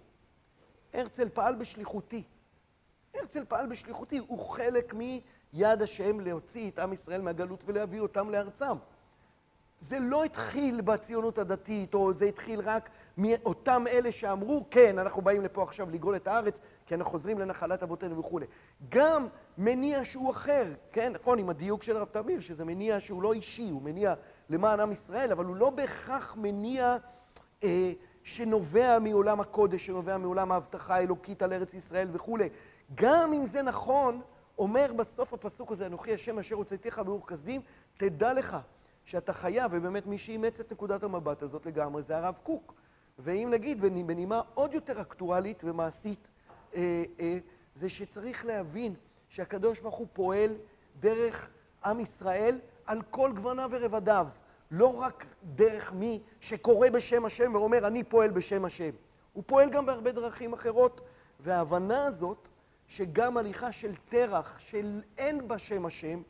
הרצל 0.94 1.30
פעל 1.30 1.56
בשליחותי. 1.56 2.24
הרצל 3.16 3.46
פעל 3.46 3.68
בשליחותי, 3.68 4.18
הוא 4.18 4.40
חלק 4.40 4.94
מיד 4.94 5.82
השם 5.82 6.20
להוציא 6.20 6.72
את 6.72 6.80
עם 6.80 6.94
ישראל 6.94 7.22
מהגלות 7.22 7.64
ולהביא 7.66 8.00
אותם 8.00 8.30
לארצם. 8.30 8.76
זה 9.80 10.00
לא 10.00 10.24
התחיל 10.24 10.82
בציונות 10.82 11.38
הדתית, 11.38 11.94
או 11.94 12.14
זה 12.14 12.26
התחיל 12.26 12.60
רק 12.60 12.90
מאותם 13.18 13.86
אלה 13.88 14.12
שאמרו, 14.12 14.66
כן, 14.72 15.00
אנחנו 15.00 15.22
באים 15.22 15.42
לפה 15.42 15.64
עכשיו 15.64 15.90
לגאול 15.90 16.16
את 16.16 16.28
הארץ, 16.28 16.60
כי 16.86 16.96
אנחנו 16.96 17.12
חוזרים 17.12 17.40
לנחלת 17.40 17.84
אבותינו 17.84 18.18
וכולי. 18.18 18.46
גם 18.90 19.28
מניע 19.58 20.06
שהוא 20.06 20.32
אחר, 20.32 20.66
כן, 20.92 21.14
נכון, 21.14 21.40
עם 21.40 21.50
הדיוק 21.50 21.84
של 21.84 21.98
הרב 21.98 22.08
תמיר, 22.12 22.40
שזה 22.40 22.66
מניע 22.66 23.00
שהוא 23.00 23.24
לא 23.24 23.34
אישי, 23.34 23.70
הוא 23.70 23.82
מניע 23.82 24.14
למען 24.50 24.80
עם 24.80 24.92
ישראל, 24.92 25.32
אבל 25.32 25.46
הוא 25.46 25.56
לא 25.56 25.70
בהכרח 25.70 26.36
מניע 26.38 26.98
אה, 27.64 27.92
שנובע 28.24 29.00
מעולם 29.00 29.40
הקודש, 29.40 29.86
שנובע 29.86 30.18
מעולם 30.18 30.52
ההבטחה 30.52 30.96
האלוקית 30.96 31.42
על 31.42 31.54
ארץ 31.54 31.74
ישראל 31.74 32.08
וכולי. 32.12 32.50
גם 32.96 33.34
אם 33.34 33.46
זה 33.46 33.62
נכון, 33.62 34.22
אומר 34.58 34.94
בסוף 34.94 35.34
הפסוק 35.34 35.72
הזה, 35.72 35.86
אנוכי 35.86 36.14
השם 36.14 36.40
אשר 36.40 36.56
הוצאתיך 36.56 37.00
באור 37.00 37.28
כסדים, 37.28 37.62
תדע 37.98 38.34
לך 38.34 38.58
שאתה 39.06 39.34
חייב, 39.34 39.72
ובאמת 39.76 40.08
מי 40.08 40.18
שאימץ 40.18 40.60
את 40.60 40.72
נקודת 40.72 41.04
המבט 41.04 41.42
הזאת 41.42 41.66
לגמרי 41.66 42.04
זה 42.04 42.18
הרב 42.18 42.36
קוק. 42.44 42.74
ואם 43.20 43.50
נגיד 43.52 43.82
בנימה 43.82 44.42
עוד 44.54 44.74
יותר 44.74 45.02
אקטואלית 45.02 45.62
ומעשית, 45.64 46.28
אה, 46.76 47.04
אה, 47.20 47.38
זה 47.76 47.90
שצריך 47.90 48.46
להבין 48.46 48.94
שהקדוש 49.30 49.80
ברוך 49.80 49.96
הוא 49.96 50.08
פועל 50.14 50.56
דרך 51.00 51.50
עם 51.86 52.00
ישראל 52.00 52.60
על 52.86 53.02
כל 53.02 53.32
גווניו 53.36 53.70
ורבדיו. 53.72 54.28
לא 54.72 55.00
רק 55.00 55.26
דרך 55.56 55.94
מי 55.94 56.22
שקורא 56.40 56.90
בשם 56.90 57.26
השם 57.26 57.56
ואומר, 57.56 57.88
אני 57.88 58.04
פועל 58.04 58.32
בשם 58.32 58.66
השם. 58.66 58.90
הוא 59.34 59.44
פועל 59.48 59.70
גם 59.70 59.86
בהרבה 59.86 60.12
דרכים 60.12 60.54
אחרות, 60.54 61.02
וההבנה 61.40 62.06
הזאת, 62.06 62.48
שגם 62.90 63.38
הליכה 63.38 63.72
של 63.72 63.92
תרח, 64.10 64.60
של 64.60 65.02
אין 65.18 65.48
בה 65.48 65.58
שם 65.58 65.86
השם, 65.86 66.22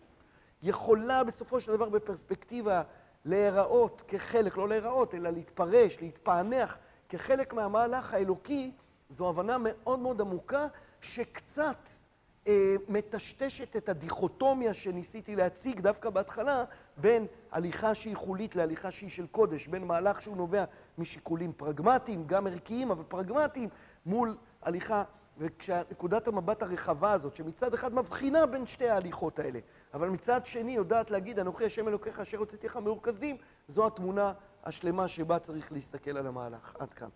יכולה 0.63 1.23
בסופו 1.23 1.59
של 1.59 1.71
דבר 1.71 1.89
בפרספקטיבה 1.89 2.81
להיראות 3.25 4.01
כחלק, 4.07 4.57
לא 4.57 4.69
להיראות, 4.69 5.15
אלא 5.15 5.29
להתפרש, 5.29 5.97
להתפענח 6.01 6.77
כחלק 7.09 7.53
מהמהלך 7.53 8.13
האלוקי, 8.13 8.71
זו 9.09 9.29
הבנה 9.29 9.57
מאוד 9.59 9.99
מאוד 9.99 10.21
עמוקה, 10.21 10.67
שקצת 11.01 11.87
אה, 12.47 12.75
מטשטשת 12.87 13.75
את 13.75 13.89
הדיכוטומיה 13.89 14.73
שניסיתי 14.73 15.35
להציג 15.35 15.79
דווקא 15.79 16.09
בהתחלה, 16.09 16.63
בין 16.97 17.25
הליכה 17.51 17.95
שהיא 17.95 18.15
חולית 18.15 18.55
להליכה 18.55 18.91
שהיא 18.91 19.09
של 19.09 19.27
קודש, 19.27 19.67
בין 19.67 19.83
מהלך 19.83 20.21
שהוא 20.21 20.37
נובע 20.37 20.63
משיקולים 20.97 21.51
פרגמטיים, 21.53 22.23
גם 22.27 22.47
ערכיים, 22.47 22.91
אבל 22.91 23.03
פרגמטיים, 23.03 23.69
מול 24.05 24.37
הליכה, 24.61 25.03
וכשנקודת 25.39 26.27
המבט 26.27 26.61
הרחבה 26.63 27.11
הזאת, 27.11 27.35
שמצד 27.35 27.73
אחד 27.73 27.93
מבחינה 27.93 28.45
בין 28.45 28.65
שתי 28.65 28.89
ההליכות 28.89 29.39
האלה, 29.39 29.59
אבל 29.93 30.09
מצד 30.09 30.45
שני 30.45 30.71
יודעת 30.71 31.11
להגיד, 31.11 31.39
אנוכי 31.39 31.65
השם 31.65 31.87
אלוקיך 31.87 32.19
אשר 32.19 32.37
הוצאתיך 32.37 32.77
מאור 32.77 33.03
כסדים, 33.03 33.37
זו 33.67 33.87
התמונה 33.87 34.33
השלמה 34.63 35.07
שבה 35.07 35.39
צריך 35.39 35.71
להסתכל 35.71 36.17
על 36.17 36.27
המהלך. 36.27 36.75
עד 36.79 36.93
כאן. 36.93 37.09